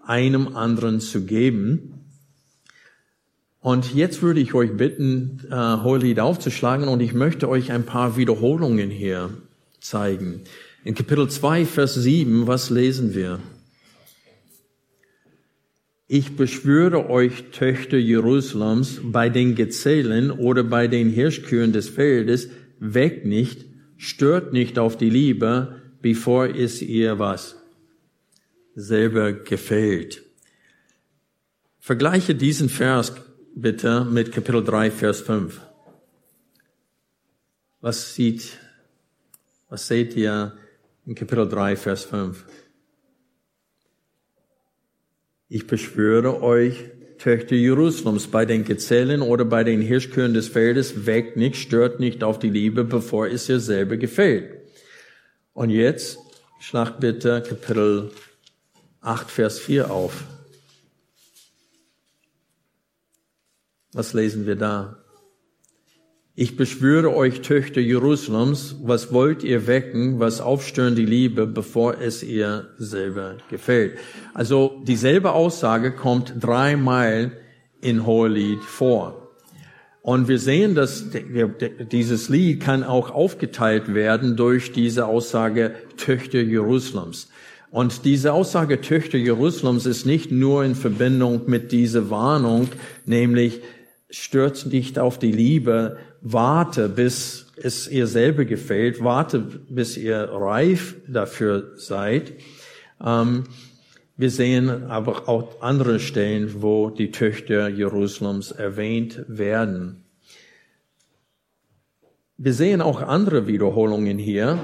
einem 0.04 0.56
anderen 0.56 1.00
zu 1.00 1.24
geben. 1.24 2.00
Und 3.60 3.94
jetzt 3.94 4.22
würde 4.22 4.40
ich 4.40 4.54
euch 4.54 4.76
bitten, 4.76 5.42
äh, 5.50 5.54
Hohelied 5.54 6.18
aufzuschlagen 6.18 6.88
und 6.88 7.00
ich 7.00 7.12
möchte 7.12 7.48
euch 7.48 7.70
ein 7.70 7.84
paar 7.84 8.16
Wiederholungen 8.16 8.90
hier 8.90 9.30
zeigen. 9.80 10.42
In 10.82 10.94
Kapitel 10.94 11.28
2, 11.28 11.66
Vers 11.66 11.94
7, 11.94 12.46
was 12.46 12.70
lesen 12.70 13.14
wir? 13.14 13.38
Ich 16.12 16.34
beschwöre 16.34 17.08
euch, 17.08 17.52
Töchter 17.52 17.96
Jerusalems, 17.96 18.98
bei 19.00 19.28
den 19.28 19.54
Gezählen 19.54 20.32
oder 20.32 20.64
bei 20.64 20.88
den 20.88 21.08
Hirschkühen 21.08 21.72
des 21.72 21.88
Feldes, 21.88 22.48
weg 22.80 23.24
nicht, 23.24 23.66
stört 23.96 24.52
nicht 24.52 24.76
auf 24.80 24.96
die 24.96 25.08
Liebe, 25.08 25.80
bevor 26.02 26.48
es 26.48 26.82
ihr 26.82 27.20
was 27.20 27.62
selber 28.74 29.32
gefällt. 29.32 30.24
Vergleiche 31.78 32.34
diesen 32.34 32.70
Vers 32.70 33.12
bitte 33.54 34.04
mit 34.04 34.32
Kapitel 34.32 34.64
3, 34.64 34.90
Vers 34.90 35.20
5. 35.20 35.60
Was 37.80 38.16
sieht, 38.16 38.58
was 39.68 39.86
seht 39.86 40.16
ihr 40.16 40.56
in 41.06 41.14
Kapitel 41.14 41.48
3, 41.48 41.76
Vers 41.76 42.04
5? 42.06 42.44
Ich 45.52 45.66
beschwöre 45.66 46.44
euch, 46.44 46.84
Töchter 47.18 47.56
Jerusalems, 47.56 48.28
bei 48.28 48.46
den 48.46 48.64
Gezellen 48.64 49.20
oder 49.20 49.44
bei 49.44 49.64
den 49.64 49.80
Hirschkühen 49.80 50.32
des 50.32 50.46
Feldes, 50.46 51.06
weckt 51.06 51.36
nicht, 51.36 51.56
stört 51.56 51.98
nicht 51.98 52.22
auf 52.22 52.38
die 52.38 52.50
Liebe, 52.50 52.84
bevor 52.84 53.26
es 53.26 53.48
ihr 53.48 53.58
selber 53.58 53.96
gefällt. 53.96 54.60
Und 55.52 55.70
jetzt 55.70 56.20
schlag 56.60 57.00
bitte 57.00 57.42
Kapitel 57.42 58.12
8, 59.00 59.28
Vers 59.28 59.58
4 59.58 59.90
auf. 59.90 60.22
Was 63.92 64.14
lesen 64.14 64.46
wir 64.46 64.54
da? 64.54 64.99
Ich 66.42 66.56
beschwöre 66.56 67.14
euch, 67.14 67.42
Töchter 67.42 67.82
Jerusalems, 67.82 68.76
was 68.82 69.12
wollt 69.12 69.44
ihr 69.44 69.66
wecken, 69.66 70.20
was 70.20 70.40
aufstören 70.40 70.94
die 70.94 71.04
Liebe, 71.04 71.46
bevor 71.46 72.00
es 72.00 72.22
ihr 72.22 72.70
selber 72.78 73.36
gefällt? 73.50 73.98
Also 74.32 74.80
dieselbe 74.86 75.32
Aussage 75.32 75.92
kommt 75.92 76.32
dreimal 76.40 77.32
in 77.82 78.06
Hohelied 78.06 78.62
vor. 78.62 79.36
Und 80.00 80.28
wir 80.28 80.38
sehen, 80.38 80.74
dass 80.74 81.10
dieses 81.92 82.30
Lied 82.30 82.62
kann 82.62 82.84
auch 82.84 83.10
aufgeteilt 83.10 83.92
werden 83.92 84.36
durch 84.36 84.72
diese 84.72 85.08
Aussage 85.08 85.74
Töchter 85.98 86.40
Jerusalems. 86.40 87.28
Und 87.70 88.06
diese 88.06 88.32
Aussage 88.32 88.80
Töchter 88.80 89.18
Jerusalems 89.18 89.84
ist 89.84 90.06
nicht 90.06 90.32
nur 90.32 90.64
in 90.64 90.74
Verbindung 90.74 91.42
mit 91.48 91.70
dieser 91.70 92.08
Warnung, 92.08 92.68
nämlich 93.04 93.60
stürzt 94.08 94.66
nicht 94.72 94.98
auf 94.98 95.18
die 95.18 95.32
Liebe, 95.32 95.98
warte, 96.22 96.88
bis 96.88 97.46
es 97.56 97.88
ihr 97.88 98.06
selber 98.06 98.44
gefällt, 98.44 99.02
warte, 99.02 99.40
bis 99.40 99.96
ihr 99.96 100.28
reif 100.30 100.96
dafür 101.06 101.72
seid. 101.76 102.32
Ähm, 103.04 103.44
wir 104.16 104.30
sehen 104.30 104.84
aber 104.90 105.28
auch 105.28 105.62
andere 105.62 105.98
Stellen, 105.98 106.62
wo 106.62 106.90
die 106.90 107.10
Töchter 107.10 107.68
Jerusalems 107.68 108.52
erwähnt 108.52 109.24
werden. 109.28 110.04
Wir 112.36 112.52
sehen 112.52 112.80
auch 112.80 113.02
andere 113.02 113.46
Wiederholungen 113.46 114.18
hier. 114.18 114.58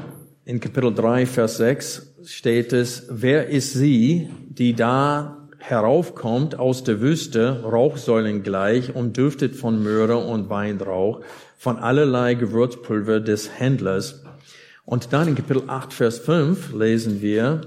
In 0.44 0.60
Kapitel 0.60 0.94
3, 0.94 1.26
Vers 1.26 1.56
6 1.56 2.16
steht 2.24 2.72
es, 2.72 3.06
wer 3.10 3.48
ist 3.48 3.72
sie, 3.72 4.30
die 4.48 4.74
da 4.74 5.48
heraufkommt 5.58 6.58
aus 6.58 6.84
der 6.84 7.00
Wüste, 7.00 7.62
Rauchsäulen 7.64 8.42
gleich 8.42 8.94
und 8.94 9.18
duftet 9.18 9.56
von 9.56 9.82
Möhre 9.82 10.18
und 10.18 10.48
Weinrauch, 10.48 11.22
von 11.56 11.78
allerlei 11.78 12.34
Gewürzpulver 12.34 13.20
des 13.20 13.58
Händlers. 13.58 14.22
Und 14.84 15.12
dann 15.12 15.28
in 15.28 15.34
Kapitel 15.34 15.64
8, 15.66 15.92
Vers 15.92 16.18
5 16.18 16.72
lesen 16.74 17.20
wir, 17.20 17.62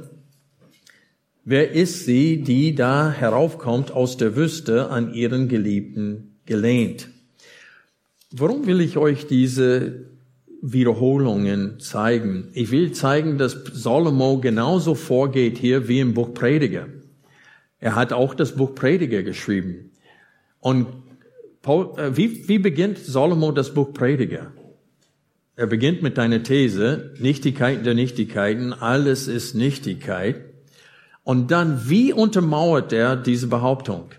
wer 1.44 1.72
ist 1.72 2.06
sie, 2.06 2.42
die 2.42 2.76
da 2.76 3.12
heraufkommt 3.12 3.92
aus 3.92 4.18
der 4.18 4.36
Wüste 4.36 4.90
an 4.90 5.14
ihren 5.14 5.50
Geliebten 5.50 6.40
gelehnt? 6.46 7.10
Warum 8.32 8.68
will 8.68 8.80
ich 8.80 8.98
euch 8.98 9.28
diese 9.28 10.06
Wiederholungen 10.62 11.80
zeigen? 11.80 12.50
Ich 12.54 12.70
will 12.72 12.92
zeigen, 12.92 13.38
dass 13.38 13.58
Salomo 13.74 14.40
genauso 14.40 14.94
vorgeht 14.94 15.58
hier 15.58 15.88
wie 15.88 16.00
im 16.00 16.14
Buch 16.14 16.34
Prediger. 16.34 16.88
Er 17.80 17.96
hat 17.96 18.14
auch 18.14 18.36
das 18.36 18.56
Buch 18.56 18.76
Prediger 18.76 19.24
geschrieben. 19.24 19.92
Und 20.60 20.88
Paul, 21.62 21.98
äh, 21.98 22.16
wie, 22.16 22.48
wie 22.48 22.60
beginnt 22.60 22.98
Salomo 22.98 23.52
das 23.52 23.74
Buch 23.74 23.94
Prediger? 23.94 24.54
Er 25.56 25.68
beginnt 25.68 26.02
mit 26.02 26.18
deiner 26.18 26.42
These, 26.42 27.14
Nichtigkeiten 27.20 27.84
der 27.84 27.94
Nichtigkeiten, 27.94 28.72
alles 28.72 29.28
ist 29.28 29.56
Nichtigkeit. 29.56 30.46
Und 31.24 31.52
dann, 31.52 31.90
wie 31.90 32.14
untermauert 32.14 32.94
er 32.94 33.16
diese 33.16 33.48
Behauptung? 33.48 34.10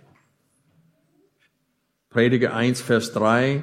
Prediger 2.11 2.55
1, 2.55 2.83
Vers 2.83 3.13
3, 3.13 3.63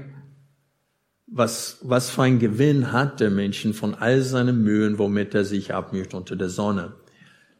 was, 1.27 1.79
was 1.83 2.09
für 2.09 2.23
ein 2.23 2.39
Gewinn 2.39 2.91
hat 2.91 3.19
der 3.19 3.29
Menschen 3.29 3.73
von 3.73 3.93
all 3.93 4.21
seinen 4.21 4.63
Mühen, 4.63 4.97
womit 4.97 5.35
er 5.35 5.43
sich 5.43 5.73
abmüht 5.73 6.13
unter 6.13 6.35
der 6.35 6.49
Sonne? 6.49 6.93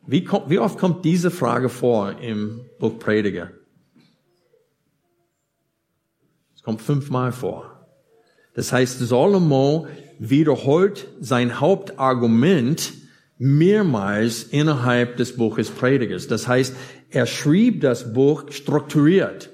Wie, 0.05 0.23
kommt, 0.23 0.49
wie 0.49 0.59
oft 0.59 0.79
kommt 0.79 1.03
diese 1.03 1.29
Frage 1.29 1.67
vor 1.67 2.19
im 2.21 2.61
Buch 2.79 2.97
Prediger? 2.97 3.51
Es 6.55 6.56
kommt 6.67 6.81
fünfmal 6.81 7.31
vor. 7.31 7.87
Das 8.53 8.73
heißt, 8.73 8.99
Salomo 8.99 9.87
wiederholt 10.19 11.07
sein 11.21 11.61
Hauptargument 11.61 12.91
mehrmals 13.37 14.43
innerhalb 14.43 15.15
des 15.15 15.37
Buches 15.37 15.69
Predigers. 15.69 16.27
Das 16.27 16.45
heißt, 16.45 16.75
er 17.09 17.25
schrieb 17.25 17.79
das 17.79 18.11
Buch 18.11 18.51
strukturiert. 18.51 19.49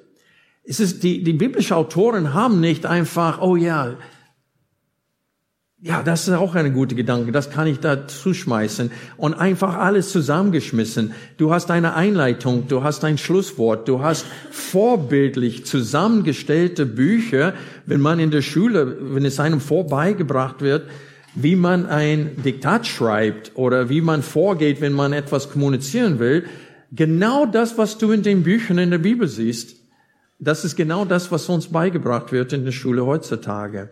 Es 0.64 0.80
ist, 0.80 1.04
die, 1.04 1.24
die 1.24 1.34
biblischen 1.34 1.76
Autoren 1.76 2.34
haben 2.34 2.60
nicht 2.60 2.88
einfach, 2.88 3.40
oh 3.44 3.56
ja, 3.56 3.96
ja, 5.86 6.02
das 6.02 6.30
ist 6.30 6.34
auch 6.34 6.56
eine 6.56 6.72
gute 6.72 6.96
Gedanke. 6.96 7.34
Das 7.34 7.50
kann 7.50 7.68
ich 7.68 7.82
da 7.82 8.08
zuschmeißen 8.08 8.90
und 9.18 9.34
einfach 9.34 9.78
alles 9.78 10.14
zusammengeschmissen. 10.14 11.12
Du 11.36 11.54
hast 11.54 11.70
eine 11.72 11.94
Einleitung, 11.94 12.70
du 12.70 12.84
hast 12.84 13.04
ein 13.04 13.18
Schlusswort, 13.18 13.90
du 13.90 14.02
hast 14.02 14.26
vorbildlich 14.50 15.66
zusammengestellte 15.66 16.86
Bücher, 16.86 17.54
wenn 17.86 18.00
man 18.00 18.20
in 18.20 18.32
der 18.32 18.42
Schule, 18.42 18.96
wenn 19.14 19.26
es 19.26 19.42
einem 19.42 19.60
vorbeigebracht 19.60 20.62
wird, 20.62 20.90
wie 21.36 21.58
man 21.58 21.86
ein 21.86 22.42
Diktat 22.46 22.88
schreibt 22.88 23.52
oder 23.56 23.90
wie 23.90 24.00
man 24.00 24.24
vorgeht, 24.24 24.80
wenn 24.80 24.94
man 24.94 25.12
etwas 25.12 25.52
kommunizieren 25.52 26.18
will. 26.18 26.46
Genau 26.94 27.46
das, 27.46 27.78
was 27.78 27.98
du 27.98 28.14
in 28.14 28.24
den 28.24 28.44
Büchern 28.44 28.78
in 28.78 28.92
der 28.92 29.00
Bibel 29.00 29.28
siehst, 29.28 29.76
das 30.40 30.64
ist 30.64 30.78
genau 30.78 31.04
das, 31.04 31.30
was 31.30 31.50
uns 31.50 31.68
beigebracht 31.68 32.32
wird 32.32 32.54
in 32.54 32.64
der 32.64 32.72
Schule 32.72 33.06
heutzutage. 33.06 33.90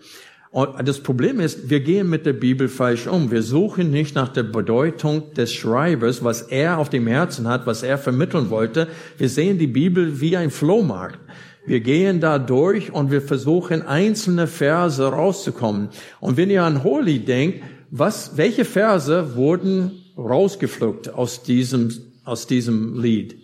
Und 0.51 0.85
das 0.85 0.99
Problem 0.99 1.39
ist, 1.39 1.69
wir 1.69 1.79
gehen 1.79 2.09
mit 2.09 2.25
der 2.25 2.33
Bibel 2.33 2.67
falsch 2.67 3.07
um. 3.07 3.31
Wir 3.31 3.41
suchen 3.41 3.89
nicht 3.89 4.15
nach 4.15 4.27
der 4.27 4.43
Bedeutung 4.43 5.33
des 5.33 5.53
Schreibers, 5.53 6.25
was 6.25 6.41
er 6.41 6.77
auf 6.77 6.89
dem 6.89 7.07
Herzen 7.07 7.47
hat, 7.47 7.65
was 7.65 7.83
er 7.83 7.97
vermitteln 7.97 8.49
wollte. 8.49 8.89
Wir 9.17 9.29
sehen 9.29 9.59
die 9.59 9.67
Bibel 9.67 10.19
wie 10.19 10.35
ein 10.35 10.51
Flohmarkt. 10.51 11.19
Wir 11.65 11.79
gehen 11.79 12.19
da 12.19 12.37
durch 12.37 12.91
und 12.91 13.11
wir 13.11 13.21
versuchen 13.21 13.81
einzelne 13.83 14.45
Verse 14.45 15.01
rauszukommen. 15.01 15.87
Und 16.19 16.35
wenn 16.35 16.49
ihr 16.49 16.63
an 16.63 16.83
Holy 16.83 17.19
denkt, 17.19 17.63
was, 17.89 18.35
welche 18.35 18.65
Verse 18.65 19.35
wurden 19.35 19.91
rausgepflückt 20.17 21.13
aus 21.13 21.43
diesem, 21.43 21.93
aus 22.25 22.45
diesem 22.45 22.99
Lied? 23.01 23.37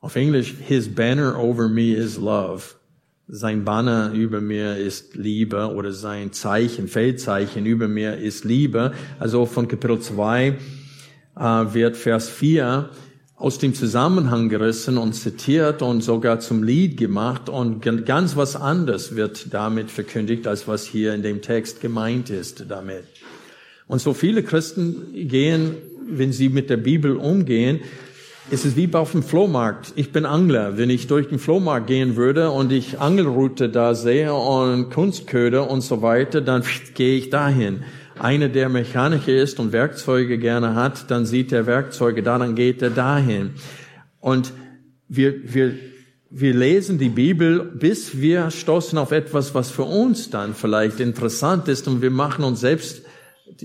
Auf 0.00 0.16
Englisch, 0.16 0.56
His 0.66 0.92
banner 0.92 1.38
over 1.38 1.68
me 1.68 1.94
is 1.94 2.18
love 2.18 2.81
sein 3.28 3.64
Banner 3.64 4.12
über 4.12 4.40
mir 4.40 4.76
ist 4.76 5.14
Liebe 5.14 5.72
oder 5.72 5.92
sein 5.92 6.32
Zeichen, 6.32 6.88
Feldzeichen 6.88 7.66
über 7.66 7.88
mir 7.88 8.18
ist 8.18 8.44
Liebe. 8.44 8.92
Also 9.18 9.46
von 9.46 9.68
Kapitel 9.68 10.00
2 10.00 10.48
äh, 11.36 11.40
wird 11.40 11.96
Vers 11.96 12.28
4 12.28 12.90
aus 13.36 13.58
dem 13.58 13.74
Zusammenhang 13.74 14.48
gerissen 14.48 14.98
und 14.98 15.14
zitiert 15.14 15.82
und 15.82 16.02
sogar 16.02 16.38
zum 16.38 16.62
Lied 16.62 16.96
gemacht 16.96 17.48
und 17.48 17.80
ganz 17.80 18.36
was 18.36 18.54
anderes 18.54 19.16
wird 19.16 19.52
damit 19.52 19.90
verkündigt, 19.90 20.46
als 20.46 20.68
was 20.68 20.84
hier 20.84 21.12
in 21.12 21.22
dem 21.22 21.42
Text 21.42 21.80
gemeint 21.80 22.30
ist 22.30 22.66
damit. 22.68 23.04
Und 23.88 24.00
so 24.00 24.14
viele 24.14 24.44
Christen 24.44 25.12
gehen, 25.12 25.74
wenn 26.08 26.32
sie 26.32 26.50
mit 26.50 26.70
der 26.70 26.76
Bibel 26.76 27.16
umgehen, 27.16 27.80
es 28.50 28.64
ist 28.64 28.76
wie 28.76 28.92
auf 28.94 29.12
dem 29.12 29.22
Flohmarkt. 29.22 29.92
Ich 29.96 30.12
bin 30.12 30.26
Angler. 30.26 30.76
Wenn 30.76 30.90
ich 30.90 31.06
durch 31.06 31.28
den 31.28 31.38
Flohmarkt 31.38 31.86
gehen 31.86 32.16
würde 32.16 32.50
und 32.50 32.72
ich 32.72 33.00
Angelroute 33.00 33.68
da 33.68 33.94
sehe 33.94 34.34
und 34.34 34.90
Kunstköder 34.90 35.70
und 35.70 35.80
so 35.82 36.02
weiter, 36.02 36.40
dann 36.40 36.64
gehe 36.94 37.16
ich 37.16 37.30
dahin. 37.30 37.84
Einer, 38.18 38.48
der 38.48 38.68
Mechaniker 38.68 39.32
ist 39.32 39.58
und 39.58 39.72
Werkzeuge 39.72 40.38
gerne 40.38 40.74
hat, 40.74 41.10
dann 41.10 41.24
sieht 41.24 41.52
er 41.52 41.66
Werkzeuge 41.66 42.22
da, 42.22 42.38
dann 42.38 42.54
geht 42.54 42.82
er 42.82 42.90
dahin. 42.90 43.52
Und 44.20 44.52
wir, 45.08 45.34
wir, 45.54 45.74
wir 46.30 46.54
lesen 46.54 46.98
die 46.98 47.08
Bibel, 47.08 47.64
bis 47.64 48.20
wir 48.20 48.50
stoßen 48.50 48.98
auf 48.98 49.12
etwas, 49.12 49.54
was 49.54 49.70
für 49.70 49.84
uns 49.84 50.30
dann 50.30 50.54
vielleicht 50.54 51.00
interessant 51.00 51.68
ist 51.68 51.88
und 51.88 52.02
wir 52.02 52.10
machen 52.10 52.44
uns 52.44 52.60
selbst, 52.60 53.02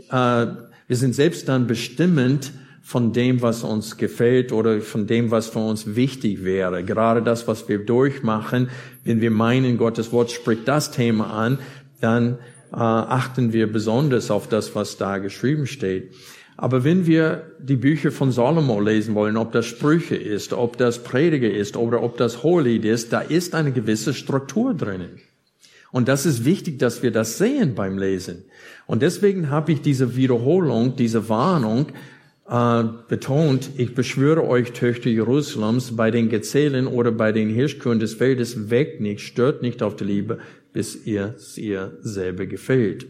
äh, 0.10 0.48
wir 0.88 0.96
sind 0.96 1.14
selbst 1.14 1.50
dann 1.50 1.68
bestimmend 1.68 2.52
von 2.88 3.12
dem, 3.12 3.42
was 3.42 3.66
uns 3.66 3.98
gefällt 3.98 4.54
oder 4.54 4.80
von 4.80 5.08
dem, 5.08 5.30
was 5.30 5.50
für 5.50 5.60
uns 5.60 5.98
wichtig 5.98 6.46
wäre. 6.46 6.86
Gerade 6.86 7.22
das, 7.22 7.46
was 7.46 7.68
wir 7.68 7.80
durchmachen, 7.80 8.70
wenn 9.04 9.20
wir 9.20 9.30
meinen, 9.30 9.78
Gottes 9.78 10.14
Wort 10.14 10.32
spricht 10.32 10.70
das 10.70 10.90
Thema 10.90 11.34
an, 11.34 11.58
dann 12.00 12.36
äh, 12.72 12.78
achten 12.78 13.52
wir 13.52 13.70
besonders 13.70 14.32
auf 14.32 14.48
das, 14.48 14.74
was 14.74 14.96
da 14.96 15.18
geschrieben 15.18 15.68
steht. 15.68 16.14
Aber 16.56 16.86
wenn 16.86 17.06
wir 17.06 17.52
die 17.60 17.76
Bücher 17.76 18.10
von 18.10 18.32
Salomo 18.32 18.80
lesen 18.80 19.16
wollen, 19.16 19.36
ob 19.36 19.52
das 19.52 19.66
Sprüche 19.66 20.16
ist, 20.16 20.54
ob 20.54 20.78
das 20.78 21.04
Prediger 21.04 21.52
ist 21.52 21.76
oder 21.76 22.02
ob 22.02 22.16
das 22.16 22.42
Hohelied 22.42 22.86
ist, 22.86 23.12
da 23.12 23.20
ist 23.20 23.54
eine 23.54 23.74
gewisse 23.74 24.14
Struktur 24.14 24.74
drinnen. 24.74 25.20
Und 25.92 26.08
das 26.08 26.26
ist 26.26 26.46
wichtig, 26.46 26.80
dass 26.80 27.04
wir 27.04 27.12
das 27.12 27.38
sehen 27.38 27.76
beim 27.76 27.98
Lesen. 27.98 28.46
Und 28.86 29.02
deswegen 29.02 29.50
habe 29.50 29.74
ich 29.74 29.82
diese 29.82 30.16
Wiederholung, 30.16 30.96
diese 30.96 31.28
Warnung 31.28 31.88
äh, 32.50 32.84
betont, 33.08 33.72
ich 33.78 33.94
beschwöre 33.94 34.44
euch, 34.44 34.72
Töchter 34.74 35.10
Jerusalems, 35.10 35.96
bei 35.96 36.12
den 36.12 36.30
Gezählen 36.30 36.88
oder 36.88 37.12
bei 37.12 37.32
den 37.32 37.50
Hirschkühen 37.50 38.00
des 38.00 38.16
Feldes, 38.16 38.70
weg 38.70 39.02
nicht, 39.02 39.22
stört 39.22 39.62
nicht 39.62 39.84
auf 39.84 39.96
die 39.96 40.06
Liebe, 40.06 40.40
bis 40.74 41.06
ihr 41.06 41.36
ihr 41.56 41.98
selber 42.02 42.46
gefällt. 42.46 43.08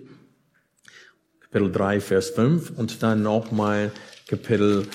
Kapitel 1.41 1.71
3, 1.71 2.01
Vers 2.01 2.29
5 2.31 2.71
und 2.77 3.01
dann 3.03 3.23
nochmal 3.23 3.91
Kapitel 4.27 4.85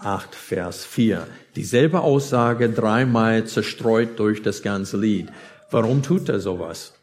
8, 0.00 0.34
Vers 0.34 0.84
4. 0.84 1.26
Dieselbe 1.56 2.00
Aussage 2.00 2.70
dreimal 2.70 3.46
zerstreut 3.46 4.18
durch 4.18 4.42
das 4.42 4.62
ganze 4.62 4.98
Lied. 4.98 5.28
Warum 5.70 6.02
tut 6.02 6.28
er 6.28 6.40
sowas? 6.40 6.94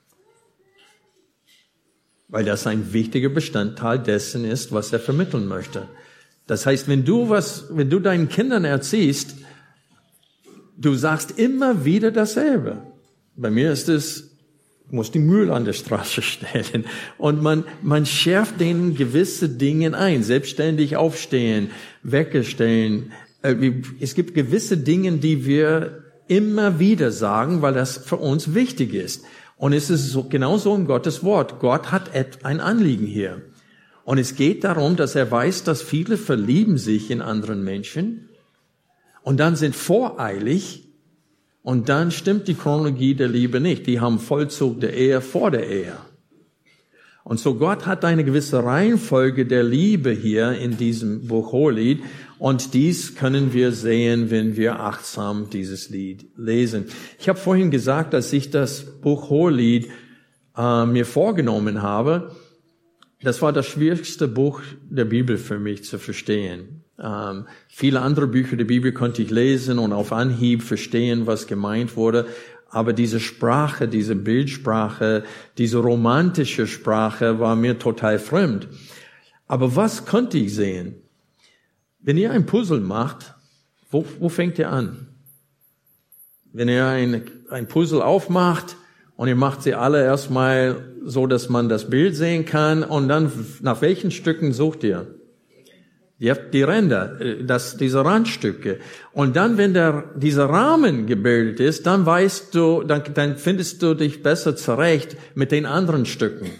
Weil 2.27 2.45
das 2.45 2.67
ein 2.67 2.93
wichtiger 2.93 3.29
Bestandteil 3.29 3.99
dessen 3.99 4.45
ist, 4.45 4.71
was 4.71 4.93
er 4.93 4.99
vermitteln 4.99 5.47
möchte. 5.47 5.87
Das 6.49 6.65
heißt, 6.65 6.87
wenn 6.87 7.05
du 7.05 7.29
was, 7.29 7.65
wenn 7.69 7.91
du 7.91 7.99
deinen 7.99 8.27
Kindern 8.27 8.65
erziehst, 8.65 9.35
du 10.77 10.95
sagst 10.95 11.37
immer 11.37 11.85
wieder 11.85 12.09
dasselbe. 12.09 12.81
Bei 13.35 13.51
mir 13.51 13.71
ist 13.71 13.87
es 13.87 14.25
muss 14.91 15.11
die 15.11 15.19
Müll 15.19 15.51
an 15.51 15.65
der 15.65 15.73
Straße 15.73 16.21
stellen. 16.23 16.85
Und 17.19 17.43
man, 17.43 17.65
man 17.83 18.07
schärft 18.07 18.59
denen 18.59 18.95
gewisse 18.95 19.47
Dinge 19.47 19.95
ein. 19.95 20.23
Selbstständig 20.23 20.97
aufstehen, 20.97 21.69
weggestellen. 22.01 23.11
Äh, 23.43 23.73
es 23.99 24.15
gibt 24.15 24.33
gewisse 24.33 24.77
Dinge, 24.77 25.11
die 25.17 25.45
wir 25.45 26.03
immer 26.27 26.79
wieder 26.79 27.11
sagen, 27.11 27.61
weil 27.61 27.75
das 27.75 27.99
für 27.99 28.17
uns 28.17 28.55
wichtig 28.55 28.95
ist. 28.95 29.23
Und 29.55 29.73
es 29.73 29.91
ist 29.91 30.09
so, 30.09 30.23
genauso 30.23 30.73
im 30.73 30.87
Gottes 30.87 31.23
Wort. 31.23 31.59
Gott 31.59 31.91
hat 31.91 32.15
ein 32.43 32.59
Anliegen 32.59 33.05
hier. 33.05 33.43
Und 34.09 34.17
es 34.17 34.35
geht 34.35 34.63
darum, 34.63 34.95
dass 34.95 35.13
er 35.13 35.29
weiß, 35.29 35.65
dass 35.65 35.83
viele 35.83 36.17
verlieben 36.17 36.79
sich 36.79 37.11
in 37.11 37.21
anderen 37.21 37.63
Menschen 37.63 38.27
und 39.21 39.39
dann 39.39 39.55
sind 39.55 39.75
voreilig 39.75 40.87
und 41.61 41.89
dann 41.89 42.09
stimmt 42.09 42.47
die 42.47 42.55
Chronologie 42.55 43.13
der 43.13 43.27
Liebe 43.27 43.59
nicht. 43.59 43.85
Die 43.85 43.99
haben 43.99 44.17
Vollzug 44.17 44.79
der 44.79 44.95
Ehe 44.95 45.21
vor 45.21 45.51
der 45.51 45.69
Ehe. 45.69 45.95
Und 47.23 47.39
so 47.39 47.53
Gott 47.53 47.85
hat 47.85 48.03
eine 48.03 48.23
gewisse 48.23 48.63
Reihenfolge 48.63 49.45
der 49.45 49.61
Liebe 49.61 50.09
hier 50.09 50.53
in 50.53 50.75
diesem 50.75 51.27
Buch 51.27 51.51
Hohelied. 51.51 52.01
Und 52.39 52.73
dies 52.73 53.13
können 53.13 53.53
wir 53.53 53.73
sehen, 53.73 54.31
wenn 54.31 54.57
wir 54.57 54.79
achtsam 54.79 55.51
dieses 55.51 55.91
Lied 55.91 56.25
lesen. 56.35 56.85
Ich 57.19 57.29
habe 57.29 57.37
vorhin 57.37 57.69
gesagt, 57.69 58.15
dass 58.15 58.33
ich 58.33 58.49
das 58.49 58.81
Buch 59.01 59.29
Hohelied 59.29 59.87
äh, 60.57 60.87
mir 60.87 61.05
vorgenommen 61.05 61.83
habe. 61.83 62.31
Das 63.21 63.41
war 63.41 63.51
das 63.51 63.65
schwierigste 63.67 64.29
Buch 64.29 64.61
der 64.89 65.03
Bibel 65.03 65.37
für 65.37 65.59
mich 65.59 65.83
zu 65.83 65.99
verstehen. 65.99 66.83
Ähm, 66.97 67.47
viele 67.67 67.99
andere 67.99 68.27
Bücher 68.27 68.55
der 68.55 68.65
Bibel 68.65 68.93
konnte 68.93 69.21
ich 69.21 69.29
lesen 69.29 69.77
und 69.77 69.91
auf 69.91 70.13
Anhieb 70.13 70.63
verstehen, 70.63 71.27
was 71.27 71.45
gemeint 71.45 71.97
wurde. 71.97 72.27
Aber 72.69 72.93
diese 72.93 73.19
Sprache, 73.19 73.89
diese 73.89 74.15
Bildsprache, 74.15 75.23
diese 75.57 75.79
romantische 75.79 76.65
Sprache 76.65 77.39
war 77.39 77.57
mir 77.57 77.77
total 77.77 78.19
fremd. 78.19 78.69
Aber 79.47 79.75
was 79.75 80.05
konnte 80.05 80.37
ich 80.37 80.55
sehen? 80.55 80.95
Wenn 81.99 82.15
ihr 82.17 82.31
ein 82.31 82.45
Puzzle 82.45 82.79
macht, 82.79 83.33
wo, 83.91 84.05
wo 84.19 84.29
fängt 84.29 84.59
ihr 84.59 84.69
an? 84.69 85.07
Wenn 86.53 86.69
ihr 86.69 86.85
ein, 86.85 87.29
ein 87.49 87.67
Puzzle 87.67 88.01
aufmacht 88.01 88.77
und 89.19 89.27
ihr 89.27 89.35
macht 89.35 89.63
sie 89.63 89.75
alle 89.75 90.01
erstmal 90.01 90.77
so, 91.03 91.27
dass 91.27 91.49
man 91.49 91.67
das 91.67 91.89
Bild 91.89 92.15
sehen 92.15 92.45
kann 92.45 92.83
und 92.83 93.09
dann 93.09 93.29
nach 93.61 93.81
welchen 93.81 94.11
Stücken 94.11 94.53
sucht 94.53 94.81
ihr? 94.85 95.07
Ihr 96.19 96.31
habt 96.31 96.53
die 96.53 96.63
Ränder, 96.63 97.19
äh, 97.19 97.43
das, 97.43 97.75
diese 97.75 98.05
Randstücke. 98.05 98.79
Und 99.11 99.35
dann, 99.35 99.57
wenn 99.57 99.73
der, 99.73 100.05
dieser 100.15 100.45
Rahmen 100.45 101.05
gebildet 101.05 101.59
ist, 101.59 101.85
dann 101.85 102.05
weißt 102.05 102.55
du, 102.55 102.83
dann, 102.83 103.03
dann 103.13 103.35
findest 103.35 103.81
du 103.81 103.93
dich 103.93 104.23
besser 104.23 104.55
zurecht 104.55 105.17
mit 105.35 105.51
den 105.51 105.65
anderen 105.65 106.05
Stücken. 106.05 106.51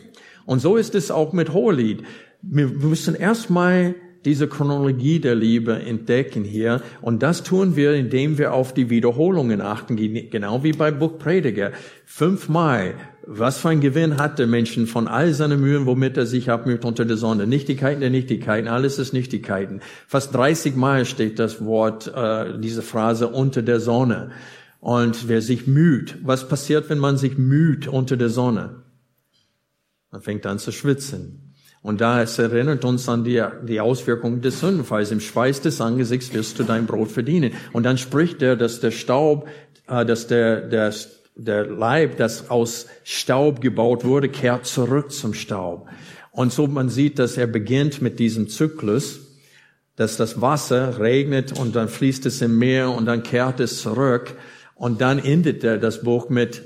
Und 0.45 0.59
so 0.59 0.75
ist 0.75 0.95
es 0.95 1.11
auch 1.11 1.31
mit 1.31 1.53
Hohelied. 1.53 2.03
Wir 2.41 2.67
müssen 2.67 3.15
erstmal 3.15 3.95
diese 4.25 4.47
Chronologie 4.47 5.19
der 5.19 5.35
Liebe 5.35 5.73
entdecken 5.73 6.43
hier. 6.43 6.81
Und 7.01 7.23
das 7.23 7.43
tun 7.43 7.75
wir, 7.75 7.93
indem 7.93 8.37
wir 8.37 8.53
auf 8.53 8.73
die 8.73 8.89
Wiederholungen 8.89 9.61
achten, 9.61 9.95
genau 9.95 10.63
wie 10.63 10.73
bei 10.73 10.91
Buch 10.91 11.17
Prediger. 11.17 11.71
Fünfmal 12.05 12.95
was 13.31 13.59
für 13.59 13.69
ein 13.69 13.79
Gewinn 13.79 14.17
hat 14.17 14.39
der 14.39 14.47
Menschen 14.47 14.87
von 14.87 15.07
all 15.07 15.35
seinen 15.35 15.61
Mühen, 15.61 15.85
womit 15.85 16.17
er 16.17 16.25
sich 16.25 16.49
abmüht 16.49 16.83
unter 16.83 17.05
der 17.05 17.15
Sonne? 17.15 17.45
Nichtigkeiten 17.45 18.01
der 18.01 18.09
Nichtigkeiten, 18.09 18.67
alles 18.67 18.97
ist 18.97 19.13
Nichtigkeiten. 19.13 19.81
Fast 20.07 20.33
30 20.33 20.75
Mal 20.75 21.05
steht 21.05 21.37
das 21.37 21.63
Wort, 21.63 22.07
äh, 22.07 22.59
diese 22.59 22.81
Phrase 22.81 23.27
unter 23.27 23.61
der 23.61 23.79
Sonne. 23.79 24.31
Und 24.79 25.27
wer 25.27 25.43
sich 25.43 25.67
müht, 25.67 26.17
was 26.23 26.47
passiert, 26.47 26.89
wenn 26.89 26.97
man 26.97 27.17
sich 27.17 27.37
müht 27.37 27.87
unter 27.87 28.17
der 28.17 28.29
Sonne? 28.29 28.81
Man 30.11 30.21
fängt 30.23 30.47
an 30.47 30.57
zu 30.57 30.71
schwitzen. 30.71 31.48
Und 31.81 32.01
da 32.01 32.21
es 32.21 32.37
erinnert 32.37 32.83
uns 32.83 33.07
an 33.07 33.23
die, 33.23 33.41
die 33.63 33.79
Auswirkungen 33.79 34.41
des 34.41 34.59
Sündenfalls. 34.59 35.11
Im 35.11 35.21
Schweiß 35.21 35.61
des 35.61 35.79
Angesichts 35.79 36.33
wirst 36.33 36.59
du 36.59 36.63
dein 36.63 36.85
Brot 36.85 37.09
verdienen. 37.11 37.53
Und 37.71 37.83
dann 37.83 37.97
spricht 37.97 38.41
er, 38.41 38.55
dass 38.55 38.79
der 38.81 38.91
Staub, 38.91 39.47
äh, 39.87 40.05
dass 40.05 40.27
der, 40.27 40.61
der 40.67 40.91
der 41.39 41.65
Leib, 41.65 42.17
das 42.17 42.49
aus 42.49 42.87
Staub 43.03 43.61
gebaut 43.61 44.03
wurde, 44.03 44.27
kehrt 44.27 44.65
zurück 44.65 45.11
zum 45.11 45.33
Staub. 45.33 45.87
Und 46.31 46.51
so 46.51 46.67
man 46.67 46.89
sieht, 46.89 47.17
dass 47.17 47.37
er 47.37 47.47
beginnt 47.47 48.01
mit 48.01 48.19
diesem 48.19 48.49
Zyklus, 48.49 49.21
dass 49.95 50.17
das 50.17 50.41
Wasser 50.41 50.99
regnet 50.99 51.57
und 51.57 51.75
dann 51.75 51.87
fließt 51.87 52.25
es 52.25 52.41
im 52.41 52.57
Meer 52.57 52.91
und 52.91 53.05
dann 53.05 53.23
kehrt 53.23 53.59
es 53.59 53.81
zurück 53.81 54.35
und 54.75 55.01
dann 55.01 55.19
endet 55.19 55.63
er 55.63 55.77
das 55.77 56.03
Buch 56.03 56.29
mit 56.29 56.63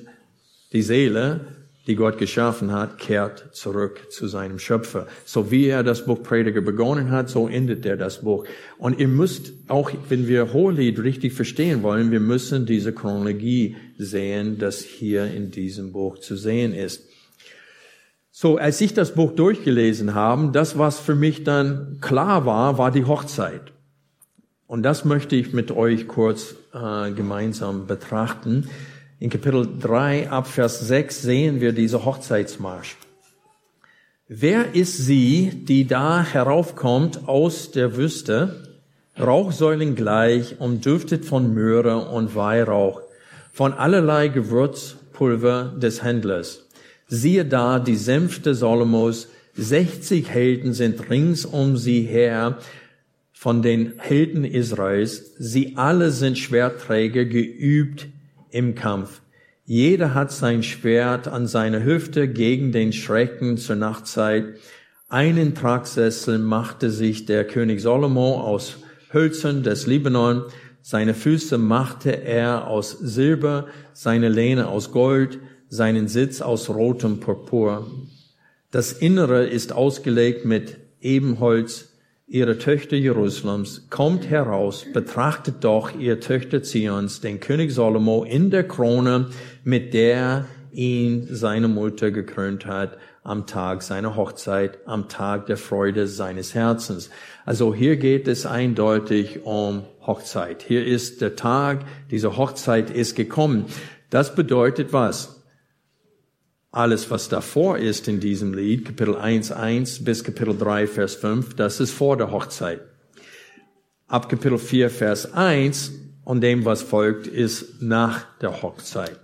die 0.71 0.81
Seele 0.81 1.41
die 1.87 1.95
Gott 1.95 2.17
geschaffen 2.17 2.71
hat, 2.71 2.97
kehrt 2.97 3.49
zurück 3.51 4.07
zu 4.09 4.27
seinem 4.27 4.57
Schöpfer. 4.57 5.07
So 5.25 5.51
wie 5.51 5.67
er 5.67 5.83
das 5.83 6.05
Buch 6.05 6.23
Prediger 6.23 6.61
begonnen 6.61 7.11
hat, 7.11 7.29
so 7.29 7.47
endet 7.47 7.85
er 7.85 7.97
das 7.97 8.21
Buch. 8.21 8.45
Und 8.77 8.99
ihr 8.99 9.09
müsst 9.09 9.51
auch, 9.67 9.91
wenn 10.07 10.27
wir 10.27 10.53
Hohelied 10.53 11.03
richtig 11.03 11.33
verstehen 11.33 11.83
wollen, 11.83 12.11
wir 12.11 12.21
müssen 12.21 12.65
diese 12.65 12.93
Chronologie 12.93 13.75
sehen, 13.97 14.57
das 14.59 14.81
hier 14.81 15.25
in 15.25 15.51
diesem 15.51 15.91
Buch 15.91 16.19
zu 16.19 16.37
sehen 16.37 16.73
ist. 16.73 17.09
So, 18.31 18.57
als 18.57 18.81
ich 18.81 18.93
das 18.93 19.13
Buch 19.13 19.33
durchgelesen 19.33 20.15
habe, 20.15 20.51
das, 20.51 20.77
was 20.77 20.99
für 20.99 21.15
mich 21.15 21.43
dann 21.43 21.99
klar 22.01 22.45
war, 22.45 22.77
war 22.77 22.91
die 22.91 23.05
Hochzeit. 23.05 23.73
Und 24.65 24.83
das 24.83 25.05
möchte 25.05 25.35
ich 25.35 25.53
mit 25.53 25.69
euch 25.69 26.07
kurz 26.07 26.55
äh, 26.73 27.11
gemeinsam 27.11 27.85
betrachten. 27.85 28.69
In 29.23 29.29
Kapitel 29.29 29.65
3 29.79 30.31
ab 30.31 30.47
Vers 30.47 30.81
6 30.81 31.21
sehen 31.21 31.61
wir 31.61 31.71
diese 31.71 32.03
Hochzeitsmarsch. 32.03 32.97
Wer 34.27 34.75
ist 34.75 34.97
sie, 34.97 35.63
die 35.63 35.87
da 35.87 36.25
heraufkommt 36.25 37.25
aus 37.25 37.71
der 37.71 37.95
Wüste, 37.95 38.67
Rauchsäulen 39.17 39.95
gleich 39.95 40.59
und 40.59 40.85
duftet 40.85 41.23
von 41.23 41.53
Möhre 41.53 42.09
und 42.09 42.35
Weihrauch, 42.35 42.99
von 43.53 43.71
allerlei 43.71 44.27
Gewürzpulver 44.27 45.73
des 45.77 46.03
Händlers? 46.03 46.67
Siehe 47.07 47.45
da, 47.45 47.79
die 47.79 47.95
Sänfte 47.95 48.53
Solomos, 48.53 49.29
60 49.55 50.27
Helden 50.27 50.73
sind 50.73 51.09
rings 51.09 51.45
um 51.45 51.77
sie 51.77 52.01
her, 52.01 52.57
von 53.31 53.61
den 53.61 53.93
Helden 53.99 54.43
Israels. 54.43 55.31
Sie 55.39 55.77
alle 55.77 56.11
sind 56.11 56.37
Schwertträger, 56.37 57.23
geübt 57.23 58.07
im 58.53 58.75
Kampf. 58.75 59.21
Jeder 59.65 60.13
hat 60.13 60.31
sein 60.31 60.61
Schwert 60.61 61.27
an 61.27 61.47
seiner 61.47 61.83
Hüfte 61.83 62.27
gegen 62.27 62.71
den 62.71 62.93
Schrecken 62.93 63.57
zur 63.57 63.75
Nachtzeit. 63.75 64.55
Einen 65.09 65.55
Tragsessel 65.55 66.37
machte 66.37 66.91
sich 66.91 67.25
der 67.25 67.45
König 67.45 67.81
Salomo 67.81 68.41
aus 68.41 68.77
Hölzern 69.13 69.63
des 69.63 69.87
Libanon. 69.87 70.43
Seine 70.81 71.13
Füße 71.13 71.57
machte 71.57 72.23
er 72.23 72.67
aus 72.67 72.91
Silber, 72.91 73.67
seine 73.93 74.27
Lehne 74.27 74.67
aus 74.67 74.91
Gold, 74.91 75.39
seinen 75.69 76.07
Sitz 76.07 76.41
aus 76.41 76.69
rotem 76.69 77.19
Purpur. 77.19 77.89
Das 78.69 78.91
Innere 78.91 79.45
ist 79.45 79.71
ausgelegt 79.71 80.45
mit 80.45 80.77
Ebenholz. 80.99 81.92
Ihre 82.25 82.57
Töchter 82.57 82.95
Jerusalems, 82.95 83.87
kommt 83.89 84.29
heraus, 84.29 84.85
betrachtet 84.93 85.55
doch, 85.61 85.93
ihr 85.93 86.21
Töchter 86.21 86.63
Zions, 86.63 87.19
den 87.19 87.39
König 87.41 87.73
Salomo 87.73 88.23
in 88.23 88.49
der 88.49 88.67
Krone, 88.67 89.29
mit 89.63 89.93
der 89.93 90.45
ihn 90.71 91.27
seine 91.29 91.67
Mutter 91.67 92.11
gekrönt 92.11 92.65
hat 92.65 92.97
am 93.23 93.45
Tag 93.45 93.83
seiner 93.83 94.15
Hochzeit, 94.15 94.79
am 94.85 95.07
Tag 95.07 95.45
der 95.45 95.57
Freude 95.57 96.07
seines 96.07 96.53
Herzens. 96.53 97.09
Also 97.45 97.73
hier 97.73 97.97
geht 97.97 98.27
es 98.27 98.45
eindeutig 98.45 99.45
um 99.45 99.83
Hochzeit. 100.05 100.63
Hier 100.63 100.85
ist 100.85 101.21
der 101.21 101.35
Tag, 101.35 101.85
diese 102.11 102.37
Hochzeit 102.37 102.89
ist 102.89 103.15
gekommen. 103.15 103.65
Das 104.09 104.35
bedeutet 104.35 104.91
was? 104.91 105.32
Alles, 106.73 107.11
was 107.11 107.29
davor 107.29 107.77
ist 107.77 108.07
in 108.07 108.19
diesem 108.19 108.55
Lied, 108.55 108.83
Kapitel 108.83 109.15
1, 109.15 109.51
1 109.51 110.03
bis 110.03 110.23
Kapitel 110.23 110.57
3, 110.57 110.87
Vers 110.87 111.13
5, 111.13 111.53
das 111.53 111.79
ist 111.79 111.91
vor 111.91 112.17
der 112.17 112.31
Hochzeit. 112.31 112.81
Ab 114.07 114.27
Kapitel 114.27 114.57
4, 114.57 114.89
Vers 114.89 115.33
1 115.33 115.91
und 116.25 116.41
dem, 116.41 116.65
was 116.65 116.81
folgt, 116.81 117.27
ist 117.27 117.79
nach 117.83 118.25
der 118.41 118.63
Hochzeit. 118.63 119.19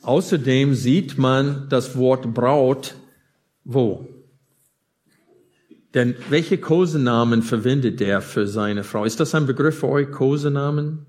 Außerdem 0.00 0.74
sieht 0.74 1.18
man 1.18 1.66
das 1.68 1.94
Wort 1.98 2.32
Braut 2.32 2.94
wo? 3.64 4.08
Denn 5.92 6.14
welche 6.30 6.56
Kosenamen 6.56 7.42
verwendet 7.42 8.00
er 8.00 8.22
für 8.22 8.46
seine 8.46 8.82
Frau? 8.82 9.04
Ist 9.04 9.20
das 9.20 9.34
ein 9.34 9.46
Begriff 9.46 9.80
für 9.80 9.88
euch, 9.88 10.10
Kosenamen? 10.10 11.04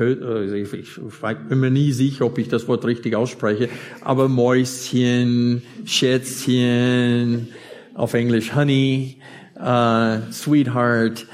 Äh, 0.00 0.62
ich 0.62 1.00
bin 1.48 1.60
mir 1.60 1.70
nie 1.70 1.92
sicher, 1.92 2.26
ob 2.26 2.38
ich 2.38 2.48
das 2.48 2.66
Wort 2.68 2.84
richtig 2.84 3.14
ausspreche, 3.14 3.68
aber 4.00 4.28
Mäuschen, 4.28 5.62
Schätzchen, 5.84 7.48
auf 7.94 8.14
Englisch 8.14 8.54
Honey, 8.54 9.20
uh, 9.56 10.32
Sweetheart, 10.32 11.26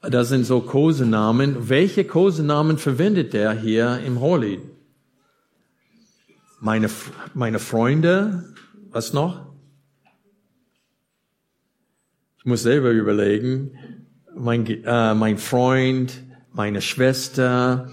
das 0.00 0.28
sind 0.28 0.44
so 0.44 0.60
Kosenamen. 0.60 1.68
Welche 1.68 2.04
Kosenamen 2.04 2.78
verwendet 2.78 3.34
er 3.34 3.52
hier 3.52 4.00
im 4.06 4.20
Holy? 4.20 4.60
Meine, 6.60 6.88
meine 7.34 7.58
Freunde, 7.58 8.44
was 8.90 9.12
noch? 9.12 9.52
Ich 12.38 12.44
muss 12.46 12.62
selber 12.62 12.90
überlegen, 12.90 13.72
mein, 14.36 14.66
äh, 14.66 15.14
mein 15.14 15.38
Freund, 15.38 16.22
meine 16.52 16.80
Schwester, 16.80 17.90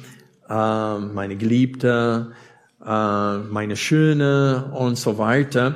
äh, 0.52 1.00
meine 1.00 1.38
Geliebte, 1.38 2.34
äh, 2.86 3.38
meine 3.38 3.76
Schöne 3.78 4.72
und 4.78 4.98
so 4.98 5.18
weiter. 5.18 5.76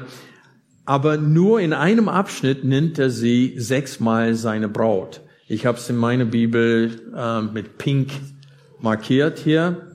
Aber 0.86 1.17
nur 1.17 1.61
in 1.61 1.73
einem 1.73 2.09
Abschnitt 2.09 2.63
nennt 2.63 2.99
er 2.99 3.09
sie 3.09 3.55
sechsmal 3.57 4.36
seine 4.36 4.67
Braut. 4.67 5.21
Ich 5.47 5.65
habe 5.65 5.78
es 5.78 5.89
in 5.89 5.95
meiner 5.95 6.26
Bibel 6.26 7.13
äh, 7.15 7.41
mit 7.41 7.78
Pink 7.78 8.11
markiert 8.82 9.39
hier. 9.39 9.93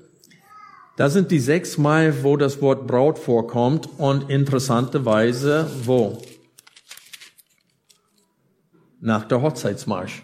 Da 0.96 1.10
sind 1.10 1.30
die 1.30 1.38
sechsmal, 1.38 2.22
wo 2.22 2.36
das 2.36 2.60
Wort 2.62 2.86
Braut 2.86 3.18
vorkommt 3.18 3.88
und 3.98 4.30
interessanterweise 4.30 5.70
wo? 5.84 6.18
nach 9.00 9.24
der 9.24 9.42
Hochzeitsmarsch. 9.42 10.22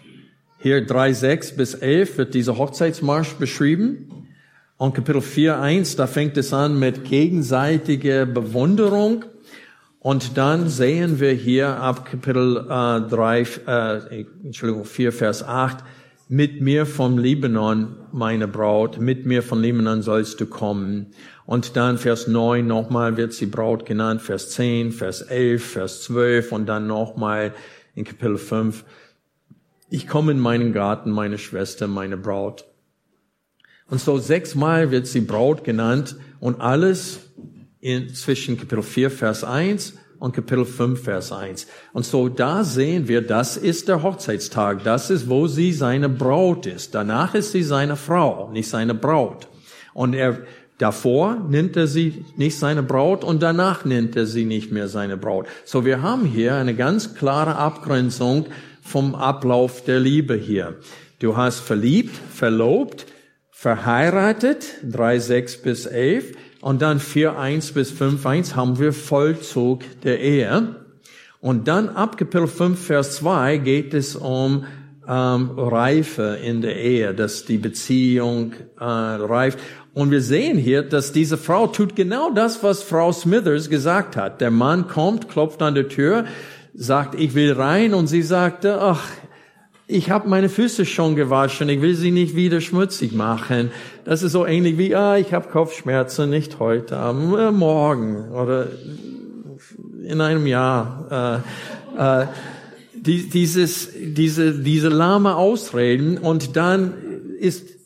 Hier 0.59 0.87
3,6 0.87 1.55
bis 1.55 1.73
11 1.73 2.17
wird 2.17 2.33
dieser 2.33 2.57
Hochzeitsmarsch 2.57 3.33
beschrieben. 3.33 4.26
Und 4.77 4.93
Kapitel 4.93 5.21
4,1, 5.21 5.97
da 5.97 6.05
fängt 6.05 6.37
es 6.37 6.53
an 6.53 6.77
mit 6.77 7.03
gegenseitiger 7.03 8.27
Bewunderung. 8.27 9.25
Und 9.99 10.37
dann 10.37 10.69
sehen 10.69 11.19
wir 11.19 11.31
hier 11.31 11.77
ab 11.77 12.05
Kapitel 12.05 12.57
äh, 12.57 13.09
3, 13.09 13.41
äh, 13.65 14.25
Entschuldigung, 14.43 14.85
4, 14.85 15.11
Vers 15.11 15.43
8, 15.43 15.83
mit 16.29 16.61
mir 16.61 16.85
vom 16.85 17.17
Libanon, 17.17 17.95
meine 18.11 18.47
Braut, 18.47 18.99
mit 18.99 19.25
mir 19.25 19.41
vom 19.41 19.61
Libanon 19.61 20.03
sollst 20.03 20.39
du 20.41 20.45
kommen. 20.45 21.07
Und 21.47 21.75
dann 21.75 21.97
Vers 21.97 22.27
9 22.27 22.67
nochmal 22.67 23.17
wird 23.17 23.33
sie 23.33 23.47
Braut 23.47 23.85
genannt, 23.85 24.21
Vers 24.21 24.51
10, 24.51 24.91
Vers 24.91 25.21
11, 25.21 25.71
Vers 25.71 26.03
12 26.03 26.51
und 26.51 26.67
dann 26.67 26.85
nochmal 26.85 27.53
in 27.95 28.03
Kapitel 28.03 28.37
5. 28.37 28.85
Ich 29.89 30.07
komme 30.07 30.33
in 30.33 30.39
meinen 30.39 30.71
Garten, 30.71 31.09
meine 31.09 31.39
Schwester, 31.39 31.87
meine 31.87 32.17
Braut. 32.17 32.65
Und 33.89 34.01
so 34.01 34.17
sechsmal 34.17 34.91
wird 34.91 35.07
sie 35.07 35.21
Braut 35.21 35.63
genannt 35.63 36.15
und 36.39 36.59
alles 36.59 37.19
in, 37.79 38.13
zwischen 38.13 38.57
Kapitel 38.57 38.83
4, 38.83 39.11
Vers 39.11 39.43
1 39.43 39.93
und 40.19 40.35
Kapitel 40.35 40.65
5, 40.65 41.01
Vers 41.01 41.31
1. 41.31 41.67
Und 41.93 42.05
so 42.05 42.27
da 42.27 42.63
sehen 42.63 43.07
wir, 43.07 43.21
das 43.21 43.55
ist 43.55 43.87
der 43.87 44.03
Hochzeitstag. 44.03 44.83
Das 44.83 45.09
ist, 45.09 45.29
wo 45.29 45.47
sie 45.47 45.71
seine 45.71 46.09
Braut 46.09 46.65
ist. 46.65 46.95
Danach 46.95 47.33
ist 47.33 47.51
sie 47.51 47.63
seine 47.63 47.95
Frau, 47.95 48.49
nicht 48.51 48.67
seine 48.67 48.93
Braut. 48.93 49.47
Und 49.93 50.13
er 50.13 50.39
Davor 50.77 51.43
nennt 51.49 51.75
er 51.75 51.87
sie 51.87 52.23
nicht 52.35 52.57
seine 52.57 52.83
Braut 52.83 53.23
und 53.23 53.41
danach 53.41 53.83
nennt 53.83 54.15
er 54.15 54.27
sie 54.27 54.45
nicht 54.45 54.71
mehr 54.71 54.87
seine 54.87 55.17
Braut. 55.17 55.47
So 55.65 55.85
wir 55.85 56.03
haben 56.03 56.25
hier 56.25 56.53
eine 56.55 56.75
ganz 56.75 57.15
klare 57.15 57.55
Abgrenzung 57.55 58.45
vom 58.83 59.15
Ablauf 59.15 59.83
der 59.83 59.99
Liebe 59.99 60.35
hier. 60.35 60.75
Du 61.17 61.35
hast 61.35 61.61
verliebt, 61.61 62.15
verlobt, 62.31 63.07
verheiratet, 63.59 64.67
3, 64.87 65.17
6 65.17 65.57
bis 65.63 65.87
11 65.87 66.33
und 66.61 66.83
dann 66.83 66.99
4, 66.99 67.39
1 67.39 67.71
bis 67.71 67.89
5, 67.89 68.23
1 68.23 68.55
haben 68.55 68.77
wir 68.77 68.93
Vollzug 68.93 69.81
der 70.03 70.19
Ehe. 70.19 70.75
Und 71.41 71.67
dann 71.67 71.89
ab 71.89 72.17
Kapitel 72.17 72.45
5, 72.45 72.79
Vers 72.79 73.15
2 73.15 73.57
geht 73.57 73.95
es 73.95 74.15
um 74.15 74.65
ähm, 75.07 75.49
Reife 75.57 76.37
in 76.43 76.61
der 76.61 76.75
Ehe, 76.75 77.15
dass 77.15 77.45
die 77.45 77.57
Beziehung 77.57 78.53
äh, 78.79 78.83
reift. 78.83 79.57
Und 79.95 80.11
wir 80.11 80.21
sehen 80.21 80.59
hier, 80.59 80.83
dass 80.83 81.11
diese 81.11 81.37
Frau 81.37 81.65
tut 81.65 81.95
genau 81.95 82.29
das, 82.29 82.61
was 82.61 82.83
Frau 82.83 83.11
Smithers 83.11 83.71
gesagt 83.71 84.17
hat. 84.17 84.39
Der 84.39 84.51
Mann 84.51 84.87
kommt, 84.87 85.29
klopft 85.29 85.63
an 85.63 85.73
der 85.73 85.89
Tür, 85.89 86.25
sagt, 86.75 87.19
ich 87.19 87.33
will 87.33 87.53
rein, 87.53 87.95
und 87.95 88.05
sie 88.05 88.21
sagte, 88.21 88.79
ach, 88.79 89.09
ich 89.87 90.09
habe 90.09 90.27
meine 90.27 90.49
Füße 90.49 90.85
schon 90.85 91.15
gewaschen, 91.15 91.69
ich 91.69 91.81
will 91.81 91.95
sie 91.95 92.11
nicht 92.11 92.35
wieder 92.35 92.59
schmutzig 92.59 93.13
machen. 93.13 93.71
Das 94.03 94.21
ist 94.21 94.33
so 94.33 94.45
ähnlich 94.45 94.77
wie, 94.77 94.93
ah, 94.93 95.17
ich 95.17 95.33
habe 95.33 95.47
Kopfschmerzen, 95.47 96.29
nicht 96.29 96.59
heute, 96.59 96.97
aber 96.97 97.53
morgen 97.53 98.29
oder 98.31 98.67
in 100.03 100.19
einem 100.19 100.45
Jahr. 100.45 101.43
Äh, 101.97 102.21
äh, 102.21 102.27
dieses, 102.95 103.89
diese, 103.95 104.53
diese 104.53 104.89
lahme 104.89 105.35
Ausreden 105.35 106.17
und 106.17 106.57
dann 106.57 106.93
ist 107.39 107.77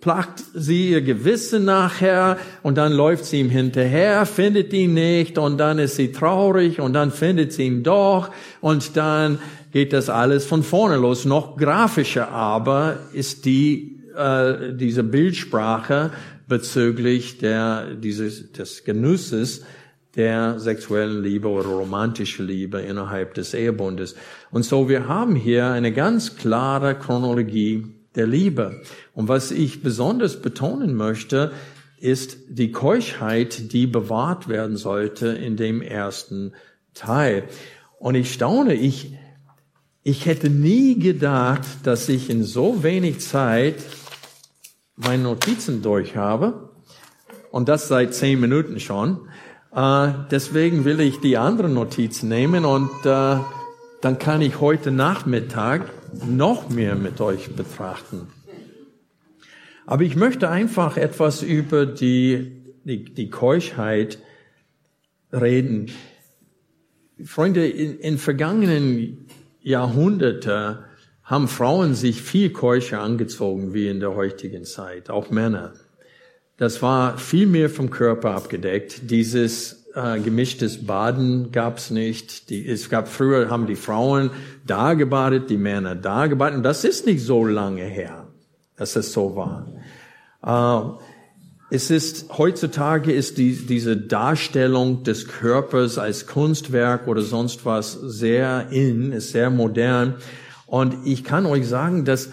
plagt 0.00 0.44
sie 0.54 0.90
ihr 0.90 1.02
Gewissen 1.02 1.64
nachher 1.64 2.38
und 2.62 2.78
dann 2.78 2.92
läuft 2.92 3.24
sie 3.24 3.40
ihm 3.40 3.50
hinterher, 3.50 4.26
findet 4.26 4.72
ihn 4.72 4.94
nicht 4.94 5.38
und 5.38 5.58
dann 5.58 5.78
ist 5.78 5.96
sie 5.96 6.12
traurig 6.12 6.80
und 6.80 6.92
dann 6.92 7.10
findet 7.10 7.52
sie 7.52 7.64
ihn 7.64 7.82
doch 7.82 8.30
und 8.60 8.96
dann 8.96 9.38
geht 9.70 9.92
das 9.92 10.08
alles 10.08 10.44
von 10.44 10.62
vorne 10.62 10.96
los. 10.96 11.24
Noch 11.24 11.56
grafischer 11.56 12.30
aber 12.30 12.98
ist 13.12 13.44
die, 13.44 14.00
äh, 14.16 14.74
diese 14.74 15.02
Bildsprache 15.02 16.10
bezüglich 16.46 17.38
der, 17.38 17.94
dieses, 17.94 18.52
des 18.52 18.84
Genusses 18.84 19.64
der 20.16 20.58
sexuellen 20.58 21.22
Liebe 21.22 21.48
oder 21.48 21.68
romantischen 21.68 22.46
Liebe 22.46 22.80
innerhalb 22.80 23.34
des 23.34 23.54
Ehebundes. 23.54 24.16
Und 24.50 24.64
so 24.64 24.88
wir 24.88 25.06
haben 25.06 25.36
hier 25.36 25.66
eine 25.66 25.92
ganz 25.92 26.36
klare 26.36 26.94
Chronologie 26.94 27.86
der 28.14 28.26
Liebe. 28.26 28.82
Und 29.14 29.28
was 29.28 29.50
ich 29.50 29.82
besonders 29.82 30.40
betonen 30.40 30.94
möchte, 30.94 31.52
ist 32.00 32.38
die 32.48 32.72
Keuschheit, 32.72 33.72
die 33.72 33.86
bewahrt 33.86 34.48
werden 34.48 34.76
sollte 34.76 35.28
in 35.28 35.56
dem 35.56 35.82
ersten 35.82 36.52
Teil. 36.94 37.44
Und 37.98 38.14
ich 38.14 38.32
staune, 38.32 38.74
ich, 38.74 39.12
ich 40.02 40.26
hätte 40.26 40.48
nie 40.48 40.98
gedacht, 40.98 41.66
dass 41.82 42.08
ich 42.08 42.30
in 42.30 42.42
so 42.42 42.82
wenig 42.82 43.20
Zeit 43.20 43.76
meine 44.96 45.22
Notizen 45.22 45.82
durch 45.82 46.16
habe. 46.16 46.70
Und 47.50 47.68
das 47.68 47.88
seit 47.88 48.14
zehn 48.14 48.40
Minuten 48.40 48.78
schon. 48.80 49.28
Äh, 49.74 50.12
deswegen 50.30 50.84
will 50.84 51.00
ich 51.00 51.20
die 51.20 51.36
anderen 51.36 51.74
Notizen 51.74 52.28
nehmen 52.28 52.64
und 52.64 52.90
äh, 53.04 53.36
dann 54.00 54.18
kann 54.18 54.42
ich 54.42 54.60
heute 54.60 54.90
Nachmittag 54.90 55.90
noch 56.26 56.68
mehr 56.68 56.94
mit 56.94 57.20
euch 57.20 57.54
betrachten. 57.54 58.28
Aber 59.86 60.02
ich 60.02 60.16
möchte 60.16 60.50
einfach 60.50 60.96
etwas 60.96 61.42
über 61.42 61.86
die, 61.86 62.62
die, 62.84 63.04
die 63.04 63.30
Keuschheit 63.30 64.18
reden. 65.32 65.90
Freunde, 67.24 67.66
in, 67.66 67.98
in 67.98 68.18
vergangenen 68.18 69.26
Jahrhunderten 69.60 70.78
haben 71.24 71.48
Frauen 71.48 71.94
sich 71.94 72.22
viel 72.22 72.50
keuscher 72.50 73.00
angezogen 73.00 73.74
wie 73.74 73.88
in 73.88 74.00
der 74.00 74.14
heutigen 74.14 74.64
Zeit, 74.64 75.10
auch 75.10 75.30
Männer. 75.30 75.74
Das 76.56 76.82
war 76.82 77.18
viel 77.18 77.46
mehr 77.46 77.70
vom 77.70 77.90
Körper 77.90 78.34
abgedeckt. 78.34 79.10
Dieses 79.10 79.86
äh, 79.94 80.18
gemischtes 80.20 80.86
Baden 80.86 81.52
gab's 81.52 81.90
nicht. 81.90 82.50
Die, 82.50 82.66
es 82.66 82.88
gab 82.88 83.08
früher 83.08 83.50
haben 83.50 83.66
die 83.66 83.76
Frauen 83.76 84.30
da 84.66 84.94
gebadet, 84.94 85.50
die 85.50 85.56
Männer 85.56 85.94
da 85.94 86.26
gebadet. 86.26 86.56
Und 86.56 86.62
das 86.62 86.84
ist 86.84 87.06
nicht 87.06 87.22
so 87.24 87.44
lange 87.44 87.84
her, 87.84 88.26
dass 88.76 88.96
es 88.96 89.12
so 89.12 89.36
war. 89.36 89.66
Äh, 90.42 90.98
es 91.70 91.90
ist, 91.90 92.38
heutzutage 92.38 93.12
ist 93.12 93.36
die, 93.36 93.54
diese 93.54 93.96
Darstellung 93.96 95.02
des 95.04 95.28
Körpers 95.28 95.98
als 95.98 96.26
Kunstwerk 96.26 97.06
oder 97.06 97.20
sonst 97.20 97.66
was 97.66 97.92
sehr 97.92 98.68
in, 98.70 99.12
ist 99.12 99.32
sehr 99.32 99.50
modern. 99.50 100.14
Und 100.66 101.06
ich 101.06 101.24
kann 101.24 101.44
euch 101.44 101.66
sagen, 101.66 102.06
dass 102.06 102.30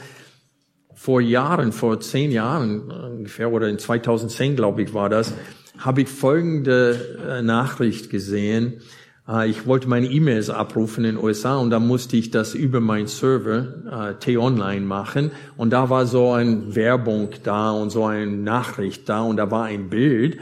vor 0.94 1.20
Jahren, 1.20 1.74
vor 1.74 2.00
zehn 2.00 2.32
Jahren 2.32 2.90
ungefähr, 2.90 3.52
oder 3.52 3.68
in 3.68 3.78
2010, 3.78 4.56
glaube 4.56 4.84
ich, 4.84 4.94
war 4.94 5.10
das, 5.10 5.34
habe 5.78 6.02
ich 6.02 6.10
folgende 6.10 7.18
äh, 7.28 7.42
Nachricht 7.42 8.10
gesehen. 8.10 8.82
Äh, 9.28 9.50
ich 9.50 9.66
wollte 9.66 9.88
meine 9.88 10.08
E-Mails 10.08 10.50
abrufen 10.50 11.06
in 11.06 11.16
den 11.16 11.24
USA 11.24 11.58
und 11.58 11.70
da 11.70 11.80
musste 11.80 12.18
ich 12.18 12.32
das 12.32 12.54
über 12.54 12.80
meinen 12.80 13.08
Server 13.08 14.10
äh, 14.10 14.20
T-Online 14.20 14.86
machen 14.86 15.32
und 15.58 15.72
da 15.72 15.90
war 15.90 16.06
so 16.06 16.32
eine 16.32 16.76
Werbung 16.76 17.30
da 17.44 17.72
und 17.72 17.90
so 17.90 18.06
eine 18.06 18.28
Nachricht 18.28 19.10
da 19.10 19.22
und 19.22 19.38
da 19.38 19.52
war 19.52 19.66
ein 19.66 19.90
Bild 19.90 20.38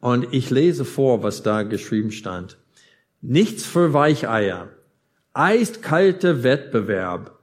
und 0.00 0.28
ich 0.32 0.50
lese 0.50 0.84
vor, 0.84 1.22
was 1.22 1.42
da 1.42 1.62
geschrieben 1.62 2.10
stand. 2.10 2.58
Nichts 3.20 3.64
für 3.64 3.92
Weicheier. 3.92 4.68
Eiskalte 5.32 6.44
Wettbewerb. 6.44 7.38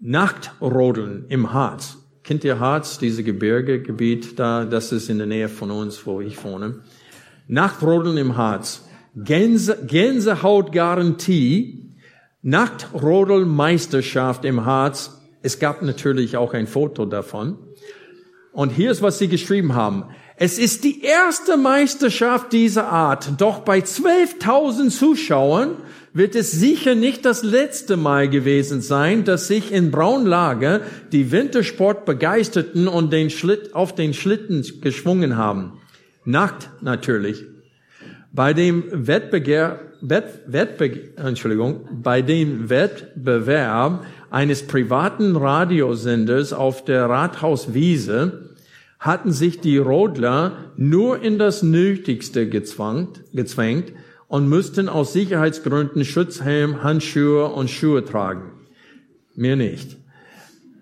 Nacktrodeln 0.00 1.26
im 1.28 1.52
Harz. 1.52 1.98
Kennt 2.24 2.42
ihr 2.42 2.58
Harz, 2.58 2.98
diese 2.98 3.22
Gebirgegebiet 3.22 4.38
da? 4.38 4.64
Das 4.64 4.90
ist 4.90 5.08
in 5.08 5.18
der 5.18 5.28
Nähe 5.28 5.48
von 5.48 5.70
uns, 5.70 6.06
wo 6.06 6.20
ich 6.20 6.42
wohne. 6.42 6.80
Nacktrodeln 7.46 8.16
im 8.16 8.36
Harz. 8.36 8.84
Gänse, 9.14 9.84
Gänsehautgarantie, 9.86 11.94
Nachtrodelmeisterschaft 12.42 14.44
im 14.44 14.64
Harz. 14.64 15.20
Es 15.42 15.58
gab 15.58 15.82
natürlich 15.82 16.36
auch 16.36 16.54
ein 16.54 16.66
Foto 16.66 17.04
davon. 17.04 17.58
Und 18.52 18.70
hier 18.70 18.90
ist, 18.90 19.02
was 19.02 19.18
sie 19.18 19.28
geschrieben 19.28 19.74
haben. 19.74 20.04
Es 20.36 20.58
ist 20.58 20.84
die 20.84 21.02
erste 21.02 21.56
Meisterschaft 21.56 22.52
dieser 22.52 22.88
Art, 22.88 23.40
doch 23.40 23.60
bei 23.60 23.78
12.000 23.78 24.90
Zuschauern 24.90 25.76
wird 26.14 26.34
es 26.34 26.50
sicher 26.50 26.94
nicht 26.94 27.24
das 27.24 27.42
letzte 27.42 27.96
Mal 27.96 28.28
gewesen 28.28 28.80
sein, 28.80 29.24
dass 29.24 29.46
sich 29.46 29.72
in 29.72 29.90
Braunlage 29.90 30.82
die 31.12 31.30
Wintersport 31.30 32.04
begeisterten 32.04 32.88
und 32.88 33.12
den 33.12 33.30
Schlitt, 33.30 33.74
auf 33.74 33.94
den 33.94 34.14
Schlitten 34.14 34.66
geschwungen 34.80 35.36
haben. 35.36 35.80
Nackt 36.24 36.70
natürlich. 36.82 37.44
Bei 38.34 38.54
dem 38.54 38.84
Wettbegehr, 38.90 39.78
Wett, 40.00 40.40
Wettbe 40.46 41.16
Entschuldigung, 41.16 41.86
bei 42.02 42.22
dem 42.22 42.70
Wettbewerb 42.70 44.06
eines 44.30 44.66
privaten 44.66 45.36
Radiosenders 45.36 46.54
auf 46.54 46.82
der 46.84 47.10
Rathauswiese 47.10 48.48
hatten 48.98 49.32
sich 49.32 49.60
die 49.60 49.76
Rodler 49.76 50.72
nur 50.78 51.20
in 51.20 51.38
das 51.38 51.62
Nötigste 51.62 52.48
gezwängt, 52.48 53.22
gezwängt 53.34 53.92
und 54.28 54.48
müssten 54.48 54.88
aus 54.88 55.12
Sicherheitsgründen 55.12 56.06
Schutzhelm, 56.06 56.82
Handschuhe 56.82 57.48
und 57.48 57.68
Schuhe 57.68 58.02
tragen. 58.02 58.52
Mir 59.34 59.56
nicht. 59.56 59.98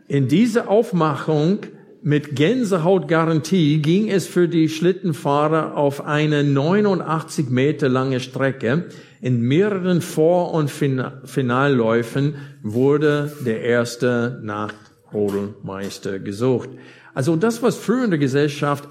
In 0.06 0.28
diese 0.28 0.68
Aufmachung 0.68 1.60
mit 2.02 2.34
Gänsehautgarantie 2.34 3.82
ging 3.82 4.08
es 4.08 4.26
für 4.26 4.48
die 4.48 4.68
Schlittenfahrer 4.68 5.76
auf 5.76 6.04
eine 6.04 6.44
89 6.44 7.50
Meter 7.50 7.88
lange 7.88 8.20
Strecke. 8.20 8.86
In 9.20 9.40
mehreren 9.42 10.00
Vor- 10.00 10.52
und 10.54 10.70
Finalläufen 10.70 12.36
wurde 12.62 13.32
der 13.44 13.62
erste 13.62 14.40
Nachrodelmeister 14.42 16.18
gesucht. 16.20 16.70
Also 17.12 17.36
das, 17.36 17.62
was 17.62 17.76
früher 17.76 18.04
in 18.04 18.10
der 18.10 18.18
Gesellschaft 18.18 18.88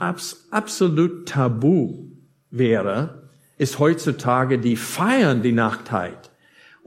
absolut 0.52 1.28
tabu 1.28 2.10
wäre, 2.52 3.30
ist 3.58 3.80
heutzutage 3.80 4.60
die 4.60 4.76
feiern 4.76 5.42
die 5.42 5.52
Nachtheit. 5.52 6.29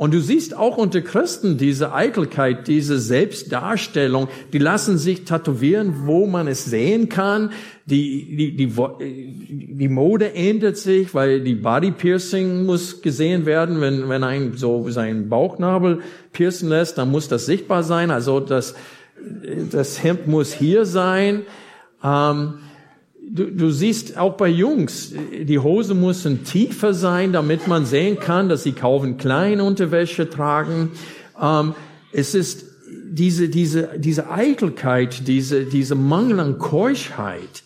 Und 0.03 0.12
du 0.12 0.20
siehst 0.20 0.57
auch 0.57 0.78
unter 0.78 1.00
Christen 1.00 1.59
diese 1.59 1.94
Eitelkeit, 1.94 2.66
diese 2.66 2.98
Selbstdarstellung, 2.98 4.26
die 4.53 4.59
lassen 4.59 4.98
sich 4.98 5.24
tätowieren, 5.24 6.07
wo 6.07 6.26
man 6.26 6.48
es 6.48 6.64
sehen 6.64 7.09
kann. 7.09 7.53
Die, 7.86 8.34
die, 8.36 8.57
die, 8.57 9.76
die 9.76 9.88
Mode 9.88 10.34
ändert 10.34 10.76
sich, 10.76 11.14
weil 11.14 11.44
die 11.44 11.55
Body 11.55 11.92
Piercing 11.92 12.66
muss 12.66 13.00
gesehen 13.00 13.46
werden. 13.46 13.80
Wenn, 13.80 14.09
wenn 14.09 14.24
ein 14.24 14.55
so 14.57 14.90
seinen 14.90 15.28
Bauchnabel 15.28 16.00
piercen 16.32 16.68
lässt, 16.68 16.98
dann 16.98 17.12
muss 17.12 17.28
das 17.28 17.46
sichtbar 17.46 17.84
sein. 17.84 18.11
Also 18.11 18.40
das, 18.40 18.74
das 19.70 20.03
Hemd 20.03 20.26
muss 20.26 20.53
hier 20.53 20.84
sein. 20.84 21.42
Ähm, 22.03 22.55
du, 23.31 23.51
du 23.51 23.70
siehst 23.70 24.18
auch 24.18 24.37
bei 24.37 24.49
Jungs, 24.49 25.12
die 25.43 25.59
Hose 25.59 25.95
müssen 25.95 26.45
tiefer 26.45 26.95
sein, 26.95 27.33
damit 27.33 27.66
man 27.66 27.87
sehen 27.87 28.18
kann, 28.18 28.49
dass 28.49 28.62
sie 28.62 28.73
kaufen 28.73 29.16
kleine 29.16 29.64
Unterwäsche 29.64 30.29
tragen. 30.29 30.93
Ähm, 31.41 31.75
es 32.12 32.35
ist 32.35 32.66
diese, 33.05 33.49
diese, 33.49 33.91
diese 33.97 34.31
Eitelkeit, 34.31 35.27
diese, 35.27 35.64
diese 35.64 35.95
Mangel 35.95 36.41
an 36.41 36.59
Keuschheit, 36.59 37.62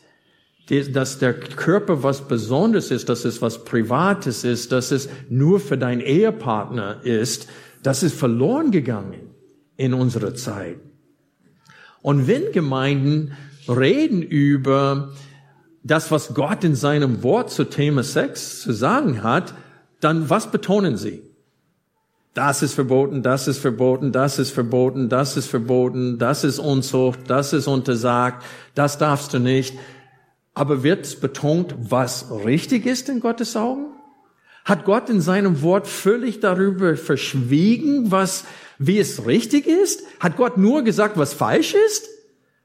dass 0.92 1.20
der 1.20 1.32
Körper 1.34 2.02
was 2.02 2.26
Besonderes 2.26 2.90
ist, 2.90 3.08
dass 3.08 3.24
es 3.24 3.40
was 3.40 3.64
Privates 3.64 4.42
ist, 4.42 4.72
dass 4.72 4.90
es 4.90 5.08
nur 5.28 5.60
für 5.60 5.78
deinen 5.78 6.00
Ehepartner 6.00 7.04
ist, 7.04 7.48
das 7.84 8.02
ist 8.02 8.16
verloren 8.16 8.72
gegangen 8.72 9.20
in 9.76 9.94
unserer 9.94 10.34
Zeit. 10.34 10.78
Und 12.02 12.26
wenn 12.26 12.50
Gemeinden 12.52 13.32
reden 13.68 14.22
über 14.22 15.12
das, 15.86 16.10
was 16.10 16.34
Gott 16.34 16.64
in 16.64 16.74
seinem 16.74 17.22
Wort 17.22 17.50
zu 17.50 17.64
Thema 17.64 18.02
Sex 18.02 18.60
zu 18.60 18.72
sagen 18.72 19.22
hat, 19.22 19.54
dann 20.00 20.28
was 20.28 20.50
betonen 20.50 20.96
sie? 20.96 21.22
Das 22.34 22.62
ist 22.62 22.74
verboten, 22.74 23.22
das 23.22 23.48
ist 23.48 23.58
verboten, 23.58 24.12
das 24.12 24.38
ist 24.38 24.50
verboten, 24.50 25.08
das 25.08 25.36
ist 25.36 25.46
verboten, 25.46 26.18
das 26.18 26.44
ist 26.44 26.58
Unzucht, 26.58 27.20
das 27.28 27.54
ist 27.54 27.66
untersagt, 27.66 28.44
das 28.74 28.98
darfst 28.98 29.32
du 29.32 29.38
nicht. 29.38 29.74
Aber 30.52 30.82
wird 30.82 31.20
betont, 31.20 31.74
was 31.78 32.26
richtig 32.44 32.84
ist 32.84 33.08
in 33.08 33.20
Gottes 33.20 33.56
Augen? 33.56 33.86
Hat 34.66 34.84
Gott 34.84 35.08
in 35.08 35.20
seinem 35.20 35.62
Wort 35.62 35.86
völlig 35.86 36.40
darüber 36.40 36.96
verschwiegen, 36.96 38.10
was, 38.10 38.44
wie 38.78 38.98
es 38.98 39.26
richtig 39.26 39.66
ist? 39.66 40.02
Hat 40.20 40.36
Gott 40.36 40.58
nur 40.58 40.82
gesagt, 40.82 41.16
was 41.16 41.32
falsch 41.32 41.74
ist? 41.86 42.06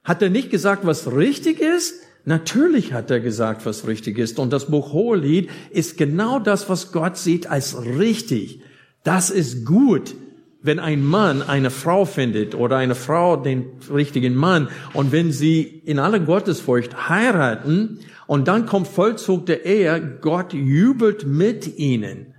Hat 0.04 0.22
er 0.22 0.30
nicht 0.30 0.50
gesagt, 0.50 0.86
was 0.86 1.14
richtig 1.14 1.60
ist? 1.62 1.94
Natürlich 2.24 2.94
hat 2.94 3.10
er 3.10 3.20
gesagt, 3.20 3.66
was 3.66 3.88
richtig 3.88 4.18
ist. 4.18 4.38
Und 4.38 4.54
das 4.54 4.68
Buch 4.68 4.94
Hohelied 4.94 5.50
ist 5.72 5.98
genau 5.98 6.40
das, 6.40 6.70
was 6.70 6.92
Gott 6.92 7.18
sieht 7.18 7.48
als 7.48 7.84
richtig. 7.84 8.62
Das 9.04 9.30
ist 9.30 9.66
gut, 9.66 10.16
wenn 10.62 10.80
ein 10.80 11.04
Mann 11.04 11.42
eine 11.42 11.72
Frau 11.72 12.06
findet 12.06 12.54
oder 12.54 12.78
eine 12.78 12.96
Frau 12.96 13.36
den 13.36 13.66
richtigen 13.92 14.36
Mann 14.36 14.70
und 14.94 15.12
wenn 15.12 15.32
sie 15.32 15.62
in 15.62 15.98
aller 15.98 16.20
Gottesfurcht 16.20 17.10
heiraten 17.10 18.00
und 18.28 18.48
dann 18.48 18.68
kommt 18.68 18.88
Vollzug 18.88 19.48
der 19.48 19.66
Ehe, 19.66 20.20
Gott 20.22 20.54
jubelt 20.54 21.26
mit 21.26 21.80
ihnen 21.80 22.36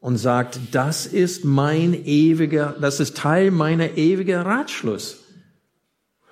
und 0.00 0.18
sagt, 0.18 0.60
das 0.72 1.06
ist 1.06 1.44
mein 1.44 1.94
ewiger, 2.04 2.74
das 2.78 3.00
ist 3.00 3.16
Teil 3.16 3.50
meiner 3.50 3.96
ewigen 3.96 4.40
Ratschluss 4.40 5.24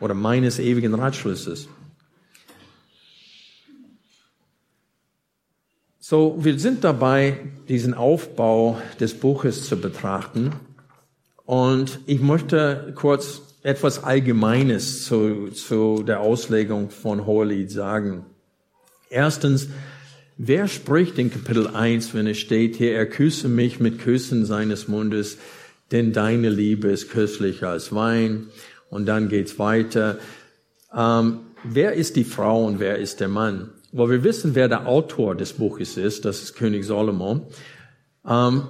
oder 0.01 0.15
meines 0.15 0.59
ewigen 0.59 0.95
Ratschlusses. 0.95 1.69
So, 6.11 6.39
wir 6.41 6.59
sind 6.59 6.85
dabei, 6.85 7.37
diesen 7.69 7.93
Aufbau 7.93 8.81
des 8.99 9.13
Buches 9.13 9.69
zu 9.69 9.79
betrachten. 9.79 10.55
Und 11.45 12.01
ich 12.07 12.23
möchte 12.23 12.95
kurz 12.95 13.43
etwas 13.63 14.05
Allgemeines 14.05 15.05
zu, 15.05 15.49
zu 15.49 16.03
der 16.03 16.21
Auslegung 16.21 16.89
von 16.89 17.27
Hohelied 17.27 17.71
sagen. 17.71 18.25
Erstens, 19.11 19.69
wer 20.39 20.67
spricht 20.67 21.19
in 21.19 21.31
Kapitel 21.31 21.67
1, 21.67 22.15
wenn 22.15 22.27
es 22.27 22.39
steht 22.39 22.77
hier, 22.77 22.95
er 22.95 23.05
küsse 23.05 23.49
mich 23.49 23.79
mit 23.79 23.99
Küssen 23.99 24.47
seines 24.47 24.89
Mundes, 24.89 25.37
denn 25.93 26.15
deine 26.15 26.49
Liebe 26.49 26.89
ist 26.89 27.11
köstlicher 27.11 27.69
als 27.69 27.95
Wein. 27.95 28.47
Und 28.89 29.05
dann 29.05 29.29
geht's 29.29 29.59
weiter. 29.59 30.17
Ähm, 30.97 31.41
wer 31.65 31.93
ist 31.93 32.17
die 32.17 32.25
Frau 32.25 32.65
und 32.65 32.81
wer 32.81 32.97
ist 32.97 33.21
der 33.21 33.29
Mann? 33.29 33.73
Weil 33.93 34.11
wir 34.11 34.25
wissen, 34.25 34.55
wer 34.55 34.69
der 34.69 34.87
Autor 34.87 35.35
des 35.35 35.55
Buches 35.55 35.97
ist, 35.97 36.25
das 36.25 36.43
ist 36.43 36.55
König 36.55 36.85
Solomon, 36.85 37.47
ähm, 38.27 38.65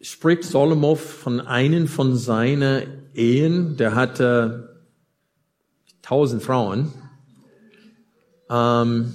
spricht 0.00 0.44
Solomon 0.44 0.96
von 0.96 1.40
einem 1.40 1.88
von 1.88 2.16
seinen 2.16 2.82
Ehen. 3.14 3.76
Der 3.76 3.94
hatte 3.94 4.82
tausend 6.02 6.42
Frauen. 6.42 6.92
Ähm, 8.50 9.14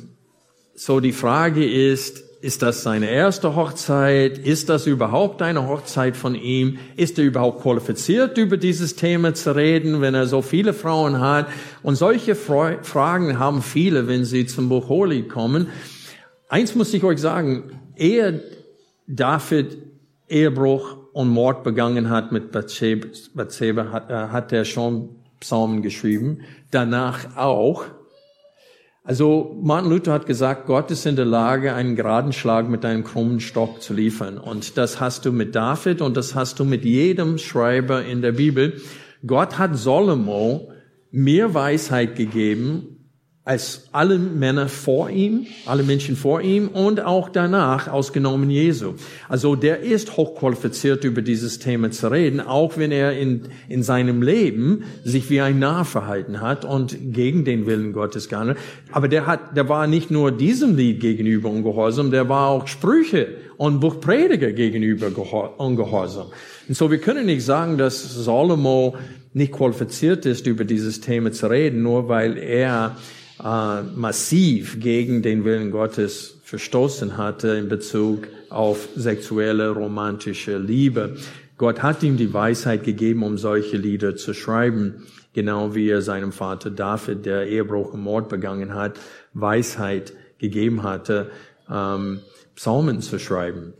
so 0.73 0.99
die 0.99 1.11
Frage 1.11 1.69
ist, 1.69 2.23
ist 2.41 2.61
das 2.61 2.83
seine 2.83 3.09
erste 3.09 3.55
Hochzeit? 3.55 4.37
Ist 4.37 4.69
das 4.69 4.87
überhaupt 4.87 5.41
eine 5.41 5.67
Hochzeit 5.67 6.15
von 6.15 6.35
ihm? 6.35 6.79
Ist 6.95 7.19
er 7.19 7.25
überhaupt 7.25 7.61
qualifiziert, 7.61 8.37
über 8.37 8.55
dieses 8.55 8.95
Thema 8.95 9.33
zu 9.33 9.55
reden, 9.55 9.99
wenn 9.99 10.15
er 10.15 10.25
so 10.25 10.41
viele 10.41 10.73
Frauen 10.73 11.19
hat? 11.19 11.47
Und 11.83 11.95
solche 11.95 12.35
Fragen 12.35 13.39
haben 13.39 13.61
viele, 13.61 14.07
wenn 14.07 14.23
sie 14.23 14.45
zum 14.45 14.69
Buch 14.69 14.87
Holy 14.87 15.23
kommen. 15.23 15.67
Eins 16.47 16.75
muss 16.75 16.93
ich 16.93 17.03
euch 17.03 17.19
sagen, 17.19 17.79
ehe 17.97 18.41
David 19.05 19.77
Ehebruch 20.29 20.97
und 21.11 21.27
Mord 21.27 21.63
begangen 21.63 22.09
hat 22.09 22.31
mit 22.31 22.51
Bathsheba, 22.51 23.91
hat, 23.91 24.09
äh, 24.09 24.13
hat 24.13 24.53
er 24.53 24.63
schon 24.63 25.09
Psalmen 25.39 25.81
geschrieben. 25.81 26.41
Danach 26.71 27.35
auch. 27.35 27.85
Also 29.03 29.57
Martin 29.61 29.89
Luther 29.89 30.13
hat 30.13 30.25
gesagt, 30.25 30.67
Gott 30.67 30.91
ist 30.91 31.05
in 31.05 31.15
der 31.15 31.25
Lage, 31.25 31.73
einen 31.73 31.95
geraden 31.95 32.33
Schlag 32.33 32.69
mit 32.69 32.85
einem 32.85 33.03
krummen 33.03 33.39
Stock 33.39 33.81
zu 33.81 33.93
liefern. 33.93 34.37
Und 34.37 34.77
das 34.77 34.99
hast 34.99 35.25
du 35.25 35.31
mit 35.31 35.55
David 35.55 36.01
und 36.01 36.17
das 36.17 36.35
hast 36.35 36.59
du 36.59 36.65
mit 36.65 36.85
jedem 36.85 37.37
Schreiber 37.37 38.03
in 38.03 38.21
der 38.21 38.33
Bibel. 38.33 38.81
Gott 39.25 39.57
hat 39.57 39.75
Solomo 39.75 40.71
mehr 41.11 41.53
Weisheit 41.53 42.15
gegeben 42.15 42.98
als 43.45 43.87
alle 43.93 44.19
Männer 44.19 44.67
vor 44.67 45.09
ihm, 45.09 45.47
alle 45.65 45.81
Menschen 45.81 46.15
vor 46.15 46.41
ihm 46.41 46.67
und 46.67 47.03
auch 47.03 47.29
danach, 47.29 47.87
ausgenommen 47.87 48.49
Jesu. 48.51 48.93
Also 49.27 49.55
der 49.55 49.79
ist 49.79 50.17
hochqualifiziert, 50.17 51.03
über 51.03 51.21
dieses 51.21 51.57
Thema 51.57 51.89
zu 51.89 52.11
reden, 52.11 52.41
auch 52.41 52.77
wenn 52.77 52.91
er 52.91 53.17
in, 53.17 53.43
in 53.67 53.81
seinem 53.81 54.21
Leben 54.21 54.83
sich 55.03 55.29
wie 55.29 55.41
ein 55.41 55.57
Narr 55.57 55.85
verhalten 55.85 56.41
hat 56.41 56.63
und 56.63 56.97
gegen 57.13 57.45
den 57.45 57.65
Willen 57.65 57.93
Gottes 57.93 58.29
gehandelt. 58.29 58.59
Aber 58.91 59.07
der 59.07 59.25
hat, 59.25 59.57
der 59.57 59.67
war 59.67 59.87
nicht 59.87 60.11
nur 60.11 60.31
diesem 60.31 60.75
Lied 60.75 60.99
gegenüber 60.99 61.49
ungehorsam, 61.49 62.11
der 62.11 62.29
war 62.29 62.49
auch 62.49 62.67
Sprüche 62.67 63.29
und 63.57 63.79
Buchprediger 63.79 64.51
gegenüber 64.51 65.07
ungehorsam. 65.57 66.27
Und 66.69 66.75
so 66.75 66.91
wir 66.91 66.99
können 66.99 67.25
nicht 67.25 67.43
sagen, 67.43 67.79
dass 67.79 68.23
Salomo 68.23 68.95
nicht 69.33 69.51
qualifiziert 69.51 70.27
ist, 70.27 70.45
über 70.45 70.65
dieses 70.65 71.01
Thema 71.01 71.31
zu 71.31 71.47
reden, 71.47 71.81
nur 71.81 72.07
weil 72.09 72.37
er 72.37 72.95
äh, 73.43 73.81
massiv 73.95 74.79
gegen 74.79 75.23
den 75.23 75.45
Willen 75.45 75.71
Gottes 75.71 76.37
verstoßen 76.43 77.17
hatte 77.17 77.49
in 77.49 77.69
Bezug 77.69 78.27
auf 78.49 78.87
sexuelle, 78.95 79.69
romantische 79.69 80.59
Liebe. 80.59 81.17
Gott 81.57 81.81
hat 81.81 82.03
ihm 82.03 82.17
die 82.17 82.31
Weisheit 82.33 82.83
gegeben, 82.83 83.23
um 83.23 83.39
solche 83.39 83.77
Lieder 83.77 84.15
zu 84.15 84.35
schreiben, 84.35 85.07
genau 85.33 85.73
wie 85.73 85.89
er 85.89 86.03
seinem 86.03 86.31
Vater 86.31 86.69
David, 86.69 87.25
der 87.25 87.47
Ehebruch 87.47 87.93
und 87.93 88.01
Mord 88.01 88.29
begangen 88.29 88.75
hat, 88.75 88.99
Weisheit 89.33 90.13
gegeben 90.37 90.83
hatte, 90.83 91.31
ähm, 91.67 92.19
Psalmen 92.55 93.01
zu 93.01 93.17
schreiben. 93.17 93.73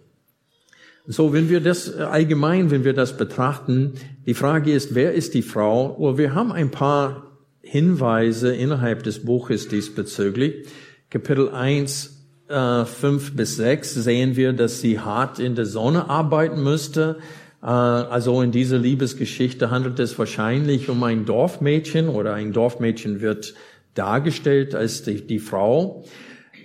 So, 1.12 1.34
wenn 1.34 1.50
wir 1.50 1.60
das 1.60 1.92
allgemein, 1.96 2.70
wenn 2.70 2.84
wir 2.84 2.94
das 2.94 3.18
betrachten, 3.18 3.94
die 4.28 4.36
Frage 4.36 4.72
ist, 4.72 4.94
wer 4.94 5.12
ist 5.12 5.34
die 5.34 5.42
Frau? 5.42 5.98
Well, 6.00 6.20
wir 6.20 6.36
haben 6.36 6.52
ein 6.52 6.70
paar 6.70 7.40
Hinweise 7.64 8.54
innerhalb 8.54 9.02
des 9.02 9.26
Buches 9.26 9.68
diesbezüglich. 9.68 10.68
Kapitel 11.10 11.50
1, 11.50 12.28
äh, 12.48 12.86
5 12.86 13.36
bis 13.36 13.56
6 13.56 13.96
sehen 13.96 14.36
wir, 14.36 14.54
dass 14.54 14.82
sie 14.82 15.00
hart 15.00 15.40
in 15.40 15.56
der 15.56 15.66
Sonne 15.66 16.12
arbeiten 16.12 16.62
müsste. 16.62 17.18
Äh, 17.64 17.66
also 17.66 18.44
in 18.44 18.52
dieser 18.52 18.78
Liebesgeschichte 18.78 19.72
handelt 19.72 19.98
es 19.98 20.20
wahrscheinlich 20.20 20.90
um 20.90 21.02
ein 21.02 21.26
Dorfmädchen 21.26 22.08
oder 22.08 22.36
ein 22.36 22.54
Dorfmädchen 22.54 23.20
wird 23.20 23.56
dargestellt 23.96 24.76
als 24.76 25.02
die, 25.02 25.26
die 25.26 25.40
Frau. 25.40 26.06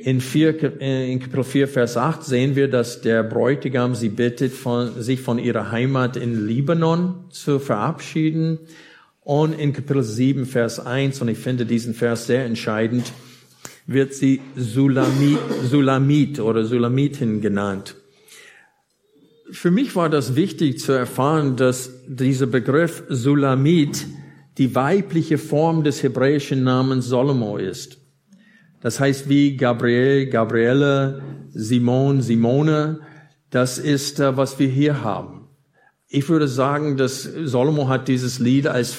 In, 0.05 0.21
vier, 0.21 0.81
in 0.83 1.19
Kapitel 1.19 1.45
4, 1.45 1.67
Vers 1.67 1.97
8 1.97 2.23
sehen 2.23 2.57
wir, 2.57 2.69
dass 2.69 3.01
der 3.01 3.23
Bräutigam 3.23 3.95
sie 3.95 4.11
bittet, 4.11 4.53
von, 4.53 5.01
sich 5.01 5.23
von 5.23 5.39
ihrer 5.39 5.73
Heimat 5.73 6.19
in 6.19 6.47
Libanon 6.47 7.25
zu 7.31 7.59
verabschieden. 7.59 8.59
Und 9.23 9.59
in 9.59 9.73
Kapitel 9.73 10.03
7, 10.03 10.45
Vers 10.45 10.79
1, 10.79 11.23
und 11.23 11.29
ich 11.29 11.39
finde 11.39 11.65
diesen 11.65 11.95
Vers 11.95 12.27
sehr 12.27 12.45
entscheidend, 12.45 13.15
wird 13.87 14.13
sie 14.13 14.43
Sulamit, 14.57 16.39
oder 16.39 16.67
Sulamitin 16.67 17.41
genannt. 17.41 17.97
Für 19.53 19.71
mich 19.71 19.97
war 19.97 20.11
das 20.11 20.37
wichtig 20.37 20.81
zu 20.81 20.93
erfahren, 20.93 21.57
dass 21.57 21.91
dieser 22.07 22.47
Begriff 22.47 23.05
Sulamit 23.09 24.05
die 24.59 24.75
weibliche 24.75 25.39
Form 25.39 25.83
des 25.83 26.03
hebräischen 26.03 26.63
Namens 26.63 27.07
Solomo 27.07 27.57
ist. 27.57 28.04
Das 28.85 29.01
heißt 29.01 29.31
wie 29.31 29.57
Gabriel, 29.57 30.27
Gabriele, 30.27 31.23
Simon, 31.55 32.21
Simone. 32.21 33.01
Das 33.49 33.79
ist, 33.79 34.21
äh, 34.21 34.37
was 34.37 34.59
wir 34.59 34.69
hier 34.69 35.03
haben. 35.03 35.49
Ich 36.07 36.29
würde 36.29 36.49
sagen, 36.49 36.99
dass 36.99 37.23
Solomo 37.23 37.89
hat 37.89 38.09
dieses 38.09 38.41
Lied 38.41 38.67
als 38.67 38.95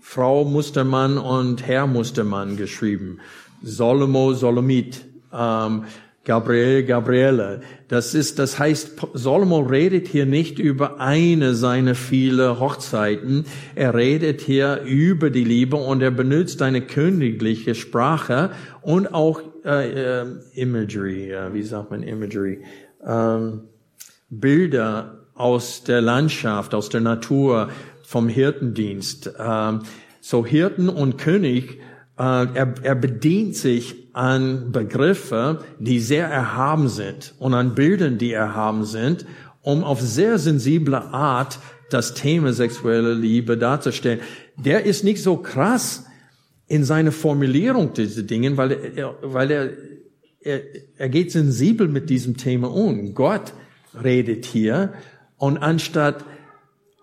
Frau 0.00 0.46
Mustermann 0.46 1.18
und 1.18 1.66
Herr 1.66 1.86
Mustermann 1.86 2.56
geschrieben. 2.56 3.18
Solomo, 3.62 4.32
Solomit, 4.32 5.04
ähm, 5.30 5.84
Gabriel, 6.24 6.84
Gabriele. 6.84 7.62
Das 7.88 8.14
ist, 8.14 8.38
das 8.38 8.56
heißt, 8.56 8.92
Solomo 9.12 9.58
redet 9.58 10.06
hier 10.06 10.24
nicht 10.24 10.60
über 10.60 11.00
eine 11.00 11.54
seiner 11.54 11.96
viele 11.96 12.60
Hochzeiten. 12.60 13.44
Er 13.74 13.94
redet 13.94 14.40
hier 14.40 14.82
über 14.82 15.30
die 15.30 15.42
Liebe 15.42 15.76
und 15.76 16.00
er 16.00 16.12
benutzt 16.12 16.62
eine 16.62 16.80
königliche 16.80 17.74
Sprache 17.74 18.50
und 18.82 19.12
auch 19.12 19.42
äh, 19.64 20.20
äh, 20.20 20.26
Imagery, 20.54 21.32
äh, 21.32 21.52
wie 21.52 21.62
sagt 21.64 21.90
man 21.90 22.04
Imagery, 22.04 22.60
ähm, 23.04 23.62
Bilder 24.30 25.26
aus 25.34 25.82
der 25.82 26.00
Landschaft, 26.00 26.72
aus 26.72 26.88
der 26.88 27.00
Natur, 27.00 27.68
vom 28.02 28.28
Hirtendienst. 28.28 29.32
Ähm, 29.38 29.80
so 30.20 30.46
Hirten 30.46 30.88
und 30.88 31.18
König, 31.18 31.80
äh, 32.16 32.22
er, 32.22 32.74
er 32.82 32.94
bedient 32.94 33.56
sich 33.56 34.01
an 34.12 34.72
Begriffe, 34.72 35.60
die 35.78 36.00
sehr 36.00 36.26
erhaben 36.26 36.88
sind 36.88 37.34
und 37.38 37.54
an 37.54 37.74
Bildern, 37.74 38.18
die 38.18 38.32
erhaben 38.32 38.84
sind, 38.84 39.26
um 39.62 39.84
auf 39.84 40.00
sehr 40.00 40.38
sensible 40.38 40.96
Art 40.96 41.58
das 41.90 42.14
Thema 42.14 42.52
sexuelle 42.52 43.14
Liebe 43.14 43.56
darzustellen. 43.56 44.20
Der 44.56 44.84
ist 44.84 45.04
nicht 45.04 45.22
so 45.22 45.36
krass 45.36 46.04
in 46.66 46.84
seiner 46.84 47.12
Formulierung 47.12 47.92
dieser 47.92 48.22
Dinge, 48.22 48.56
weil 48.56 48.72
er, 48.72 49.14
weil 49.22 49.50
er, 49.50 49.70
er, 50.40 50.60
er 50.96 51.08
geht 51.08 51.32
sensibel 51.32 51.88
mit 51.88 52.10
diesem 52.10 52.36
Thema 52.36 52.70
um. 52.70 53.14
Gott 53.14 53.52
redet 54.02 54.46
hier 54.46 54.92
und 55.36 55.58
anstatt 55.58 56.24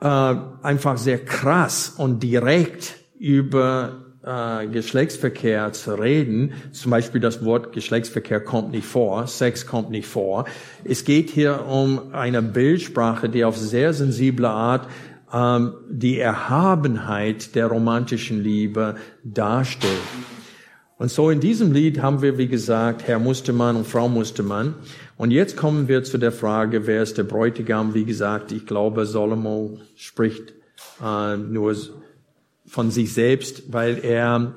äh, 0.02 0.06
einfach 0.06 0.98
sehr 0.98 1.20
krass 1.20 1.94
und 1.98 2.24
direkt 2.24 2.98
über 3.20 4.09
äh, 4.24 4.68
Geschlechtsverkehr 4.68 5.72
zu 5.74 5.94
reden, 5.94 6.54
zum 6.72 6.92
Beispiel 6.92 7.22
das 7.22 7.44
Wort 7.46 7.72
Geschlechtsverkehr 7.72 8.42
kommt 8.42 8.72
nicht 8.72 8.86
vor, 8.86 9.28
Sex 9.28 9.66
kommt 9.66 9.92
nicht 9.92 10.08
vor. 10.08 10.46
Es 10.84 11.06
geht 11.06 11.30
hier 11.30 11.66
um 11.66 12.14
eine 12.14 12.42
Bildsprache, 12.42 13.30
die 13.30 13.46
auf 13.46 13.58
sehr 13.58 13.94
sensible 13.94 14.50
Art 14.50 14.88
ähm, 15.34 15.74
die 15.90 16.20
Erhabenheit 16.20 17.56
der 17.56 17.68
romantischen 17.68 18.44
Liebe 18.44 18.96
darstellt. 19.24 19.94
Und 20.98 21.10
so 21.10 21.30
in 21.30 21.40
diesem 21.40 21.72
Lied 21.72 22.02
haben 22.02 22.22
wir, 22.22 22.38
wie 22.38 22.50
gesagt, 22.50 23.08
Herr 23.08 23.20
Mustermann 23.20 23.78
und 23.78 23.88
Frau 23.88 24.10
Mustermann. 24.10 24.76
Und 25.16 25.32
jetzt 25.32 25.56
kommen 25.56 25.88
wir 25.88 26.04
zu 26.04 26.18
der 26.18 26.34
Frage, 26.34 26.88
wer 26.88 27.04
ist 27.04 27.18
der 27.18 27.24
Bräutigam? 27.24 27.94
Wie 27.94 28.04
gesagt, 28.04 28.52
ich 28.52 28.66
glaube, 28.66 29.06
Salomo 29.06 29.80
spricht 29.96 30.54
äh, 31.02 31.38
nur 31.38 31.74
von 32.70 32.92
sich 32.92 33.14
selbst, 33.14 33.74
weil 33.74 34.00
er 34.04 34.56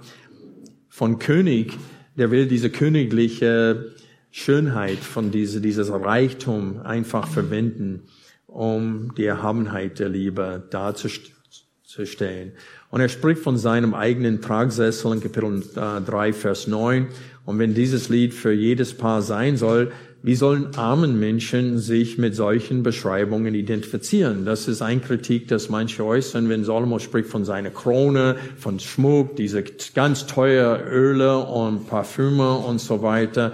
von 0.89 1.19
König, 1.19 1.79
der 2.17 2.31
will 2.31 2.47
diese 2.47 2.69
königliche 2.69 3.95
Schönheit 4.31 4.99
von 4.99 5.31
diese, 5.31 5.63
dieses 5.63 5.91
Reichtum 5.91 6.81
einfach 6.83 7.27
verwenden, 7.27 8.03
um 8.47 9.15
die 9.17 9.25
Erhabenheit 9.25 9.99
der 9.99 10.11
Liebe 10.11 10.63
darzustellen. 10.71 12.53
Und 12.91 13.01
er 13.01 13.09
spricht 13.09 13.41
von 13.41 13.57
seinem 13.57 13.95
eigenen 13.95 14.43
Tragsessel 14.43 15.15
in 15.15 15.21
Kapitel 15.23 15.63
3, 15.75 16.29
äh, 16.29 16.33
Vers 16.35 16.67
9. 16.67 17.09
Und 17.47 17.59
wenn 17.59 17.73
dieses 17.73 18.11
Lied 18.11 18.35
für 18.35 18.53
jedes 18.53 18.93
Paar 18.95 19.23
sein 19.23 19.57
soll, 19.57 19.91
wie 20.25 20.37
sollen 20.37 20.77
armen 20.77 21.19
Menschen 21.19 21.79
sich 21.79 22.17
mit 22.17 22.37
solchen 22.37 22.85
Beschreibungen 22.85 23.57
identifizieren? 23.57 24.45
Das 24.45 24.69
ist 24.69 24.81
ein 24.81 25.03
Kritik, 25.03 25.49
das 25.49 25.69
manche 25.69 26.05
äußern, 26.05 26.49
wenn 26.49 26.63
Salomo 26.65 27.01
spricht 27.01 27.29
von 27.29 27.45
seiner 27.45 27.71
Krone, 27.71 28.37
von 28.57 28.79
Schmuck, 28.79 29.35
diese 29.35 29.65
ganz 29.95 30.27
teure 30.27 30.81
Öle 30.89 31.39
und 31.39 31.89
Parfüme 31.89 32.53
und 32.53 32.81
so 32.81 33.03
weiter. 33.03 33.53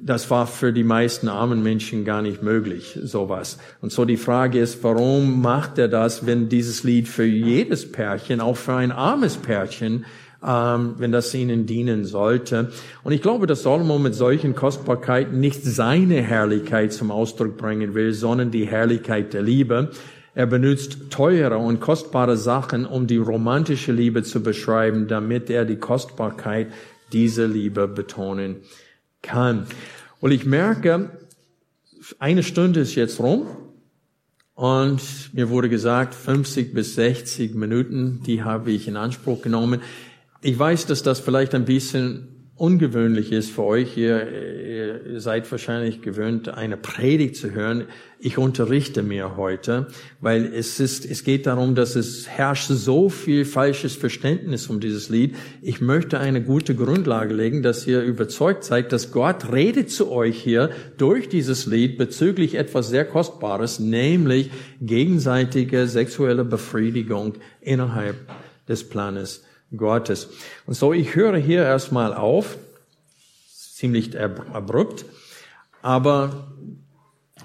das 0.00 0.30
war 0.30 0.46
für 0.46 0.72
die 0.72 0.84
meisten 0.84 1.28
armen 1.28 1.62
Menschen 1.62 2.04
gar 2.04 2.22
nicht 2.22 2.42
möglich, 2.42 2.96
sowas. 3.02 3.58
Und 3.80 3.90
so 3.90 4.04
die 4.04 4.16
Frage 4.16 4.60
ist, 4.60 4.84
warum 4.84 5.42
macht 5.42 5.78
er 5.78 5.88
das, 5.88 6.26
wenn 6.26 6.48
dieses 6.48 6.84
Lied 6.84 7.08
für 7.08 7.24
jedes 7.24 7.90
Pärchen, 7.90 8.40
auch 8.40 8.56
für 8.56 8.74
ein 8.74 8.92
armes 8.92 9.36
Pärchen, 9.36 10.04
ähm, 10.46 10.94
wenn 10.98 11.12
das 11.12 11.34
ihnen 11.34 11.66
dienen 11.66 12.04
sollte. 12.04 12.70
Und 13.02 13.12
ich 13.12 13.22
glaube, 13.22 13.46
dass 13.46 13.62
Salomo 13.62 13.98
mit 13.98 14.14
solchen 14.14 14.54
Kostbarkeiten 14.54 15.40
nicht 15.40 15.64
seine 15.64 16.22
Herrlichkeit 16.22 16.92
zum 16.92 17.10
Ausdruck 17.10 17.56
bringen 17.56 17.94
will, 17.94 18.12
sondern 18.12 18.50
die 18.50 18.66
Herrlichkeit 18.66 19.32
der 19.34 19.42
Liebe. 19.42 19.90
Er 20.34 20.46
benutzt 20.46 21.10
teure 21.10 21.58
und 21.58 21.80
kostbare 21.80 22.36
Sachen, 22.36 22.86
um 22.86 23.08
die 23.08 23.16
romantische 23.16 23.90
Liebe 23.90 24.22
zu 24.22 24.42
beschreiben, 24.42 25.08
damit 25.08 25.50
er 25.50 25.64
die 25.64 25.78
Kostbarkeit 25.78 26.68
dieser 27.12 27.48
Liebe 27.48 27.88
betonen 27.88 28.58
kann. 29.22 29.66
Und 30.20 30.30
ich 30.30 30.46
merke, 30.46 31.10
eine 32.18 32.42
Stunde 32.42 32.80
ist 32.80 32.94
jetzt 32.94 33.18
rum 33.18 33.46
und 34.54 35.00
mir 35.32 35.50
wurde 35.50 35.68
gesagt, 35.68 36.14
50 36.14 36.74
bis 36.74 36.94
60 36.94 37.54
Minuten, 37.54 38.22
die 38.26 38.42
habe 38.42 38.70
ich 38.70 38.88
in 38.88 38.96
Anspruch 38.96 39.42
genommen. 39.42 39.80
Ich 40.40 40.56
weiß, 40.56 40.86
dass 40.86 41.02
das 41.02 41.18
vielleicht 41.18 41.54
ein 41.56 41.64
bisschen 41.64 42.28
ungewöhnlich 42.54 43.32
ist 43.32 43.50
für 43.50 43.64
euch 43.64 43.92
hier. 43.92 44.28
Ihr 45.08 45.20
seid 45.20 45.50
wahrscheinlich 45.50 46.00
gewöhnt, 46.00 46.48
eine 46.48 46.76
Predigt 46.76 47.34
zu 47.34 47.50
hören. 47.50 47.86
Ich 48.20 48.38
unterrichte 48.38 49.02
mir 49.02 49.36
heute, 49.36 49.88
weil 50.20 50.44
es 50.44 50.78
ist, 50.78 51.04
es 51.04 51.24
geht 51.24 51.46
darum, 51.46 51.74
dass 51.74 51.96
es 51.96 52.28
herrscht 52.28 52.68
so 52.68 53.08
viel 53.08 53.44
falsches 53.44 53.96
Verständnis 53.96 54.68
um 54.68 54.78
dieses 54.78 55.08
Lied. 55.08 55.34
Ich 55.60 55.80
möchte 55.80 56.20
eine 56.20 56.40
gute 56.40 56.76
Grundlage 56.76 57.34
legen, 57.34 57.64
dass 57.64 57.84
ihr 57.88 58.02
überzeugt 58.02 58.62
seid, 58.62 58.92
dass 58.92 59.10
Gott 59.10 59.52
redet 59.52 59.90
zu 59.90 60.10
euch 60.10 60.40
hier 60.40 60.70
durch 60.98 61.28
dieses 61.28 61.66
Lied 61.66 61.98
bezüglich 61.98 62.54
etwas 62.54 62.88
sehr 62.88 63.04
Kostbares, 63.04 63.80
nämlich 63.80 64.50
gegenseitige 64.80 65.88
sexuelle 65.88 66.44
Befriedigung 66.44 67.34
innerhalb 67.60 68.16
des 68.68 68.88
Planes 68.88 69.42
Gottes. 69.76 70.28
Und 70.66 70.74
so, 70.74 70.92
ich 70.92 71.14
höre 71.14 71.36
hier 71.36 71.62
erstmal 71.62 72.14
auf, 72.14 72.56
ziemlich 73.48 74.18
abrupt, 74.18 75.04
aber 75.82 76.48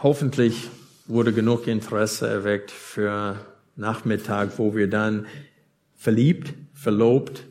hoffentlich 0.02 0.70
wurde 1.06 1.34
genug 1.34 1.68
Interesse 1.68 2.28
erweckt 2.28 2.72
für 2.72 3.40
Nachmittag, 3.76 4.58
wo 4.58 4.76
wir 4.76 4.90
dann 4.90 5.28
verliebt, 5.96 6.54
verlobt, 6.74 7.44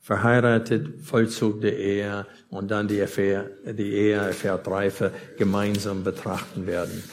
verheiratet, 0.00 1.00
Vollzug 1.02 1.60
der 1.60 1.78
Ehe 1.78 2.26
und 2.48 2.70
dann 2.70 2.88
die, 2.88 2.98
Ehe, 2.98 3.50
die 3.64 3.92
Ehe 3.92 4.16
erfährt 4.16 4.66
Reife 4.66 5.12
gemeinsam 5.38 6.02
betrachten 6.02 6.66
werden. 6.66 7.04